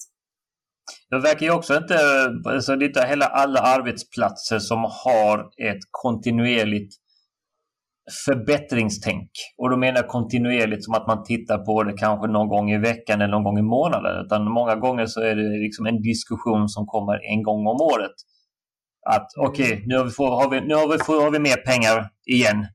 Det 1.09 1.19
verkar 1.19 1.45
ju 1.45 1.51
också 1.51 1.77
inte, 1.77 1.97
alltså 2.45 2.75
det 2.75 2.85
är 2.85 2.87
inte 2.87 3.01
heller 3.01 3.25
alla 3.25 3.59
arbetsplatser 3.59 4.59
som 4.59 4.79
har 5.05 5.51
ett 5.69 5.83
kontinuerligt 5.91 6.95
förbättringstänk. 8.25 9.29
Och 9.57 9.69
då 9.69 9.77
menar 9.77 9.97
jag 9.97 10.07
kontinuerligt 10.07 10.85
som 10.85 10.93
att 10.93 11.07
man 11.07 11.23
tittar 11.23 11.57
på 11.57 11.83
det 11.83 11.93
kanske 11.93 12.27
någon 12.27 12.47
gång 12.47 12.71
i 12.71 12.77
veckan 12.77 13.21
eller 13.21 13.31
någon 13.31 13.43
gång 13.43 13.59
i 13.59 13.61
månaden. 13.61 14.25
Utan 14.25 14.51
många 14.51 14.75
gånger 14.75 15.05
så 15.05 15.21
är 15.21 15.35
det 15.35 15.59
liksom 15.63 15.85
en 15.85 16.01
diskussion 16.01 16.69
som 16.69 16.85
kommer 16.85 17.31
en 17.33 17.43
gång 17.43 17.67
om 17.67 17.81
året. 17.81 18.15
Att 19.09 19.27
okej, 19.37 19.73
okay, 19.73 19.85
nu, 19.85 19.97
har 19.97 20.03
vi, 20.05 20.11
har, 20.17 20.49
vi, 20.49 20.61
nu 20.61 20.75
har, 20.75 20.87
vi, 20.87 21.23
har 21.23 21.31
vi 21.31 21.39
mer 21.39 21.57
pengar 21.57 22.09
igen. 22.25 22.67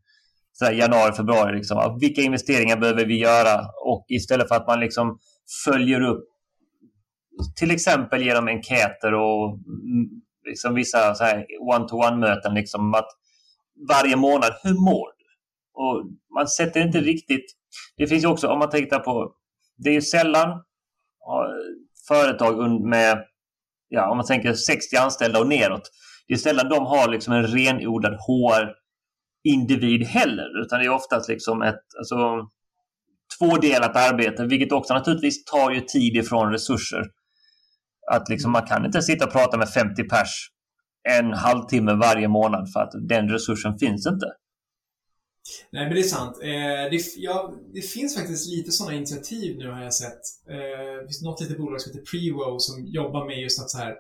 Så 0.53 0.64
januari, 0.72 1.12
februari. 1.12 1.57
Liksom. 1.57 1.99
Vilka 2.01 2.22
investeringar 2.22 2.76
behöver 2.76 3.05
vi 3.05 3.18
göra? 3.18 3.61
Och 3.85 4.05
istället 4.09 4.49
för 4.49 4.55
att 4.55 4.66
man 4.66 4.80
liksom 4.80 5.18
följer 5.64 6.01
upp 6.01 6.24
till 7.57 7.70
exempel 7.70 8.22
genom 8.22 8.49
enkäter 8.49 9.14
och 9.14 9.49
mm, 9.55 10.09
liksom 10.45 10.74
vissa 10.74 11.14
one-to-one-möten. 11.61 12.55
Liksom, 12.55 12.95
att 12.95 13.09
varje 13.89 14.16
månad, 14.16 14.53
hur 14.62 14.74
mår 14.74 15.09
du? 15.18 15.24
Och 15.75 16.05
man 16.35 16.49
sätter 16.49 16.81
inte 16.81 17.01
riktigt... 17.01 17.45
Det 17.97 18.07
finns 18.07 18.25
ju 18.25 18.29
också, 18.29 18.49
om 18.49 18.59
man 18.59 18.70
tänker 18.70 18.99
på... 18.99 19.35
Det 19.77 19.91
är 19.91 19.95
ju 19.95 20.03
sällan 20.03 20.62
företag 22.09 22.81
med, 22.81 23.25
ja, 23.89 24.11
om 24.11 24.16
man 24.16 24.27
tänker 24.27 24.55
60 24.55 24.97
anställda 24.97 25.41
och 25.41 25.49
neråt. 25.49 25.91
Det 26.29 26.35
är 26.35 26.39
sällan 26.39 26.68
de 26.68 26.87
har 26.87 27.09
liksom 27.09 27.35
en 27.35 27.47
renodlad 27.47 28.14
HR-individ 28.14 30.07
heller. 30.07 30.62
Utan 30.62 30.79
det 30.79 30.85
är 30.85 30.91
oftast 30.91 31.29
liksom 31.29 31.62
ett 31.62 31.83
alltså, 31.99 32.49
tvådelat 33.39 33.97
arbete, 33.97 34.45
vilket 34.45 34.72
också 34.72 34.95
naturligtvis 34.95 35.45
tar 35.45 35.70
ju 35.70 35.81
tid 35.81 36.16
ifrån 36.16 36.53
resurser. 36.53 37.05
Att 38.12 38.29
liksom, 38.29 38.53
man 38.53 38.66
kan 38.66 38.87
inte 38.87 39.03
sitta 39.03 39.25
och 39.25 39.33
prata 39.33 39.57
med 39.57 39.68
50 39.68 40.05
pers 40.05 40.51
en 41.09 41.33
halvtimme 41.33 41.95
varje 41.95 42.29
månad 42.29 42.72
för 42.72 42.81
att 42.81 42.93
den 43.09 43.29
resursen 43.29 43.79
finns 43.79 44.07
inte. 44.07 44.27
Nej, 45.71 45.85
men 45.85 45.95
det 45.95 46.01
är 46.01 46.03
sant. 46.03 46.39
Eh, 46.43 46.91
det, 46.91 47.01
ja, 47.17 47.55
det 47.75 47.81
finns 47.81 48.17
faktiskt 48.17 48.49
lite 48.49 48.73
sådana 48.73 48.97
initiativ 48.97 49.57
nu 49.57 49.71
har 49.71 49.83
jag 49.83 49.95
sett. 49.95 50.21
Eh, 50.49 51.01
det 51.01 51.07
finns 51.07 51.23
något 51.23 51.41
litet 51.41 51.59
bolag 51.59 51.81
som 51.81 51.93
heter 51.93 52.05
Prewo 52.11 52.59
som 52.59 52.87
jobbar 52.87 53.27
med 53.27 53.41
just 53.41 53.61
att 53.61 53.71
så 53.71 53.79
här, 53.79 53.95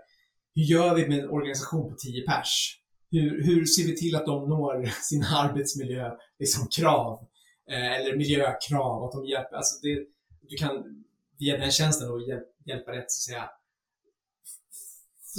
hur 0.54 0.62
gör 0.62 0.94
vi 0.94 1.08
med 1.08 1.18
en 1.18 1.30
organisation 1.30 1.90
på 1.90 1.96
10 1.96 2.26
pers? 2.26 2.80
Hur, 3.10 3.44
hur 3.44 3.64
ser 3.64 3.86
vi 3.86 3.96
till 3.96 4.16
att 4.16 4.26
de 4.26 4.48
når 4.48 4.84
sina 5.02 5.26
arbetsmiljö, 5.26 6.10
liksom, 6.38 6.68
krav? 6.68 7.26
Eh, 7.70 7.92
eller 7.92 8.16
miljökrav, 8.16 9.04
att 9.04 9.12
de 9.12 9.26
hjälper, 9.26 9.56
alltså 9.56 9.80
det, 9.82 9.94
du 10.48 10.56
kan 10.56 10.84
via 11.38 11.56
den 11.56 11.70
tjänsten 11.70 12.08
då 12.08 12.20
hjälpa 12.66 12.92
rätt 12.92 13.10
så 13.10 13.32
att 13.32 13.34
säga 13.34 13.50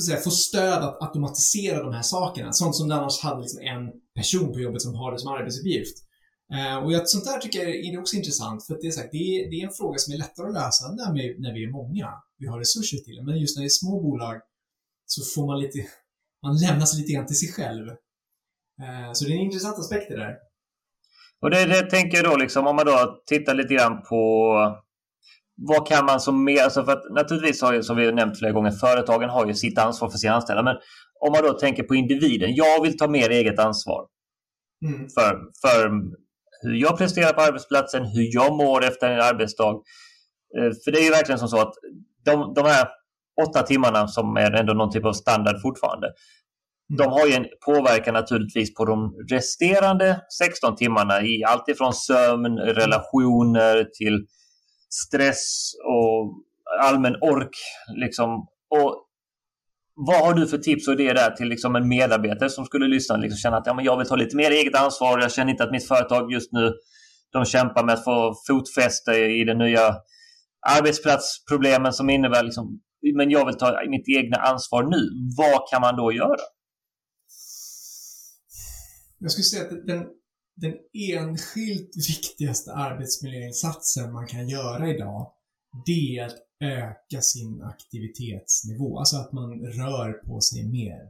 säga, 0.02 0.18
få 0.18 0.32
stöd 0.32 0.84
att 0.84 1.02
automatisera 1.02 1.84
de 1.84 1.94
här 1.94 2.02
sakerna. 2.02 2.54
Sånt 2.54 2.76
som 2.76 2.88
du 2.88 2.96
annars 2.96 3.20
hade 3.20 3.42
liksom 3.42 3.62
en 3.62 3.92
person 4.16 4.54
på 4.54 4.60
jobbet 4.60 4.82
som 4.82 4.96
har 4.96 5.12
det 5.12 5.20
som 5.20 5.34
arbetsuppgift. 5.34 5.98
Uh, 6.54 6.78
och 6.84 6.94
jag, 6.94 7.10
sånt 7.10 7.26
där 7.26 7.40
tycker 7.40 7.60
jag 7.60 7.76
är 7.76 8.00
också 8.00 8.16
intressant, 8.16 8.66
för 8.66 8.74
att 8.74 8.82
det 8.82 8.88
är, 8.88 8.92
så 8.92 9.02
här, 9.02 9.10
det, 9.12 9.18
är, 9.18 9.50
det 9.50 9.56
är 9.62 9.68
en 9.68 9.74
fråga 9.74 9.98
som 9.98 10.14
är 10.14 10.18
lättare 10.18 10.48
att 10.48 10.54
lösa 10.54 10.84
när 10.92 11.14
vi, 11.14 11.36
när 11.40 11.54
vi 11.54 11.64
är 11.64 11.72
många. 11.72 12.10
Vi 12.38 12.48
har 12.48 12.60
resurser 12.60 12.98
till 12.98 13.16
det. 13.16 13.24
Men 13.24 13.40
just 13.40 13.58
när 13.58 13.64
det 13.64 13.68
är 13.68 13.80
små 13.84 14.02
bolag 14.02 14.42
så 15.06 15.22
får 15.36 15.48
man 15.48 15.60
lite, 15.60 15.80
man 16.44 16.58
lämnas 16.58 16.98
lite 16.98 17.12
grann 17.14 17.28
till 17.28 17.40
sig 17.40 17.52
själv. 17.52 17.86
Uh, 18.84 19.10
så 19.14 19.26
det 19.26 19.32
är 19.32 19.36
en 19.36 19.42
intressant 19.50 19.80
aspekt 19.80 20.10
det 20.10 20.18
där. 20.18 20.36
Och 21.42 21.50
det, 21.50 21.66
det 21.66 21.90
tänker 21.90 22.18
jag 22.18 22.26
då 22.26 22.38
liksom, 22.38 22.68
om 22.68 22.76
man 22.76 22.86
då 22.86 23.24
tittar 23.26 23.56
lite 23.56 23.74
grann 23.74 24.02
på 24.10 24.22
vad 25.58 25.88
kan 25.88 26.06
man 26.06 26.20
som 26.20 26.44
mer... 26.44 26.64
Alltså 26.64 26.86
för 26.86 26.92
att 26.92 27.04
naturligtvis 27.12 27.62
har 27.62 27.74
ju, 27.74 27.84
som 27.84 27.98
vi 27.98 28.12
nämnt 28.12 28.40
flera 28.40 28.52
gånger, 28.52 28.72
företagen 28.72 29.30
har 29.30 29.46
ju 29.46 29.54
sitt 29.54 29.78
ansvar 29.78 30.10
för 30.10 30.18
sina 30.18 30.34
anställda. 30.34 30.64
Men 30.64 30.76
om 31.20 31.32
man 31.32 31.44
då 31.44 31.54
tänker 31.54 31.84
på 31.84 31.96
individen. 31.96 32.56
Jag 32.56 32.82
vill 32.82 32.98
ta 32.98 33.08
mer 33.08 33.30
eget 33.30 33.60
ansvar 33.60 34.06
mm. 34.86 35.10
för, 35.10 35.40
för 35.62 35.92
hur 36.62 36.76
jag 36.76 36.98
presterar 36.98 37.34
på 37.34 37.42
arbetsplatsen, 37.42 38.06
hur 38.06 38.34
jag 38.34 38.58
mår 38.58 38.84
efter 38.84 39.10
en 39.10 39.22
arbetsdag. 39.22 39.72
Eh, 40.58 40.72
för 40.84 40.92
det 40.92 41.00
är 41.00 41.04
ju 41.04 41.10
verkligen 41.10 41.40
som 41.40 41.48
så 41.48 41.62
att 41.62 41.74
de, 42.26 42.54
de 42.54 42.66
här 42.66 42.88
åtta 43.42 43.64
timmarna 43.64 44.08
som 44.08 44.38
är 44.38 44.52
ändå 44.52 44.74
någon 44.74 44.92
typ 44.92 45.06
av 45.06 45.14
standard 45.14 45.62
fortfarande. 45.62 46.08
Mm. 46.08 46.98
De 46.98 47.12
har 47.12 47.28
ju 47.28 47.34
en 47.34 47.46
påverkan 47.66 48.14
naturligtvis 48.14 48.74
på 48.74 48.86
de 48.86 49.16
resterande 49.32 50.22
16 50.40 50.76
timmarna 50.76 51.22
i 51.22 51.44
allt 51.44 51.70
ifrån 51.70 51.94
sömn, 51.94 52.58
relationer 52.58 53.84
till 53.84 54.26
stress 54.90 55.72
och 55.84 56.44
allmän 56.82 57.16
ork. 57.22 57.56
Liksom. 57.96 58.48
Och 58.70 59.06
vad 59.96 60.26
har 60.26 60.34
du 60.34 60.48
för 60.48 60.58
tips 60.58 60.88
och 60.88 60.94
idéer 60.94 61.14
där 61.14 61.32
till 61.32 61.48
liksom 61.48 61.76
en 61.76 61.88
medarbetare 61.88 62.50
som 62.50 62.66
skulle 62.66 62.88
lyssna 62.88 63.16
och 63.16 63.22
liksom 63.22 63.38
känna 63.38 63.58
att 63.58 63.68
ja, 63.68 63.74
men 63.74 63.86
jag 63.86 63.98
vill 63.98 64.08
ta 64.08 64.16
lite 64.16 64.36
mer 64.36 64.52
eget 64.52 64.76
ansvar. 64.76 65.20
Jag 65.22 65.32
känner 65.32 65.52
inte 65.52 65.64
att 65.64 65.72
mitt 65.72 65.88
företag 65.88 66.32
just 66.32 66.52
nu 66.52 66.74
de 67.32 67.46
kämpar 67.46 67.84
med 67.84 67.94
att 67.94 68.04
få 68.04 68.36
fotfäste 68.48 69.12
i 69.12 69.44
den 69.44 69.58
nya 69.58 69.96
arbetsplatsproblemen 70.78 71.94
som 71.94 72.10
innebär 72.10 72.44
liksom, 72.44 72.82
men 73.16 73.30
jag 73.30 73.46
vill 73.46 73.58
ta 73.58 73.82
mitt 73.90 74.10
egna 74.18 74.38
ansvar 74.38 74.84
nu. 74.84 75.10
Vad 75.38 75.70
kan 75.70 75.82
man 75.82 75.96
då 75.96 76.12
göra? 76.12 76.46
Jag 79.20 79.32
skulle 79.32 79.44
säga 79.44 79.64
att 79.64 79.88
den 79.88 80.06
den 80.56 80.74
enskilt 80.94 82.10
viktigaste 82.10 82.74
arbetsmiljöinsatsen 82.74 84.14
man 84.14 84.28
kan 84.28 84.50
göra 84.50 84.90
idag, 84.90 85.32
det 85.86 86.18
är 86.18 86.26
att 86.26 86.36
öka 86.60 87.22
sin 87.22 87.62
aktivitetsnivå. 87.62 89.00
Alltså 89.00 89.18
att 89.18 89.32
man 89.32 89.60
rör 89.60 90.14
på 90.14 90.42
sig 90.42 90.68
mer. 90.68 91.02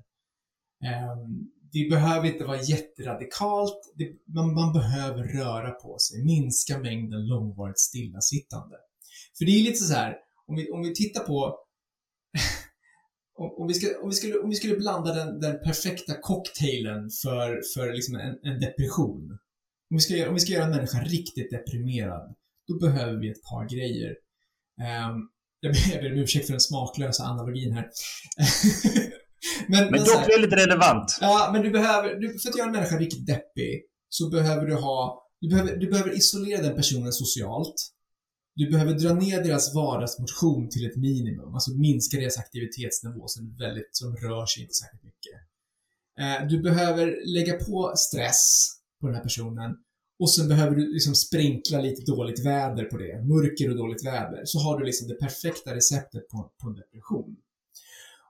Ehm, 0.84 1.52
det 1.72 1.90
behöver 1.90 2.28
inte 2.28 2.46
vara 2.46 2.62
jätteradikalt, 2.62 3.94
man, 4.26 4.54
man 4.54 4.74
behöver 4.74 5.24
röra 5.24 5.72
på 5.72 6.00
sig, 6.00 6.26
minska 6.26 6.80
mängden 6.80 7.28
långvarigt 7.28 7.80
stillasittande. 7.80 8.76
För 9.38 9.46
det 9.46 9.52
är 9.52 9.64
lite 9.64 9.84
så 9.84 9.94
här, 9.94 10.18
om 10.48 10.56
vi, 10.56 10.72
om 10.72 10.82
vi 10.82 10.96
tittar 10.96 11.24
på 11.24 11.65
om, 13.38 13.68
vi 13.68 13.74
ska, 13.74 14.00
om, 14.02 14.10
vi 14.10 14.16
skulle, 14.16 14.38
om 14.40 14.50
vi 14.50 14.56
skulle 14.56 14.76
blanda 14.76 15.14
den, 15.14 15.40
den 15.40 15.60
perfekta 15.60 16.14
cocktailen 16.22 17.10
för, 17.24 17.62
för 17.74 17.94
liksom 17.94 18.16
en, 18.16 18.52
en, 18.52 18.60
depression. 18.60 19.32
Om 19.92 19.98
vi, 19.98 20.00
ska, 20.00 20.28
om 20.28 20.34
vi 20.34 20.40
ska 20.40 20.52
göra 20.54 20.66
en 20.66 20.72
människa 20.72 21.00
riktigt 21.00 21.52
deprimerad, 21.52 22.36
då 22.68 22.80
behöver 22.80 23.20
vi 23.20 23.32
ett 23.32 23.44
par 23.44 23.70
grejer. 23.70 24.10
Um, 25.10 25.30
jag 25.60 26.02
ber 26.02 26.12
om 26.12 26.20
ursäkt 26.20 26.46
för 26.46 26.54
den 26.54 26.62
smaklösa 26.62 27.24
analogin 27.24 27.74
här. 27.74 27.90
men, 29.68 29.82
men, 29.84 29.92
men 29.92 30.00
dock 30.00 30.30
väldigt 30.30 30.54
relevant. 30.54 31.18
Ja, 31.22 31.50
men 31.54 31.62
du 31.62 31.70
behöver, 31.72 32.16
du, 32.16 32.40
för 32.40 32.50
att 32.50 32.58
göra 32.58 32.68
en 32.68 32.76
människa 32.76 32.98
riktigt 32.98 33.28
deppig, 33.28 33.84
så 34.10 34.30
behöver 34.30 34.66
du 34.66 34.76
ha, 34.76 35.28
du 35.42 35.50
behöver, 35.50 35.76
du 35.76 35.90
behöver 35.90 36.18
isolera 36.18 36.62
den 36.62 36.76
personen 36.76 37.14
socialt. 37.14 37.76
Du 38.56 38.72
behöver 38.72 38.94
dra 38.94 39.14
ner 39.14 39.44
deras 39.44 39.76
vardagsmotion 39.76 40.70
till 40.70 40.86
ett 40.86 40.96
minimum, 40.96 41.54
alltså 41.54 41.72
minska 41.72 42.18
deras 42.18 42.38
aktivitetsnivå 42.38 43.28
så, 43.28 43.40
väldigt, 43.60 43.90
så 43.92 44.06
de 44.06 44.16
rör 44.16 44.46
sig 44.46 44.64
inte 44.64 44.74
särskilt 44.74 45.04
mycket. 45.04 45.38
Eh, 46.20 46.48
du 46.48 46.62
behöver 46.62 47.34
lägga 47.36 47.54
på 47.66 47.94
stress 47.96 48.68
på 49.02 49.08
den 49.08 49.16
här 49.16 49.24
personen 49.24 49.76
och 50.20 50.32
sen 50.32 50.48
behöver 50.48 50.76
du 50.76 50.94
liksom 50.94 51.16
sprinkla 51.16 51.82
lite 51.82 52.12
dåligt 52.12 52.46
väder 52.46 52.84
på 52.84 52.98
det, 52.98 53.24
mörker 53.24 53.70
och 53.70 53.78
dåligt 53.78 54.06
väder, 54.06 54.42
så 54.46 54.60
har 54.60 54.80
du 54.80 54.86
liksom 54.86 55.08
det 55.08 55.16
perfekta 55.16 55.76
receptet 55.76 56.28
på, 56.30 56.52
på 56.62 56.68
en 56.70 56.76
depression. 56.76 57.36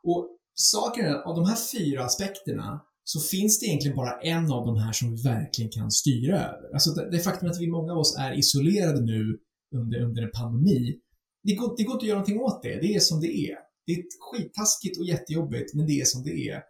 Och 0.03 0.29
saken 0.53 1.05
är, 1.05 1.13
av 1.13 1.35
de 1.35 1.45
här 1.45 1.57
fyra 1.77 2.03
aspekterna 2.03 2.81
så 3.03 3.19
finns 3.19 3.59
det 3.59 3.65
egentligen 3.65 3.97
bara 3.97 4.21
en 4.21 4.51
av 4.51 4.65
de 4.65 4.77
här 4.77 4.91
som 4.91 5.15
vi 5.15 5.21
verkligen 5.21 5.71
kan 5.71 5.91
styra 5.91 6.35
över. 6.37 6.73
Alltså 6.73 6.91
det, 6.91 7.11
det 7.11 7.19
faktum 7.19 7.49
att 7.49 7.59
vi, 7.59 7.67
många 7.67 7.91
av 7.91 7.97
oss, 7.97 8.17
är 8.19 8.39
isolerade 8.39 9.01
nu 9.01 9.39
under, 9.75 10.01
under 10.01 10.21
en 10.23 10.31
pandemi. 10.31 10.99
Det 11.43 11.55
går, 11.55 11.77
det 11.77 11.83
går 11.83 11.93
inte 11.93 12.03
att 12.03 12.07
göra 12.07 12.19
någonting 12.19 12.39
åt 12.39 12.63
det. 12.63 12.81
Det 12.81 12.95
är 12.95 12.99
som 12.99 13.21
det 13.21 13.37
är. 13.37 13.57
Det 13.85 13.91
är 13.93 14.03
skitaskigt 14.19 14.99
och 14.99 15.05
jättejobbigt, 15.05 15.73
men 15.73 15.87
det 15.87 16.01
är 16.01 16.05
som 16.05 16.23
det 16.23 16.49
är. 16.49 16.63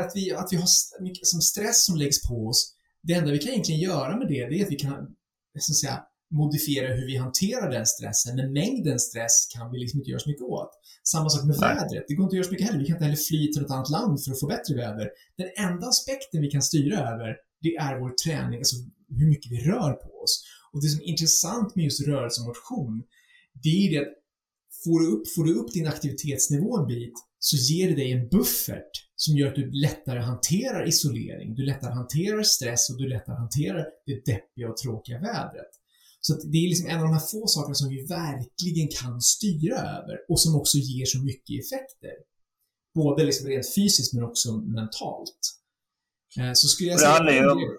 Att 0.00 0.12
vi, 0.14 0.32
att 0.32 0.48
vi 0.52 0.56
har 0.56 1.02
mycket 1.02 1.26
som 1.26 1.40
stress 1.40 1.86
som 1.86 1.96
läggs 1.96 2.28
på 2.28 2.46
oss. 2.46 2.74
Det 3.02 3.12
enda 3.12 3.32
vi 3.32 3.38
kan 3.38 3.50
egentligen 3.52 3.80
göra 3.80 4.16
med 4.16 4.28
det, 4.28 4.46
det 4.46 4.60
är 4.60 4.64
att 4.64 4.72
vi 4.72 4.76
kan 4.76 5.16
så 5.58 5.72
att 5.72 5.76
säga, 5.76 6.02
modifiera 6.30 6.94
hur 6.94 7.06
vi 7.06 7.16
hanterar 7.16 7.70
den 7.70 7.86
stressen, 7.86 8.36
men 8.36 8.52
mängden 8.52 8.98
stress 8.98 9.46
kan 9.54 9.70
vi 9.72 9.78
liksom 9.78 10.00
inte 10.00 10.10
göra 10.10 10.20
så 10.20 10.28
mycket 10.28 10.42
åt. 10.42 10.70
Samma 11.02 11.28
sak 11.30 11.44
med 11.44 11.56
vädret. 11.56 12.04
Det 12.08 12.14
går 12.14 12.24
inte 12.24 12.34
att 12.34 12.36
göra 12.36 12.44
så 12.44 12.50
mycket 12.50 12.66
heller. 12.66 12.78
Vi 12.78 12.86
kan 12.86 12.96
inte 12.96 13.04
heller 13.04 13.24
fly 13.30 13.52
till 13.52 13.62
något 13.62 13.70
annat 13.70 13.90
land 13.90 14.24
för 14.24 14.32
att 14.32 14.40
få 14.40 14.46
bättre 14.46 14.74
väder. 14.74 15.10
Den 15.36 15.50
enda 15.56 15.86
aspekten 15.86 16.40
vi 16.40 16.50
kan 16.50 16.62
styra 16.62 16.96
över, 17.12 17.36
det 17.60 17.76
är 17.76 18.00
vår 18.00 18.12
träning, 18.24 18.58
alltså 18.58 18.76
hur 19.08 19.28
mycket 19.28 19.52
vi 19.52 19.58
rör 19.70 19.92
på 19.92 20.10
oss. 20.22 20.44
Och 20.76 20.82
det 20.82 20.88
som 20.88 21.00
är 21.00 21.04
intressant 21.04 21.76
med 21.76 21.84
just 21.84 22.06
rörelse 22.06 22.40
och 22.40 22.46
motion, 22.46 23.02
det 23.62 23.68
är 23.68 23.90
det 23.90 23.98
att 23.98 24.14
får 24.84 25.00
du, 25.00 25.06
upp, 25.06 25.28
får 25.34 25.44
du 25.44 25.54
upp 25.54 25.72
din 25.72 25.86
aktivitetsnivå 25.86 26.78
en 26.78 26.86
bit 26.86 27.14
så 27.38 27.56
ger 27.56 27.88
det 27.88 27.94
dig 27.94 28.12
en 28.12 28.28
buffert 28.28 28.90
som 29.16 29.36
gör 29.36 29.48
att 29.48 29.54
du 29.54 29.70
lättare 29.70 30.20
hanterar 30.20 30.88
isolering, 30.88 31.54
du 31.54 31.62
lättare 31.64 31.92
hanterar 31.92 32.42
stress 32.42 32.90
och 32.90 32.98
du 32.98 33.08
lättare 33.08 33.36
hanterar 33.36 33.86
det 34.06 34.24
deppiga 34.32 34.70
och 34.70 34.76
tråkiga 34.76 35.18
vädret. 35.20 35.72
Så 36.20 36.34
det 36.34 36.58
är 36.58 36.68
liksom 36.68 36.88
en 36.88 36.98
av 36.98 37.02
de 37.02 37.12
här 37.12 37.26
få 37.32 37.46
sakerna 37.46 37.74
som 37.74 37.88
vi 37.88 38.06
verkligen 38.06 38.88
kan 39.00 39.20
styra 39.20 39.76
över 39.76 40.16
och 40.28 40.40
som 40.40 40.56
också 40.60 40.78
ger 40.78 41.06
så 41.06 41.18
mycket 41.18 41.64
effekter. 41.64 42.14
Både 42.94 43.24
liksom 43.24 43.48
rent 43.48 43.74
fysiskt 43.74 44.12
men 44.14 44.24
också 44.24 44.56
mentalt. 44.56 45.40
Eh, 46.38 46.52
så 46.54 46.68
skulle 46.68 46.90
jag 46.90 47.00
säga... 47.00 47.10
Det 47.10 47.16
handlar 47.16 47.32
ju 47.32 47.50
om... 47.50 47.78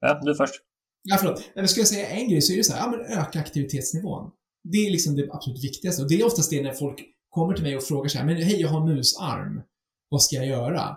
Ja, 0.00 0.20
du 0.24 0.34
först. 0.34 0.54
Ja, 1.02 1.16
förlåt. 1.20 1.42
Men 1.54 1.68
ska 1.68 1.80
jag 1.80 1.88
säga 1.88 2.08
en 2.08 2.28
grej 2.28 2.42
så 2.42 2.52
är 2.52 2.56
det 2.56 2.64
så 2.64 2.72
här, 2.72 2.80
ja 2.80 2.90
men 2.90 3.18
öka 3.18 3.40
aktivitetsnivån. 3.40 4.30
Det 4.72 4.78
är 4.78 4.90
liksom 4.90 5.16
det 5.16 5.28
absolut 5.32 5.64
viktigaste. 5.64 6.02
Och 6.02 6.08
det 6.08 6.14
är 6.14 6.26
oftast 6.26 6.50
det 6.50 6.62
när 6.62 6.72
folk 6.72 7.04
kommer 7.30 7.54
till 7.54 7.64
mig 7.64 7.76
och 7.76 7.82
frågar 7.82 8.08
så 8.08 8.18
här, 8.18 8.24
men 8.24 8.36
hej, 8.36 8.60
jag 8.60 8.68
har 8.68 8.86
musarm. 8.86 9.62
Vad 10.10 10.22
ska 10.22 10.36
jag 10.36 10.46
göra? 10.46 10.96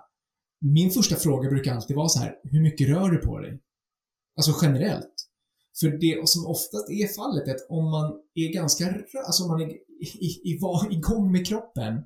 min 0.74 0.92
första 0.92 1.16
fråga 1.16 1.50
brukar 1.50 1.76
alltid 1.76 1.96
vara 1.96 2.10
så 2.10 2.20
här, 2.20 2.36
hur 2.44 2.62
mycket 2.62 2.90
rör 2.90 3.10
du 3.10 3.18
på 3.18 3.40
dig? 3.40 3.60
Alltså 4.38 4.54
generellt. 4.62 5.14
För 5.80 5.88
det 5.88 6.30
som 6.30 6.46
oftast 6.46 6.90
är 6.90 7.08
fallet 7.16 7.48
är 7.48 7.56
att 7.56 7.66
om 7.70 7.92
man 7.92 8.14
är 8.36 8.54
ganska, 8.54 8.86
alltså 9.26 9.44
om 9.44 9.50
man 9.50 9.62
är 9.62 9.70
i, 9.70 10.26
i, 10.26 10.60
igång 10.92 11.32
med 11.32 11.48
kroppen 11.48 12.04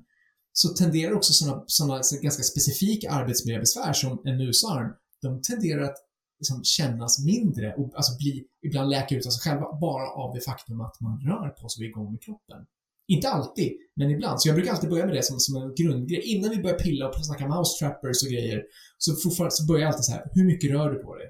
så 0.52 0.68
tenderar 0.68 1.12
också 1.12 1.32
sådana, 1.32 1.64
sådana 1.66 2.02
ganska 2.22 2.42
specifika 2.42 3.10
arbetsmiljöbesvär 3.10 3.92
som 3.92 4.20
en 4.24 4.36
musarm, 4.36 4.92
de 5.22 5.42
tenderar 5.42 5.82
att 5.82 5.96
liksom 6.40 6.64
kännas 6.64 7.24
mindre 7.24 7.74
och 7.74 7.90
alltså 7.94 8.12
bli, 8.18 8.44
ibland 8.66 8.90
läka 8.90 9.14
ut 9.16 9.26
av 9.26 9.30
sig 9.30 9.50
själva 9.50 9.66
bara 9.80 10.08
av 10.22 10.34
det 10.34 10.40
faktum 10.40 10.80
att 10.80 11.00
man 11.00 11.20
rör 11.20 11.48
på 11.48 11.68
sig 11.68 11.80
och 11.80 11.84
är 11.84 11.88
igång 11.88 12.12
med 12.12 12.22
kroppen. 12.22 12.60
Inte 13.08 13.28
alltid, 13.28 13.72
men 13.96 14.10
ibland. 14.10 14.40
Så 14.40 14.48
jag 14.48 14.56
brukar 14.56 14.72
alltid 14.72 14.90
börja 14.90 15.06
med 15.06 15.14
det 15.14 15.22
som, 15.22 15.38
som 15.38 15.62
en 15.62 15.74
grundgrej. 15.74 16.20
Innan 16.20 16.50
vi 16.50 16.62
börjar 16.62 16.78
pilla 16.78 17.08
och 17.08 17.26
snacka 17.26 17.48
mouse 17.48 17.78
trappers 17.78 18.22
och 18.24 18.30
grejer, 18.32 18.62
så, 18.98 19.12
så 19.50 19.66
börjar 19.66 19.80
jag 19.80 19.88
alltid 19.88 20.04
så 20.04 20.12
här, 20.12 20.24
hur 20.34 20.44
mycket 20.44 20.70
rör 20.70 20.90
du 20.90 20.98
på 20.98 21.16
dig? 21.16 21.26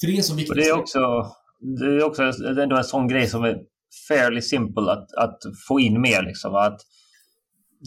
För 0.00 0.06
det 0.06 0.18
är 0.18 0.22
så 0.22 0.34
viktigt. 0.34 0.50
Och 0.50 0.56
det 0.56 0.68
är 0.68 0.78
också, 0.78 1.00
det 1.60 1.86
är 1.86 2.04
också 2.04 2.22
ändå 2.62 2.76
en 2.76 2.84
sån 2.84 3.08
grej 3.08 3.26
som 3.26 3.44
är 3.44 3.56
fairly 4.08 4.40
simple 4.40 4.92
att, 4.92 5.14
att 5.14 5.38
få 5.68 5.80
in 5.80 6.00
mer. 6.00 6.22
Liksom. 6.22 6.54
Att 6.54 6.80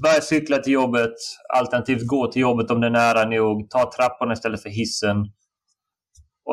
börja 0.04 0.22
cykla 0.22 0.58
till 0.58 0.74
jobbet, 0.74 1.14
alternativt 1.58 2.08
gå 2.08 2.32
till 2.32 2.42
jobbet 2.42 2.72
om 2.72 2.82
det 2.82 2.88
är 2.88 2.92
nära 2.92 3.30
nog, 3.30 3.70
ta 3.70 3.92
trapporna 3.98 4.34
istället 4.34 4.62
för 4.62 4.70
hissen. 4.70 5.18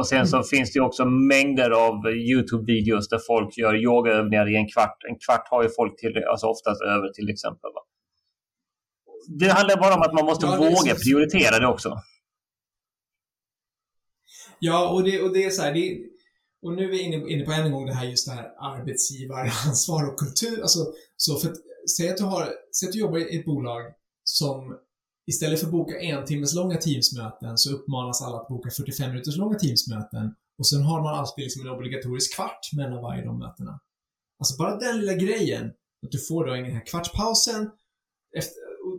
Och 0.01 0.09
sen 0.09 0.27
så 0.29 0.37
mm. 0.37 0.45
finns 0.45 0.73
det 0.73 0.81
också 0.81 1.05
mängder 1.05 1.71
av 1.71 1.95
Youtube-videos 2.31 3.09
där 3.11 3.21
folk 3.27 3.59
gör 3.59 3.75
yogaövningar 3.85 4.47
i 4.53 4.57
en 4.57 4.69
kvart. 4.69 4.99
En 5.09 5.19
kvart 5.25 5.47
har 5.51 5.63
ju 5.63 5.69
folk 5.79 6.01
till, 6.01 6.25
alltså 6.33 6.47
oftast 6.47 6.81
över 6.83 7.09
till 7.13 7.29
exempel. 7.35 7.71
Va? 7.77 7.83
Det 9.41 9.49
handlar 9.49 9.77
bara 9.77 9.95
om 9.95 10.03
att 10.03 10.15
man 10.15 10.25
måste 10.25 10.47
ja, 10.47 10.57
våga 10.57 10.95
så... 10.95 11.03
prioritera 11.05 11.59
det 11.59 11.67
också. 11.67 11.91
Ja, 14.59 14.91
och 14.95 15.05
det, 15.05 15.23
och 15.23 15.33
det 15.33 15.45
är 15.45 15.51
så 15.51 15.63
här, 15.63 15.75
det, 15.75 15.99
och 16.63 16.73
nu 16.73 16.85
är 16.85 16.89
vi 16.89 17.01
inne, 17.03 17.17
inne 17.33 17.45
på 17.45 17.53
än 17.53 17.67
en 17.67 17.73
gång 17.73 17.87
det 17.87 17.95
här 17.95 18.07
just 18.07 18.27
det 18.29 18.33
här 18.33 18.49
arbetsgivaransvar 18.73 20.03
och 20.09 20.19
kultur. 20.19 20.61
Alltså, 20.61 20.81
så 21.17 21.37
för 21.41 21.49
att, 21.49 21.57
säg 21.97 22.09
att 22.09 22.17
du 22.17 22.25
har, 22.25 22.45
säg 22.77 22.87
att 22.89 22.93
du 22.93 22.99
jobbar 22.99 23.19
i 23.19 23.39
ett 23.39 23.45
bolag 23.45 23.83
som 24.25 24.79
istället 25.31 25.61
för 25.61 25.67
att 25.67 25.73
boka 25.73 26.01
en 26.01 26.25
timmes 26.25 26.55
långa 26.55 26.77
teamsmöten 26.77 27.59
så 27.59 27.73
uppmanas 27.77 28.23
alla 28.23 28.37
att 28.37 28.49
boka 28.49 28.71
45 28.71 29.11
minuters 29.11 29.37
långa 29.37 29.59
teamsmöten 29.59 30.35
och 30.59 30.67
sen 30.67 30.83
har 30.83 31.03
man 31.03 31.15
alltid 31.15 31.43
liksom 31.45 31.67
en 31.67 31.73
obligatorisk 31.73 32.35
kvart 32.37 32.61
mellan 32.77 33.03
varje 33.03 33.25
de 33.25 33.39
mötena. 33.39 33.81
Alltså 34.39 34.57
bara 34.59 34.77
den 34.77 34.99
lilla 35.01 35.15
grejen, 35.15 35.65
att 36.05 36.11
du 36.11 36.19
får 36.19 36.47
då 36.47 36.55
den 36.55 36.65
här 36.65 36.87
kvartspausen 36.87 37.71
efter, 38.39 38.61
och, 38.87 38.97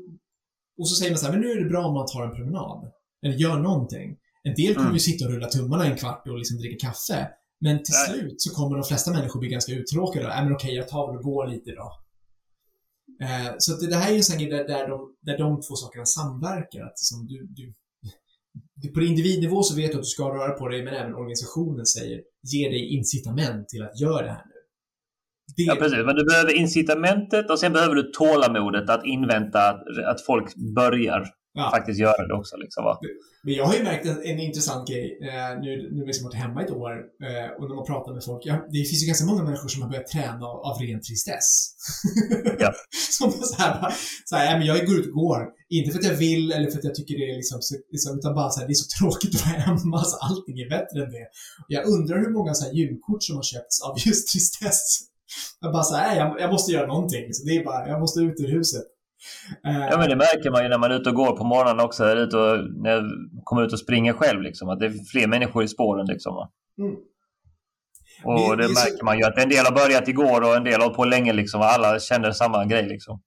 och, 0.80 0.90
så 0.90 0.96
säger 0.96 1.12
man 1.12 1.20
så 1.20 1.26
här, 1.26 1.34
men 1.34 1.42
nu 1.42 1.52
är 1.52 1.64
det 1.64 1.70
bra 1.70 1.86
om 1.86 1.94
man 1.94 2.08
tar 2.08 2.24
en 2.24 2.36
promenad. 2.36 2.92
Eller 3.26 3.36
gör 3.36 3.60
någonting. 3.60 4.18
En 4.44 4.56
del 4.56 4.74
kommer 4.74 4.86
mm. 4.86 4.94
ju 4.94 5.00
sitta 5.00 5.26
och 5.26 5.32
rulla 5.32 5.48
tummarna 5.48 5.86
en 5.86 5.98
kvart 5.98 6.28
och 6.28 6.38
liksom 6.38 6.58
dricka 6.58 6.88
kaffe. 6.88 7.30
Men 7.60 7.84
till 7.84 7.94
Nej. 7.94 8.20
slut 8.20 8.42
så 8.42 8.54
kommer 8.56 8.78
de 8.78 8.84
flesta 8.84 9.12
människor 9.12 9.40
bli 9.40 9.50
ganska 9.50 9.72
uttråkade. 9.72 10.26
Äh, 10.34 10.44
men 10.44 10.54
okej, 10.54 10.76
jag 10.76 10.88
tar 10.88 11.08
väl 11.08 11.18
och 11.18 11.24
går 11.24 11.48
lite 11.48 11.72
då. 11.72 11.92
Eh, 13.22 13.54
så 13.58 13.76
det, 13.76 13.88
det, 13.88 13.96
här 13.96 14.12
är 14.12 14.16
en 14.16 14.24
sån 14.24 14.38
grej 14.38 14.50
där, 14.50 14.68
där, 14.68 14.88
de, 14.88 15.16
där 15.22 15.38
de 15.38 15.62
två 15.62 15.76
sakerna 15.76 16.06
samverkar. 16.06 16.82
Att 16.82 17.00
som 17.00 17.28
du, 17.28 17.48
du, 17.50 17.74
du, 18.76 18.92
på 18.92 19.02
individnivå 19.02 19.64
så 19.64 19.76
vet 19.76 19.92
du 19.92 19.98
att 19.98 20.04
du 20.04 20.08
ska 20.08 20.24
röra 20.24 20.54
på 20.54 20.68
dig, 20.68 20.84
men 20.84 20.94
även 20.94 21.16
organisationen 21.16 21.86
säger, 21.86 22.22
ge 22.54 22.70
dig 22.70 22.96
incitament 22.98 23.70
till 23.70 23.84
att 23.84 24.00
göra 24.00 24.26
det 24.26 24.32
här 24.32 24.46
nu. 24.46 24.62
Det... 25.56 25.64
Ja, 25.64 25.76
precis. 25.76 26.06
Men 26.06 26.16
du 26.16 26.26
behöver 26.26 26.54
incitamentet 26.54 27.50
och 27.52 27.60
sen 27.60 27.74
behöver 27.74 27.96
du 27.96 28.04
tålamodet 28.04 28.90
att 28.90 29.06
invänta 29.06 29.60
att, 29.70 29.82
att 30.06 30.22
folk 30.26 30.56
börjar 30.76 31.41
ja. 31.54 31.72
faktiskt 31.76 32.00
göra 32.00 32.28
det 32.28 32.34
också. 32.34 32.58
Liksom, 32.58 32.84
va? 32.84 33.00
Men 33.44 33.54
jag 33.54 33.66
har 33.66 33.76
ju 33.76 33.84
märkt 33.84 34.06
en, 34.06 34.22
en 34.24 34.40
intressant 34.40 34.90
grej, 34.90 35.20
eh, 35.22 35.52
nu, 35.64 35.90
nu 35.94 36.00
har 36.02 36.08
jag 36.14 36.24
varit 36.24 36.44
hemma 36.44 36.64
ett 36.64 36.72
år 36.72 36.92
eh, 37.28 37.50
och 37.58 37.66
när 37.70 37.76
man 37.76 37.86
pratar 37.86 38.14
med 38.14 38.24
folk, 38.24 38.42
ja, 38.46 38.56
det 38.74 38.78
finns 38.90 39.04
ju 39.04 39.08
ganska 39.08 39.26
många 39.26 39.44
människor 39.44 39.70
som 39.70 39.82
har 39.82 39.90
börjat 39.90 40.08
träna 40.08 40.46
av, 40.52 40.58
av 40.70 40.76
ren 40.82 41.02
tristess. 41.02 41.48
Ja. 42.60 42.72
som 43.18 43.32
så 43.32 43.56
här, 43.62 43.94
så 44.26 44.36
här, 44.36 44.58
men 44.58 44.68
jag 44.68 44.86
går 44.88 44.96
ut 45.00 45.08
och 45.08 45.14
går, 45.14 45.40
inte 45.70 45.92
för 45.92 46.00
att 46.00 46.06
jag 46.12 46.20
vill 46.28 46.52
eller 46.52 46.72
för 46.72 46.78
att 46.80 46.90
jag 46.90 46.96
tycker 46.96 47.14
det 47.20 47.32
är 47.32 47.36
liksom, 47.36 47.62
så, 47.62 47.76
liksom 47.92 48.18
utan 48.18 48.36
bara 48.36 48.50
så 48.50 48.60
här, 48.60 48.68
det 48.68 48.74
är 48.74 48.84
så 48.86 48.90
tråkigt 49.00 49.36
att 49.36 49.46
vara 49.46 49.60
hemma, 49.70 50.04
så 50.04 50.18
allting 50.28 50.56
är 50.66 50.70
bättre 50.78 50.98
än 51.04 51.12
det. 51.18 51.28
Jag 51.68 51.84
undrar 51.94 52.18
hur 52.24 52.34
många 52.38 52.54
så 52.54 52.66
här 52.66 52.74
gymkort 52.74 53.24
som 53.24 53.36
har 53.36 53.44
köpts 53.54 53.82
av 53.82 53.94
just 54.06 54.32
tristess. 54.32 54.82
Jag 55.62 55.74
bara 55.74 55.84
så 55.84 55.96
här, 55.96 56.18
jag, 56.18 56.42
jag 56.42 56.52
måste 56.52 56.72
göra 56.72 56.88
någonting. 56.88 57.24
Liksom. 57.28 57.46
Det 57.48 57.56
är 57.56 57.64
bara, 57.64 57.88
jag 57.88 58.00
måste 58.00 58.20
ut 58.20 58.40
ur 58.40 58.52
huset. 58.58 58.84
Ja 59.64 59.98
men 59.98 60.10
det 60.10 60.16
märker 60.16 60.52
man 60.52 60.64
ju 60.64 60.70
när 60.70 60.78
man 60.78 60.92
är 60.92 60.96
ute 60.96 61.10
och 61.10 61.16
går 61.16 61.38
på 61.38 61.44
morgonen 61.44 61.86
också. 61.86 62.04
Är 62.04 62.16
ute 62.16 62.38
och, 62.38 62.74
när 62.84 62.92
jag 62.92 63.04
kommer 63.44 63.66
ut 63.66 63.74
och 63.74 63.80
springer 63.80 64.14
själv. 64.14 64.42
Liksom, 64.42 64.70
att 64.70 64.80
det 64.80 64.86
är 64.86 65.06
fler 65.12 65.28
människor 65.28 65.64
i 65.64 65.68
spåren. 65.68 66.06
Liksom, 66.06 66.48
mm. 66.78 66.96
Och 68.24 68.58
det, 68.58 68.64
det 68.64 68.74
märker 68.74 68.98
så... 68.98 69.06
man 69.06 69.18
ju 69.18 69.24
att 69.24 69.38
en 69.38 69.50
del 69.50 69.66
har 69.66 69.76
börjat 69.76 70.08
igår 70.08 70.42
och 70.42 70.56
en 70.56 70.64
del 70.64 70.82
har 70.82 70.90
på 70.90 71.06
länge. 71.06 71.34
Liksom, 71.34 71.62
och 71.62 71.68
alla 71.68 72.00
känner 72.00 72.32
samma 72.32 72.66
grej. 72.66 72.88
Liksom. 72.88 73.22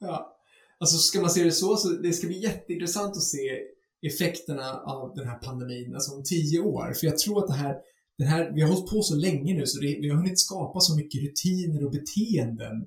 Ja. 0.00 0.30
Alltså 0.78 0.96
ska 0.96 1.20
man 1.20 1.30
se 1.30 1.44
det 1.44 1.52
så, 1.52 1.76
så 1.76 1.88
det 1.88 2.12
ska 2.12 2.26
bli 2.26 2.42
jätteintressant 2.42 3.16
att 3.16 3.22
se 3.22 3.60
effekterna 4.06 4.72
av 4.72 5.14
den 5.14 5.28
här 5.28 5.38
pandemin 5.38 5.94
alltså 5.94 6.14
om 6.14 6.22
tio 6.22 6.60
år. 6.60 6.92
För 6.92 7.06
jag 7.06 7.18
tror 7.18 7.38
att 7.38 7.46
det 7.46 7.54
här, 7.54 7.74
det 8.18 8.24
här 8.24 8.52
vi 8.54 8.60
har 8.62 8.68
hållit 8.68 8.90
på 8.90 9.02
så 9.02 9.16
länge 9.16 9.54
nu 9.54 9.66
så 9.66 9.80
det, 9.80 9.98
vi 10.00 10.08
har 10.08 10.16
hunnit 10.16 10.40
skapa 10.40 10.80
så 10.80 10.96
mycket 10.96 11.22
rutiner 11.22 11.84
och 11.84 11.92
beteenden 11.92 12.86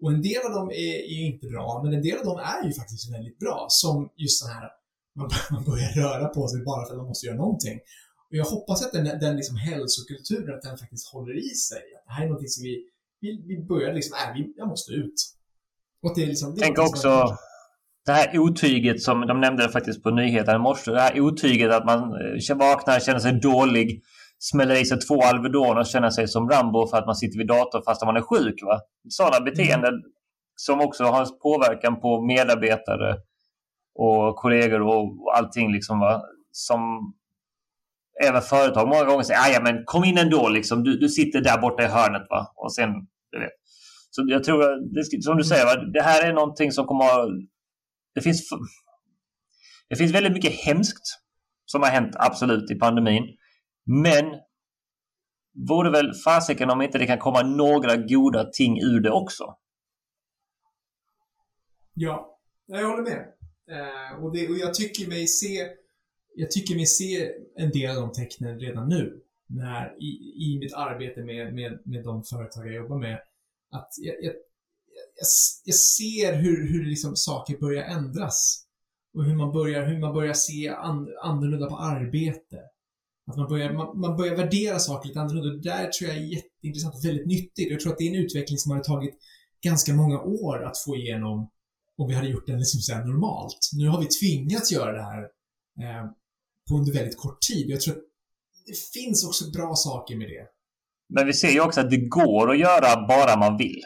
och 0.00 0.10
en 0.12 0.22
del 0.22 0.42
av 0.46 0.52
dem 0.52 0.68
är, 0.70 0.96
är 1.14 1.22
inte 1.30 1.46
bra, 1.46 1.80
men 1.84 1.94
en 1.94 2.02
del 2.02 2.18
av 2.18 2.24
dem 2.24 2.38
är 2.38 2.66
ju 2.66 2.72
faktiskt 2.72 3.14
väldigt 3.14 3.38
bra. 3.38 3.66
Som 3.68 4.10
just 4.16 4.38
så 4.40 4.46
här, 4.48 4.64
man, 5.18 5.30
man 5.50 5.64
börjar 5.64 5.90
röra 6.02 6.28
på 6.28 6.48
sig 6.48 6.60
bara 6.64 6.86
för 6.86 6.92
att 6.92 6.98
man 6.98 7.08
måste 7.08 7.26
göra 7.26 7.36
någonting. 7.36 7.78
Och 8.28 8.36
jag 8.36 8.44
hoppas 8.44 8.86
att 8.86 8.92
den, 8.92 9.04
den 9.20 9.36
liksom 9.36 9.56
hälsokulturen, 9.56 10.54
att 10.54 10.62
den 10.62 10.78
faktiskt 10.78 11.12
håller 11.12 11.36
i 11.46 11.54
sig. 11.68 11.84
Att 11.96 12.04
det 12.06 12.12
här 12.12 12.22
är 12.22 12.28
någonting 12.28 12.48
som 12.48 12.62
vi, 12.62 12.74
vi, 13.20 13.28
vi 13.48 13.64
börjar 13.70 13.94
liksom, 13.94 14.16
äh, 14.22 14.34
vi, 14.34 14.54
jag 14.56 14.68
måste 14.68 14.92
ut. 14.92 15.18
Och 16.02 16.12
det 16.14 16.22
är 16.22 16.26
liksom, 16.26 16.54
det 16.54 16.60
Tänk 16.60 16.78
också 16.78 17.36
det 18.06 18.12
här 18.12 18.38
otyget 18.38 19.02
som 19.02 19.26
de 19.26 19.40
nämnde 19.40 19.68
faktiskt 19.68 20.02
på 20.02 20.10
nyheterna 20.10 20.56
i 20.56 20.58
morse. 20.58 20.90
Det 20.90 21.00
här 21.00 21.20
otyget 21.20 21.72
att 21.72 21.86
man 21.86 21.98
eh, 21.98 22.56
vaknar, 22.56 23.00
känner 23.00 23.20
sig 23.20 23.40
dålig, 23.40 24.02
smäller 24.38 24.80
i 24.80 24.84
sig 24.84 24.98
två 24.98 25.22
Alvedon 25.22 25.78
och 25.78 25.86
känner 25.86 26.10
sig 26.10 26.28
som 26.28 26.48
Rambo 26.48 26.86
för 26.86 26.96
att 26.96 27.06
man 27.06 27.16
sitter 27.16 27.38
vid 27.38 27.46
datorn 27.46 27.82
fast 27.82 28.04
man 28.04 28.16
är 28.16 28.20
sjuk. 28.20 28.62
Va? 28.62 28.80
Sådana 29.08 29.40
beteenden 29.40 29.94
mm. 29.94 30.02
som 30.56 30.80
också 30.80 31.04
har 31.04 31.26
påverkan 31.42 32.00
på 32.00 32.22
medarbetare 32.22 33.16
och 33.94 34.36
kollegor 34.36 34.80
och 34.80 35.36
allting. 35.36 35.72
Liksom, 35.72 36.00
va? 36.00 36.22
Som 36.52 36.80
även 38.24 38.42
företag 38.42 38.88
många 38.88 39.04
gånger 39.04 39.22
säger 39.22 39.52
ja 39.52 39.60
men 39.62 39.84
kom 39.84 40.04
in 40.04 40.18
ändå, 40.18 40.48
liksom. 40.48 40.82
du, 40.84 40.98
du 40.98 41.08
sitter 41.08 41.40
där 41.40 41.58
borta 41.58 41.82
i 41.82 41.86
hörnet. 41.86 42.26
Va? 42.30 42.52
Och 42.56 42.74
sen, 42.74 42.90
du 43.30 43.38
vet. 43.38 43.52
Så 44.10 44.24
jag 44.28 44.44
tror, 44.44 44.94
det, 44.94 45.22
som 45.22 45.36
du 45.36 45.44
säger, 45.44 45.64
va? 45.64 45.76
det 45.76 46.02
här 46.02 46.28
är 46.28 46.32
någonting 46.32 46.72
som 46.72 46.86
kommer 46.86 47.04
att... 47.04 47.28
Det 48.14 48.20
finns, 48.20 48.48
det 49.88 49.96
finns 49.96 50.12
väldigt 50.12 50.32
mycket 50.32 50.52
hemskt 50.52 51.02
som 51.66 51.82
har 51.82 51.90
hänt 51.90 52.16
absolut 52.18 52.70
i 52.70 52.74
pandemin. 52.74 53.22
Men 53.86 54.24
vore 55.68 55.90
väl 55.90 56.14
fasiken 56.24 56.70
om 56.70 56.82
inte 56.82 56.98
det 56.98 57.06
kan 57.06 57.18
komma 57.18 57.42
några 57.42 57.96
goda 57.96 58.44
ting 58.44 58.80
ur 58.80 59.00
det 59.00 59.10
också? 59.10 59.56
Ja, 61.94 62.38
jag 62.66 62.88
håller 62.88 63.02
med. 63.02 63.32
Eh, 63.70 64.24
och, 64.24 64.32
det, 64.32 64.48
och 64.48 64.58
jag 64.58 64.74
tycker 64.74 65.08
mig 65.08 65.26
se 65.26 65.68
jag 66.36 66.50
tycker 66.50 66.74
mig 66.74 66.86
se 66.86 67.32
en 67.56 67.70
del 67.70 67.96
av 67.96 68.02
de 68.02 68.12
tecknen 68.12 68.60
redan 68.60 68.88
nu. 68.88 69.22
När, 69.46 69.96
i, 70.02 70.06
i 70.44 70.58
mitt 70.60 70.74
arbete 70.74 71.24
med, 71.24 71.54
med, 71.54 71.80
med 71.84 72.04
de 72.04 72.24
företag 72.24 72.66
jag 72.66 72.74
jobbar 72.74 72.98
med. 72.98 73.20
Att 73.70 73.88
jag, 73.98 74.14
jag, 74.14 74.34
jag, 74.94 75.26
jag 75.64 75.74
ser 75.74 76.34
hur, 76.34 76.68
hur 76.68 76.84
liksom 76.84 77.16
saker 77.16 77.58
börjar 77.58 77.82
ändras. 77.82 78.66
Och 79.14 79.24
hur 79.24 79.34
man 79.34 79.52
börjar, 79.52 79.86
hur 79.86 79.98
man 79.98 80.14
börjar 80.14 80.34
se 80.34 80.68
an, 80.68 81.16
annorlunda 81.22 81.66
på 81.66 81.76
arbete. 81.76 82.60
Att 83.26 83.36
man 83.36 83.48
börjar, 83.48 83.72
man, 83.72 84.00
man 84.00 84.16
börjar 84.16 84.36
värdera 84.36 84.78
saker 84.78 85.08
lite 85.08 85.20
annorlunda. 85.20 85.50
Det 85.50 85.60
där 85.60 85.88
tror 85.90 86.10
jag 86.10 86.18
är 86.18 86.22
jätteintressant 86.22 86.94
och 86.94 87.04
väldigt 87.04 87.26
nyttigt. 87.26 87.70
Jag 87.70 87.80
tror 87.80 87.92
att 87.92 87.98
det 87.98 88.04
är 88.04 88.16
en 88.16 88.24
utveckling 88.24 88.58
som 88.58 88.72
hade 88.72 88.84
tagit 88.84 89.14
ganska 89.62 89.94
många 89.94 90.20
år 90.20 90.64
att 90.64 90.78
få 90.78 90.96
igenom 90.96 91.50
om 91.98 92.08
vi 92.08 92.14
hade 92.14 92.28
gjort 92.28 92.46
den 92.46 92.58
liksom 92.58 92.80
så 92.80 92.98
normalt. 92.98 93.58
Nu 93.72 93.88
har 93.88 94.00
vi 94.00 94.06
tvingats 94.06 94.72
göra 94.72 94.92
det 94.92 95.02
här 95.02 95.22
eh, 95.80 96.10
på 96.68 96.74
under 96.74 96.92
väldigt 96.92 97.18
kort 97.18 97.40
tid. 97.40 97.70
Jag 97.70 97.80
tror 97.80 97.96
att 97.96 98.02
det 98.66 98.78
finns 98.94 99.26
också 99.26 99.50
bra 99.50 99.74
saker 99.74 100.16
med 100.16 100.28
det. 100.28 100.46
Men 101.08 101.26
vi 101.26 101.32
ser 101.32 101.50
ju 101.50 101.60
också 101.60 101.80
att 101.80 101.90
det 101.90 102.08
går 102.08 102.50
att 102.50 102.58
göra 102.58 103.06
bara 103.08 103.36
man 103.36 103.56
vill. 103.56 103.82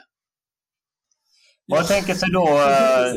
Ja. 1.66 1.76
Vad 1.76 1.86
tänker 1.86 2.14
sig 2.14 2.28
då... 2.32 2.47
Eh, 2.49 3.14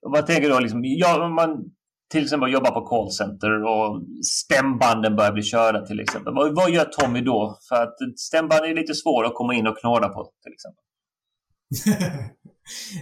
vad 0.00 0.26
tänker 0.26 0.42
du 0.42 0.48
då 0.48 0.60
liksom, 0.60 0.80
ja, 0.84 1.28
man 1.28 1.72
till 2.12 2.22
exempel 2.22 2.52
jobba 2.52 2.70
på 2.70 2.86
callcenter 2.86 3.64
och 3.64 4.02
stämbanden 4.24 5.16
börjar 5.16 5.32
bli 5.32 5.42
körda 5.42 5.86
till 5.86 6.00
exempel. 6.00 6.34
Vad, 6.34 6.54
vad 6.54 6.70
gör 6.70 6.84
Tommy 6.84 7.20
då? 7.20 7.58
För 7.68 7.82
att 7.82 7.94
stämbanden 8.16 8.70
är 8.70 8.74
lite 8.74 8.94
svåra 8.94 9.26
att 9.26 9.34
komma 9.34 9.54
in 9.54 9.66
och 9.66 9.78
knåda 9.78 10.08
på 10.08 10.32
till 10.42 10.52
exempel. 10.52 10.84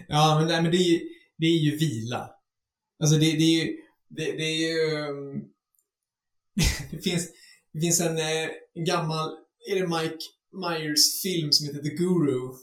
ja, 0.08 0.38
men, 0.38 0.48
nej, 0.48 0.62
men 0.62 0.70
det, 0.70 0.76
är, 0.76 1.00
det 1.38 1.46
är 1.46 1.58
ju 1.58 1.76
vila. 1.76 2.30
Alltså 3.02 3.16
det, 3.16 3.26
det 3.26 3.44
är 3.44 3.64
ju, 3.64 3.76
det, 4.08 4.24
det 4.24 4.44
är 4.44 4.58
ju... 4.68 4.84
det, 6.90 7.02
finns, 7.02 7.28
det 7.72 7.80
finns 7.80 8.00
en, 8.00 8.18
eh, 8.18 8.24
en 8.26 8.48
eh, 8.76 8.84
gammal, 8.84 9.30
är 9.70 9.74
det 9.74 9.86
Mike 9.86 10.24
Myers 10.52 11.22
film 11.22 11.52
som 11.52 11.66
heter 11.66 11.82
The 11.82 11.96
Guru? 11.96 12.54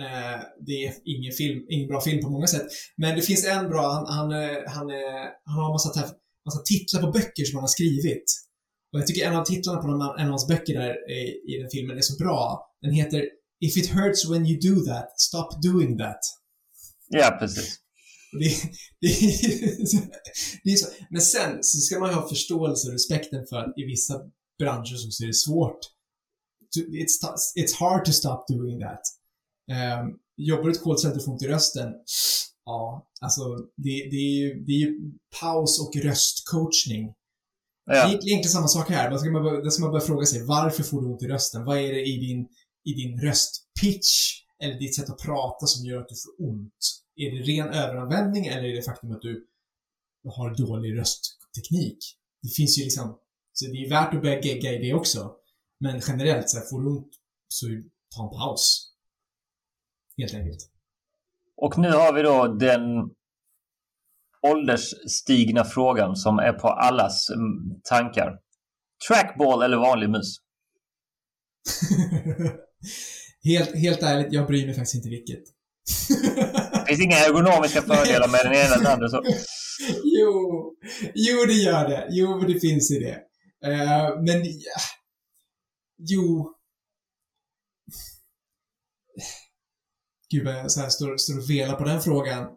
Eh, 0.00 0.40
det 0.66 0.84
är 0.84 0.94
ingen 1.04 1.32
film, 1.32 1.66
ingen 1.68 1.88
bra 1.88 2.00
film 2.00 2.20
på 2.22 2.30
många 2.30 2.46
sätt. 2.46 2.66
Men 2.96 3.16
det 3.16 3.22
finns 3.22 3.46
en 3.46 3.68
bra, 3.68 3.92
han, 3.92 4.06
han, 4.06 4.32
han, 4.66 4.90
han 5.44 5.58
har 5.58 5.66
en 5.66 5.72
massa, 5.72 6.14
massa 6.44 6.62
titlar 6.64 7.00
på 7.00 7.10
böcker 7.10 7.44
som 7.44 7.56
han 7.56 7.62
har 7.62 7.68
skrivit. 7.68 8.24
Och 8.92 8.98
jag 8.98 9.06
tycker 9.06 9.26
en 9.26 9.36
av 9.36 9.44
titlarna 9.44 9.82
på 9.82 9.88
en 9.88 10.26
av 10.26 10.30
hans 10.30 10.48
böcker 10.48 10.74
där 10.74 11.10
i, 11.10 11.54
i 11.54 11.58
den 11.60 11.70
filmen 11.70 11.96
är 11.96 12.02
så 12.02 12.16
bra. 12.24 12.70
Den 12.82 12.92
heter 12.92 13.24
If 13.60 13.76
it 13.76 13.90
hurts 13.90 14.30
when 14.30 14.46
you 14.46 14.60
do 14.60 14.84
that, 14.84 15.20
stop 15.20 15.48
doing 15.62 15.98
that. 15.98 16.20
Ja, 17.08 17.36
precis. 17.40 17.78
Det, 18.32 18.48
det, 19.00 19.08
det 20.64 20.70
är 20.70 20.76
så. 20.76 20.88
Men 21.10 21.20
sen 21.20 21.58
så 21.62 21.78
ska 21.78 21.98
man 21.98 22.14
ha 22.14 22.28
förståelse 22.28 22.88
och 22.88 22.92
respekten 22.92 23.46
för 23.48 23.56
att 23.56 23.78
i 23.78 23.84
vissa 23.84 24.20
branscher 24.58 24.96
så 24.96 25.24
är 25.24 25.26
det 25.26 25.34
svårt. 25.34 25.78
It's, 26.76 27.16
it's 27.56 27.74
hard 27.78 28.04
to 28.04 28.12
stop 28.12 28.44
doing 28.48 28.80
that. 28.80 29.00
Um, 29.72 30.18
jobbar 30.36 30.64
du 30.64 30.70
ett 30.70 30.82
callcenter 30.82 31.18
och 31.18 31.24
får 31.24 31.32
ont 31.32 31.42
i 31.42 31.48
rösten, 31.48 31.92
ja, 32.64 33.06
alltså 33.20 33.42
det, 33.76 34.08
det 34.10 34.16
är 34.16 34.38
ju 34.40 34.64
det 34.64 34.72
är 34.72 34.92
paus 35.40 35.80
och 35.80 35.96
röstcoachning. 35.96 37.14
Ja. 37.86 37.92
Det 37.92 37.98
är 37.98 38.06
egentligen 38.06 38.44
samma 38.44 38.68
sak 38.68 38.90
här. 38.90 39.10
Då 39.10 39.18
ska, 39.18 39.30
man 39.30 39.42
börja, 39.42 39.70
ska 39.70 39.82
man 39.82 39.90
börja 39.90 40.06
fråga 40.06 40.26
sig, 40.26 40.46
varför 40.46 40.82
får 40.82 41.02
du 41.02 41.08
ont 41.08 41.22
i 41.22 41.28
rösten? 41.28 41.64
Vad 41.64 41.78
är 41.78 41.92
det 41.92 42.06
i 42.06 42.16
din, 42.16 42.48
i 42.84 42.92
din 42.92 43.20
röstpitch 43.20 44.42
eller 44.62 44.78
ditt 44.78 44.96
sätt 44.96 45.10
att 45.10 45.18
prata 45.18 45.66
som 45.66 45.86
gör 45.86 46.00
att 46.00 46.08
du 46.08 46.14
får 46.14 46.50
ont? 46.50 47.02
Är 47.16 47.30
det 47.30 47.42
ren 47.42 47.68
överanvändning 47.68 48.46
eller 48.46 48.68
är 48.68 48.76
det 48.76 48.82
faktum 48.82 49.12
att 49.12 49.22
du 49.22 49.46
har 50.36 50.66
dålig 50.66 50.98
röstteknik? 50.98 51.98
Det 52.42 52.48
finns 52.48 52.78
ju 52.78 52.82
liksom, 52.82 53.18
så 53.52 53.66
det 53.66 53.84
är 53.84 53.90
värt 53.90 54.14
att 54.14 54.22
börja 54.22 54.40
gegga 54.40 54.72
i 54.72 54.78
det 54.78 54.94
också. 54.94 55.32
Men 55.80 56.00
generellt, 56.08 56.50
så 56.50 56.58
här, 56.58 56.66
får 56.66 56.80
du 56.80 56.88
ont 56.88 57.12
så 57.48 57.66
ta 58.16 58.24
en 58.24 58.38
paus. 58.38 58.91
Helt 60.22 60.34
enkelt. 60.34 60.68
Och 61.56 61.78
nu 61.78 61.90
har 61.90 62.12
vi 62.12 62.22
då 62.22 62.46
den 62.46 62.80
åldersstigna 64.42 65.64
frågan 65.64 66.16
som 66.16 66.38
är 66.38 66.52
på 66.52 66.68
allas 66.68 67.30
mm, 67.30 67.80
tankar. 67.84 68.38
Trackball 69.08 69.62
eller 69.62 69.76
vanlig 69.76 70.10
mus? 70.10 70.36
helt, 73.44 73.76
helt 73.76 74.02
ärligt, 74.02 74.32
jag 74.32 74.46
bryr 74.46 74.66
mig 74.66 74.74
faktiskt 74.74 74.94
inte 74.94 75.08
vilket. 75.08 75.44
det 76.72 76.86
finns 76.86 77.00
inga 77.00 77.16
ergonomiska 77.16 77.82
fördelar 77.82 78.28
med 78.28 78.40
den 78.44 78.52
ena 78.52 78.74
eller 78.74 78.90
andra 78.90 79.08
så. 79.08 79.22
jo, 80.18 80.74
jo 81.14 81.44
det 81.46 81.52
gör 81.52 81.88
det. 81.88 82.06
Jo, 82.10 82.38
det 82.38 82.60
finns 82.60 82.90
i 82.90 82.98
det. 82.98 83.16
Uh, 83.66 84.22
men, 84.22 84.44
ja. 84.44 84.80
jo. 85.98 86.54
Gud 90.32 90.44
vad 90.44 90.54
jag 90.54 90.70
så 90.70 90.80
här 90.80 90.88
står, 90.88 91.16
står 91.16 91.38
och 91.38 91.50
velar 91.50 91.76
på 91.76 91.84
den 91.84 92.00
frågan. 92.00 92.48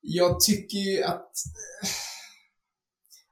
Jag 0.00 0.40
tycker 0.40 0.78
ju 0.78 1.02
att... 1.02 1.32
Eh, 1.82 1.90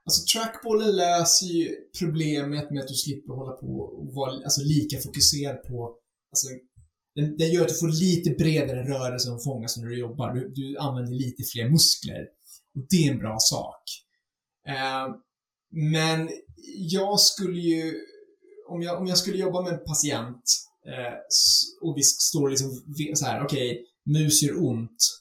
alltså 0.04 0.38
trackballen 0.38 0.96
löser 0.96 1.46
ju 1.46 1.76
problemet 1.98 2.70
med 2.70 2.80
att 2.80 2.88
du 2.88 2.94
slipper 2.94 3.32
hålla 3.32 3.52
på 3.52 3.80
och 3.80 4.14
vara 4.14 4.30
alltså, 4.30 4.60
lika 4.60 4.98
fokuserad 4.98 5.62
på... 5.62 5.96
Alltså, 6.32 6.48
den, 7.14 7.36
den 7.36 7.50
gör 7.50 7.62
att 7.62 7.68
du 7.68 7.74
får 7.74 8.00
lite 8.00 8.30
bredare 8.30 8.88
rörelse 8.88 9.30
och 9.30 9.44
fångas 9.44 9.76
när 9.76 9.86
du 9.86 9.98
jobbar. 9.98 10.34
Du, 10.34 10.52
du 10.54 10.78
använder 10.78 11.12
lite 11.12 11.42
fler 11.52 11.68
muskler. 11.68 12.22
Och 12.74 12.86
det 12.90 12.96
är 13.06 13.12
en 13.12 13.18
bra 13.18 13.36
sak. 13.40 13.82
Eh, 14.68 15.08
men 15.70 16.30
jag 16.74 17.20
skulle 17.20 17.60
ju... 17.60 17.94
Om 18.68 18.82
jag, 18.82 19.00
om 19.00 19.06
jag 19.06 19.18
skulle 19.18 19.38
jobba 19.38 19.62
med 19.62 19.72
en 19.72 19.84
patient 19.84 20.42
eh, 20.86 21.14
och 21.80 21.96
vi 21.96 22.02
står 22.02 22.48
liksom 22.50 22.70
så 23.14 23.24
här, 23.24 23.44
okej, 23.44 23.70
okay, 23.70 23.84
mus 24.08 24.42
gör 24.42 24.64
ont 24.64 25.20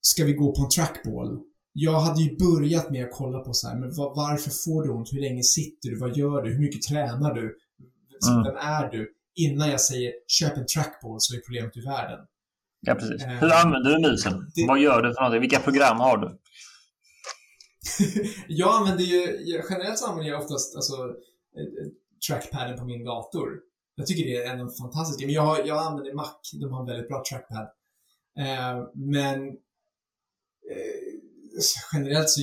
ska 0.00 0.24
vi 0.24 0.32
gå 0.32 0.54
på 0.54 0.62
en 0.62 0.68
trackball? 0.68 1.40
Jag 1.72 2.00
hade 2.00 2.22
ju 2.22 2.36
börjat 2.36 2.90
med 2.90 3.04
att 3.04 3.12
kolla 3.12 3.38
på 3.38 3.52
så 3.52 3.68
här, 3.68 3.76
men 3.76 3.94
var, 3.94 4.14
varför 4.14 4.50
får 4.50 4.82
du 4.82 4.90
ont? 4.90 5.12
Hur 5.12 5.20
länge 5.20 5.42
sitter 5.42 5.88
du? 5.88 5.98
Vad 5.98 6.16
gör 6.16 6.42
du? 6.42 6.52
Hur 6.52 6.60
mycket 6.60 6.82
tränar 6.82 7.34
du? 7.34 7.56
Mm. 8.28 8.42
Vem 8.44 8.56
är 8.56 8.90
du? 8.90 9.14
Innan 9.34 9.70
jag 9.70 9.80
säger 9.80 10.12
köp 10.26 10.56
en 10.56 10.66
trackball 10.66 11.16
så 11.20 11.34
är 11.36 11.40
problemet 11.40 11.76
ur 11.76 11.84
världen. 11.84 12.18
Ja, 12.80 12.94
precis. 12.94 13.22
Uh, 13.22 13.28
Hur 13.28 13.52
använder 13.52 13.90
du 13.90 14.10
musen? 14.10 14.50
Det... 14.54 14.66
Vad 14.66 14.80
gör 14.80 15.02
du 15.02 15.14
för 15.14 15.20
någonting? 15.20 15.40
Vilka 15.40 15.60
program 15.60 16.00
har 16.00 16.16
du? 16.16 16.38
jag 18.48 18.80
använder 18.80 19.04
ju, 19.04 19.40
generellt 19.70 19.98
så 19.98 20.06
använder 20.06 20.32
jag 20.32 20.42
oftast 20.42 20.76
alltså, 20.76 21.14
trackpaden 22.28 22.78
på 22.78 22.84
min 22.84 23.04
dator. 23.04 23.48
Jag 23.94 24.06
tycker 24.06 24.24
det 24.24 24.36
är 24.36 24.56
en 24.56 24.70
fantastisk 24.70 25.20
men 25.20 25.34
jag, 25.34 25.66
jag 25.66 25.78
använder 25.78 26.14
Mac, 26.14 26.30
de 26.60 26.72
har 26.72 26.80
en 26.80 26.86
väldigt 26.86 27.08
bra 27.08 27.22
trackpad. 27.30 27.68
Eh, 28.40 28.76
men 28.94 29.38
Eh, 30.70 31.60
generellt 31.92 32.30
så 32.30 32.40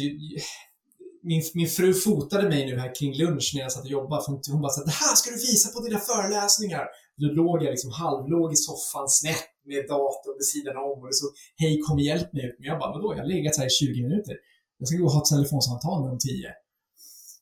min, 1.24 1.44
min 1.54 1.68
fru 1.68 1.94
fotade 1.94 2.50
mig 2.50 2.66
nu 2.66 2.80
här 2.80 2.96
kring 3.00 3.14
lunch 3.24 3.52
när 3.54 3.62
jag 3.62 3.72
satt 3.72 3.84
och 3.84 3.96
jobbade. 3.98 4.24
Hon, 4.28 4.42
hon 4.52 4.62
bara 4.62 4.72
sa 4.72 4.84
det 4.84 5.00
här 5.04 5.16
ska 5.16 5.30
du 5.36 5.40
visa 5.50 5.68
på 5.74 5.80
dina 5.86 6.00
föreläsningar. 6.00 6.86
Då 7.22 7.28
låg 7.42 7.64
jag 7.64 7.72
liksom 7.76 7.92
halvlåg 7.92 8.54
i 8.54 8.56
soffan 8.56 9.10
snett 9.10 9.50
med 9.70 9.82
datorn 9.94 10.36
vid 10.40 10.50
sidan 10.54 10.76
om 10.78 10.98
och 11.02 11.08
det 11.08 11.14
så 11.24 11.28
hej 11.62 11.74
kom 11.86 11.96
och 12.00 12.08
hjälp 12.10 12.34
mig 12.34 12.44
ut. 12.48 12.56
Men 12.60 12.68
jag 12.72 12.80
bara, 12.80 12.92
vadå? 12.96 13.08
Jag 13.16 13.24
har 13.24 13.30
legat 13.36 13.58
här 13.58 13.66
i 13.66 13.70
20 13.70 14.04
minuter. 14.08 14.36
Jag 14.78 14.88
ska 14.88 14.98
gå 14.98 15.06
och 15.06 15.16
ha 15.18 15.22
ett 15.24 15.34
telefonsamtal 15.36 16.04
med 16.04 16.12
om 16.16 16.20
10. 16.20 16.54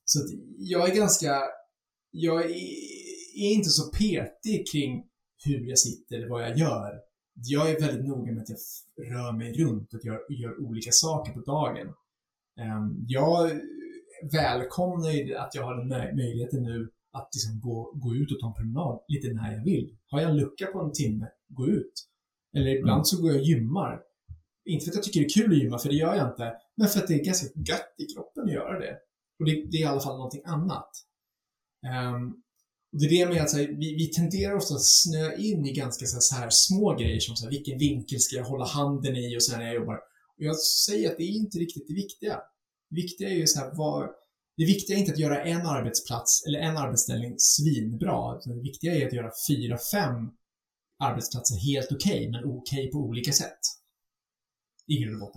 Så 0.06 0.20
att 0.20 0.30
jag 0.74 0.90
är 0.90 0.96
ganska, 0.96 1.32
jag 2.12 2.38
är, 2.46 2.50
är 3.46 3.52
inte 3.58 3.70
så 3.70 3.84
petig 4.00 4.58
kring 4.72 4.92
hur 5.46 5.62
jag 5.72 5.80
sitter 5.80 6.16
eller 6.16 6.30
vad 6.30 6.44
jag 6.44 6.58
gör 6.58 6.92
jag 7.36 7.72
är 7.72 7.80
väldigt 7.80 8.06
noga 8.06 8.32
med 8.32 8.42
att 8.42 8.50
jag 8.50 9.12
rör 9.12 9.32
mig 9.32 9.54
runt 9.54 9.94
och 9.94 10.06
gör, 10.06 10.20
gör 10.30 10.60
olika 10.60 10.92
saker 10.92 11.34
på 11.34 11.40
dagen. 11.40 11.88
Ehm, 12.60 13.06
jag 13.08 13.62
välkomnar 14.32 15.12
ju 15.12 15.36
att 15.36 15.56
jag 15.56 15.64
har 15.64 15.76
den 15.78 16.16
möjligheten 16.16 16.64
nu 16.64 16.90
att 17.12 17.30
liksom 17.36 17.60
gå, 17.60 17.92
gå 17.96 18.16
ut 18.16 18.32
och 18.32 18.40
ta 18.40 18.48
en 18.48 18.54
promenad 18.54 19.00
lite 19.08 19.34
när 19.34 19.54
jag 19.54 19.64
vill. 19.64 19.98
Har 20.08 20.22
jag 20.22 20.30
en 20.30 20.38
lucka 20.38 20.66
på 20.66 20.80
en 20.80 20.92
timme, 20.92 21.28
gå 21.48 21.68
ut. 21.68 21.94
Eller 22.58 22.76
ibland 22.76 22.98
mm. 22.98 23.06
så 23.06 23.22
går 23.22 23.32
jag 23.32 23.40
och 23.40 23.46
gymmar. 23.46 24.02
Inte 24.66 24.86
för 24.86 24.92
att 24.92 24.96
jag 24.96 25.04
tycker 25.04 25.20
det 25.20 25.26
är 25.26 25.42
kul 25.42 25.52
att 25.52 25.58
gymma, 25.58 25.80
för 25.80 25.90
det 25.90 25.96
gör 25.96 26.16
jag 26.16 26.30
inte, 26.32 26.54
men 26.78 26.88
för 26.88 27.00
att 27.00 27.08
det 27.08 27.14
är 27.14 27.26
ganska 27.26 27.48
gött 27.60 27.94
i 27.98 28.06
kroppen 28.14 28.44
att 28.44 28.54
göra 28.54 28.80
det. 28.80 28.98
Och 29.40 29.46
det, 29.46 29.52
det 29.72 29.78
är 29.78 29.82
i 29.82 29.86
alla 29.86 30.00
fall 30.00 30.16
någonting 30.16 30.42
annat. 30.46 30.90
Um, 32.14 32.44
det 33.00 33.06
är 33.06 33.10
det 33.10 33.34
med 33.34 33.44
att 33.44 33.54
här, 33.54 33.68
vi, 33.68 33.96
vi 33.96 34.08
tenderar 34.08 34.56
ofta 34.56 34.74
att 34.76 34.84
snöa 34.84 35.36
in 35.36 35.66
i 35.66 35.74
ganska 35.74 36.06
så 36.06 36.16
här, 36.16 36.22
så 36.22 36.36
här 36.36 36.50
små 36.50 36.96
grejer 36.96 37.20
som 37.20 37.36
så 37.36 37.44
här, 37.44 37.52
vilken 37.52 37.78
vinkel 37.78 38.20
ska 38.20 38.36
jag 38.36 38.44
hålla 38.44 38.66
handen 38.66 39.16
i 39.16 39.38
och 39.38 39.44
så 39.44 39.58
när 39.58 39.66
jag 39.66 39.76
jobbar. 39.76 39.96
Och 40.38 40.44
jag 40.44 40.58
säger 40.60 41.12
att 41.12 41.18
det 41.18 41.24
är 41.24 41.36
inte 41.36 41.58
riktigt 41.58 41.88
det 41.88 41.94
viktiga. 41.94 42.40
Det 42.90 42.96
viktiga 42.96 43.30
är 43.30 43.34
ju 43.34 43.48
så 43.48 43.60
här, 43.60 43.76
var, 43.76 44.10
det 44.58 44.66
viktiga 44.66 44.96
är 44.96 45.00
inte 45.00 45.12
att 45.12 45.20
göra 45.20 45.44
en 45.44 45.66
arbetsplats 45.66 46.46
eller 46.48 46.60
en 46.60 46.78
arbetsställning 46.78 47.36
svinbra. 47.38 48.40
Det 48.46 48.62
viktiga 48.62 48.96
är 48.96 49.08
att 49.08 49.14
göra 49.14 49.32
fyra, 49.50 49.78
fem 49.94 50.16
arbetsplatser 51.04 51.56
helt 51.56 51.92
okej, 51.92 52.20
okay, 52.20 52.32
men 52.32 52.44
okej 52.44 52.80
okay 52.80 52.92
på 52.92 52.98
olika 52.98 53.32
sätt. 53.32 53.60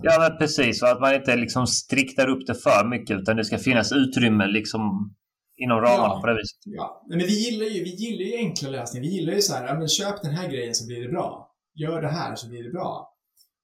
Ja, 0.03 0.29
men 0.29 0.37
precis. 0.37 0.81
Och 0.81 0.89
att 0.89 1.01
man 1.01 1.15
inte 1.15 1.35
liksom 1.35 1.67
striktar 1.67 2.27
upp 2.27 2.47
det 2.47 2.55
för 2.55 2.89
mycket, 2.89 3.19
utan 3.21 3.37
det 3.37 3.45
ska 3.45 3.57
finnas 3.57 3.91
utrymme 3.91 4.47
liksom 4.47 5.15
inom 5.59 5.81
ramarna 5.81 6.13
ja, 6.13 6.21
på 6.21 6.27
det 6.27 6.33
viset. 6.33 6.57
Ja, 6.63 7.05
men 7.09 7.19
vi 7.19 7.45
gillar 7.45 7.65
ju, 7.65 7.83
vi 7.83 7.95
gillar 7.95 8.23
ju 8.23 8.35
enkla 8.35 8.69
lösningar. 8.69 9.07
Vi 9.07 9.13
gillar 9.13 9.33
ju 9.33 9.41
så 9.41 9.53
här, 9.53 9.67
ja, 9.67 9.79
men 9.79 9.87
köp 9.87 10.21
den 10.21 10.31
här 10.31 10.49
grejen 10.49 10.75
så 10.75 10.87
blir 10.87 11.01
det 11.01 11.09
bra. 11.09 11.55
Gör 11.73 12.01
det 12.01 12.07
här 12.07 12.35
så 12.35 12.49
blir 12.49 12.63
det 12.63 12.69
bra. 12.69 13.15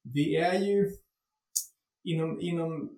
Det 0.02 0.36
är 0.36 0.60
ju 0.60 0.90
inom, 2.04 2.40
inom 2.40 2.90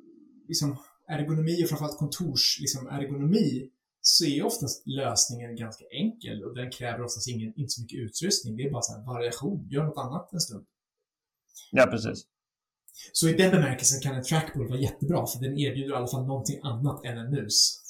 liksom 0.48 0.76
ergonomi 1.08 1.64
och 1.64 1.68
framförallt 1.68 1.98
kontors 1.98 2.58
liksom 2.60 2.88
ergonomi 2.88 3.70
så 4.00 4.24
är 4.24 4.46
oftast 4.46 4.86
lösningen 4.86 5.56
ganska 5.56 5.84
enkel 5.90 6.44
och 6.44 6.54
den 6.54 6.70
kräver 6.70 7.04
oftast 7.04 7.28
ingen, 7.28 7.52
inte 7.56 7.68
så 7.70 7.82
mycket 7.82 7.98
utrustning. 7.98 8.56
Det 8.56 8.62
är 8.62 8.70
bara 8.70 8.82
så 8.82 8.92
här 8.92 9.06
variation. 9.06 9.68
Gör 9.70 9.84
något 9.84 9.98
annat 9.98 10.32
en 10.32 10.40
stund. 10.40 10.66
Ja, 11.70 11.86
precis. 11.86 12.26
Så 13.12 13.28
i 13.28 13.32
den 13.32 13.50
bemärkelsen 13.50 14.00
kan 14.00 14.16
en 14.16 14.24
trackball 14.24 14.68
vara 14.68 14.80
jättebra 14.80 15.26
för 15.26 15.40
den 15.40 15.58
erbjuder 15.58 15.90
i 15.90 15.96
alla 15.96 16.06
fall 16.06 16.26
någonting 16.26 16.60
annat 16.62 17.04
än 17.04 17.18
en 17.18 17.30
mus. 17.30 17.87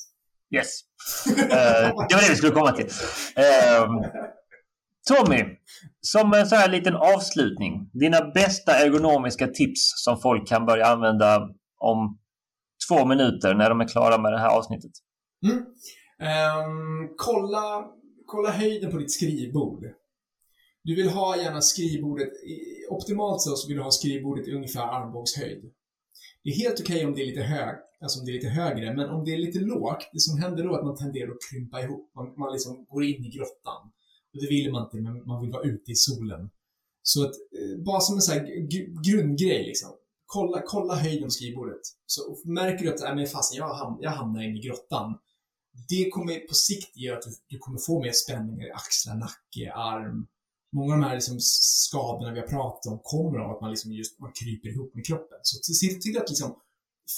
Yes. 0.57 0.81
Eh, 1.29 1.89
det 2.09 2.15
var 2.15 2.23
det 2.23 2.31
vi 2.31 2.37
skulle 2.37 2.53
komma 2.53 2.73
till. 2.73 2.89
Ehm, 3.37 3.91
Tommy, 5.09 5.45
som 6.01 6.33
en 6.33 6.47
så 6.47 6.55
här 6.57 6.69
liten 6.69 6.95
avslutning. 6.95 7.91
Dina 7.93 8.31
bästa 8.31 8.73
ergonomiska 8.73 9.47
tips 9.47 9.93
som 10.05 10.21
folk 10.21 10.49
kan 10.49 10.67
börja 10.67 10.87
använda 10.87 11.49
om 11.79 12.19
två 12.89 13.05
minuter 13.05 13.55
när 13.55 13.69
de 13.71 13.81
är 13.81 13.89
klara 13.89 14.19
med 14.19 14.33
det 14.33 14.39
här 14.39 14.57
avsnittet. 14.59 14.91
Mm. 15.47 15.59
Um, 15.59 17.15
kolla, 17.17 17.87
kolla 18.27 18.51
höjden 18.51 18.91
på 18.91 18.99
ditt 18.99 19.13
skrivbord. 19.13 19.85
Du 20.85 20.95
vill 20.95 21.09
ha 21.09 21.37
gärna 21.37 21.61
skrivbordet, 21.61 22.29
optimalt 22.91 23.41
så 23.41 23.69
vill 23.69 23.77
du 23.77 23.83
ha 23.83 23.91
skrivbordet 23.91 24.49
i 24.49 24.53
ungefär 24.53 24.83
armbågshöjd. 24.83 25.73
Det 26.45 26.51
är 26.51 26.55
helt 26.55 26.81
okej 26.81 26.97
okay 26.97 27.07
om 27.07 27.15
det 27.15 27.23
är 27.23 27.27
lite 27.27 27.43
hög, 27.43 27.77
alltså 28.03 28.21
om 28.21 28.27
det 28.27 28.33
är 28.33 28.35
lite 28.35 28.49
högre, 28.49 28.95
men 28.95 29.11
om 29.11 29.25
det 29.25 29.35
är 29.35 29.39
lite 29.39 29.59
lågt, 29.59 30.11
det 30.13 30.21
som 30.21 30.39
händer 30.39 30.65
då 30.65 30.75
är 30.75 30.79
att 30.79 30.85
man 30.85 30.97
tenderar 30.97 31.31
att 31.31 31.51
krympa 31.51 31.83
ihop. 31.83 32.11
Man, 32.15 32.35
man 32.37 32.53
liksom 32.53 32.87
går 32.89 33.05
in 33.05 33.25
i 33.25 33.29
grottan. 33.29 33.91
Och 34.33 34.41
det 34.41 34.49
vill 34.49 34.73
man 34.73 34.85
inte, 34.85 34.97
men 34.97 35.27
man 35.27 35.41
vill 35.43 35.51
vara 35.51 35.63
ute 35.63 35.93
i 35.93 35.95
solen. 35.95 36.51
Så 37.03 37.25
att, 37.25 37.35
eh, 37.35 37.85
bara 37.85 38.01
som 38.01 38.17
en 38.17 38.23
sån 38.23 38.35
här 38.35 38.47
grundgrej 39.05 39.67
liksom. 39.67 39.91
Kolla, 40.27 40.63
kolla 40.67 40.95
höjden 40.95 41.25
på 41.25 41.31
skrivbordet. 41.31 41.81
Så 42.07 42.37
märker 42.45 42.85
du 42.85 42.95
att, 42.95 43.01
nej 43.01 43.15
men 43.15 43.27
fasen, 43.27 43.57
jag, 43.57 43.75
ham 43.75 43.99
jag 44.01 44.11
hamnar 44.11 44.43
in 44.43 44.57
i 44.57 44.61
grottan. 44.61 45.19
Det 45.89 46.11
kommer 46.11 46.39
på 46.39 46.55
sikt 46.55 46.97
göra 46.97 47.19
att 47.19 47.23
du, 47.23 47.31
du 47.47 47.59
kommer 47.59 47.79
få 47.79 48.03
mer 48.03 48.13
spänningar 48.13 48.67
i 48.67 48.71
axlar, 48.71 49.15
nacke, 49.15 49.73
arm. 49.73 50.27
Många 50.73 50.95
av 50.95 51.01
de 51.01 51.07
här 51.07 51.15
liksom 51.15 51.37
skadorna 51.41 52.33
vi 52.33 52.41
har 52.41 52.47
pratat 52.47 52.93
om 52.93 52.99
kommer 53.03 53.39
av 53.39 53.51
att 53.51 53.61
man 53.61 53.71
liksom 53.71 53.93
just 53.93 54.21
man 54.21 54.33
kryper 54.33 54.69
ihop 54.69 54.95
med 54.95 55.07
kroppen. 55.07 55.39
Så 55.43 55.75
se 55.75 55.87
till 55.87 56.19
att 56.19 56.29
liksom 56.29 56.57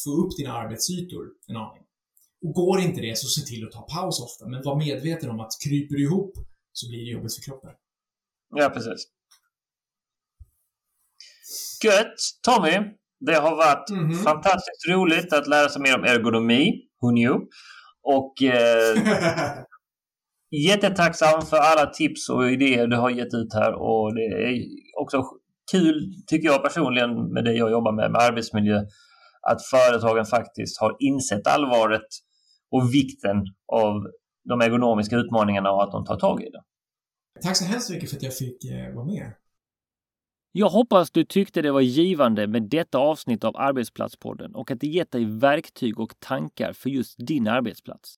få 0.05 0.11
upp 0.11 0.37
dina 0.37 0.53
arbetsytor 0.53 1.25
en 1.49 1.57
aning. 1.57 1.83
Och 2.43 2.53
går 2.53 2.81
inte 2.81 3.01
det 3.01 3.19
så 3.19 3.27
se 3.29 3.47
till 3.47 3.65
att 3.67 3.73
ta 3.73 3.83
paus 3.83 4.21
ofta, 4.21 4.49
men 4.49 4.63
var 4.63 4.77
medveten 4.77 5.31
om 5.31 5.41
att 5.41 5.53
kryper 5.65 5.95
du 5.95 6.03
ihop 6.05 6.33
så 6.73 6.89
blir 6.89 6.99
det 7.05 7.11
jobbigt 7.11 7.35
för 7.35 7.43
kroppen. 7.43 7.71
Ja, 8.55 8.71
precis. 8.71 9.01
Gött! 11.85 12.17
Tommy, 12.43 12.77
det 13.21 13.35
har 13.35 13.57
varit 13.57 13.91
mm 13.91 14.11
-hmm. 14.11 14.15
fantastiskt 14.15 14.89
roligt 14.89 15.33
att 15.33 15.47
lära 15.47 15.69
sig 15.69 15.83
mer 15.83 15.99
om 15.99 16.05
ergonomi. 16.05 16.73
Who 17.03 17.11
knew? 17.11 17.35
Och 18.03 18.43
eh, 18.43 18.97
jättetacksam 20.69 21.43
för 21.43 21.57
alla 21.57 21.87
tips 21.87 22.29
och 22.29 22.51
idéer 22.51 22.87
du 22.87 22.97
har 22.97 23.11
gett 23.11 23.35
ut 23.35 23.55
här. 23.55 23.73
Och 23.75 24.15
det 24.15 24.21
är 24.21 24.63
också 25.01 25.23
kul, 25.73 26.13
tycker 26.27 26.49
jag 26.49 26.63
personligen, 26.63 27.33
med 27.33 27.45
det 27.45 27.53
jag 27.53 27.71
jobbar 27.71 27.93
med, 27.93 28.11
med 28.13 28.21
arbetsmiljö, 28.21 28.85
att 29.41 29.63
företagen 29.63 30.25
faktiskt 30.25 30.81
har 30.81 30.97
insett 31.01 31.47
allvaret 31.47 32.09
och 32.71 32.95
vikten 32.95 33.37
av 33.73 33.95
de 34.49 34.61
ergonomiska 34.61 35.17
utmaningarna 35.17 35.71
och 35.73 35.83
att 35.83 35.93
de 35.93 36.05
tar 36.05 36.17
tag 36.17 36.43
i 36.43 36.51
det. 36.51 36.63
Tack 37.43 37.57
så 37.57 37.65
hemskt 37.65 37.91
mycket 37.91 38.11
för 38.11 38.17
att 38.17 38.23
jag 38.23 38.37
fick 38.37 38.65
eh, 38.65 38.95
vara 38.95 39.05
med. 39.05 39.33
Jag 40.53 40.69
hoppas 40.69 41.11
du 41.11 41.25
tyckte 41.25 41.63
det 41.63 41.71
var 41.71 41.81
givande 41.81 42.47
med 42.47 42.63
detta 42.63 42.99
avsnitt 42.99 43.45
av 43.45 43.57
Arbetsplatspodden 43.57 44.55
och 44.55 44.71
att 44.71 44.81
det 44.81 44.87
gett 44.87 45.11
dig 45.11 45.25
verktyg 45.25 46.01
och 46.01 46.15
tankar 46.19 46.73
för 46.73 46.91
just 46.91 47.27
din 47.27 47.49
arbetsplats. 47.49 48.15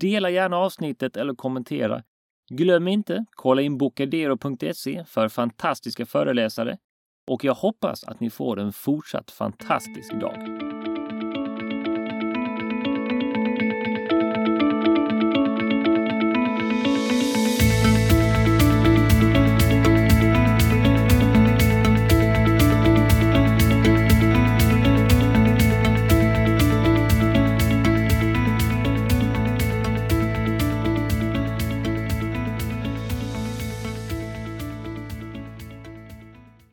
Dela 0.00 0.30
gärna 0.30 0.56
avsnittet 0.56 1.16
eller 1.16 1.34
kommentera. 1.34 2.02
Glöm 2.50 2.88
inte, 2.88 3.24
kolla 3.30 3.62
in 3.62 3.78
bocadero.se 3.78 5.04
för 5.04 5.28
fantastiska 5.28 6.06
föreläsare 6.06 6.78
och 7.26 7.44
jag 7.44 7.54
hoppas 7.54 8.04
att 8.04 8.20
ni 8.20 8.30
får 8.30 8.60
en 8.60 8.72
fortsatt 8.72 9.30
fantastisk 9.30 10.20
dag. 10.20 10.63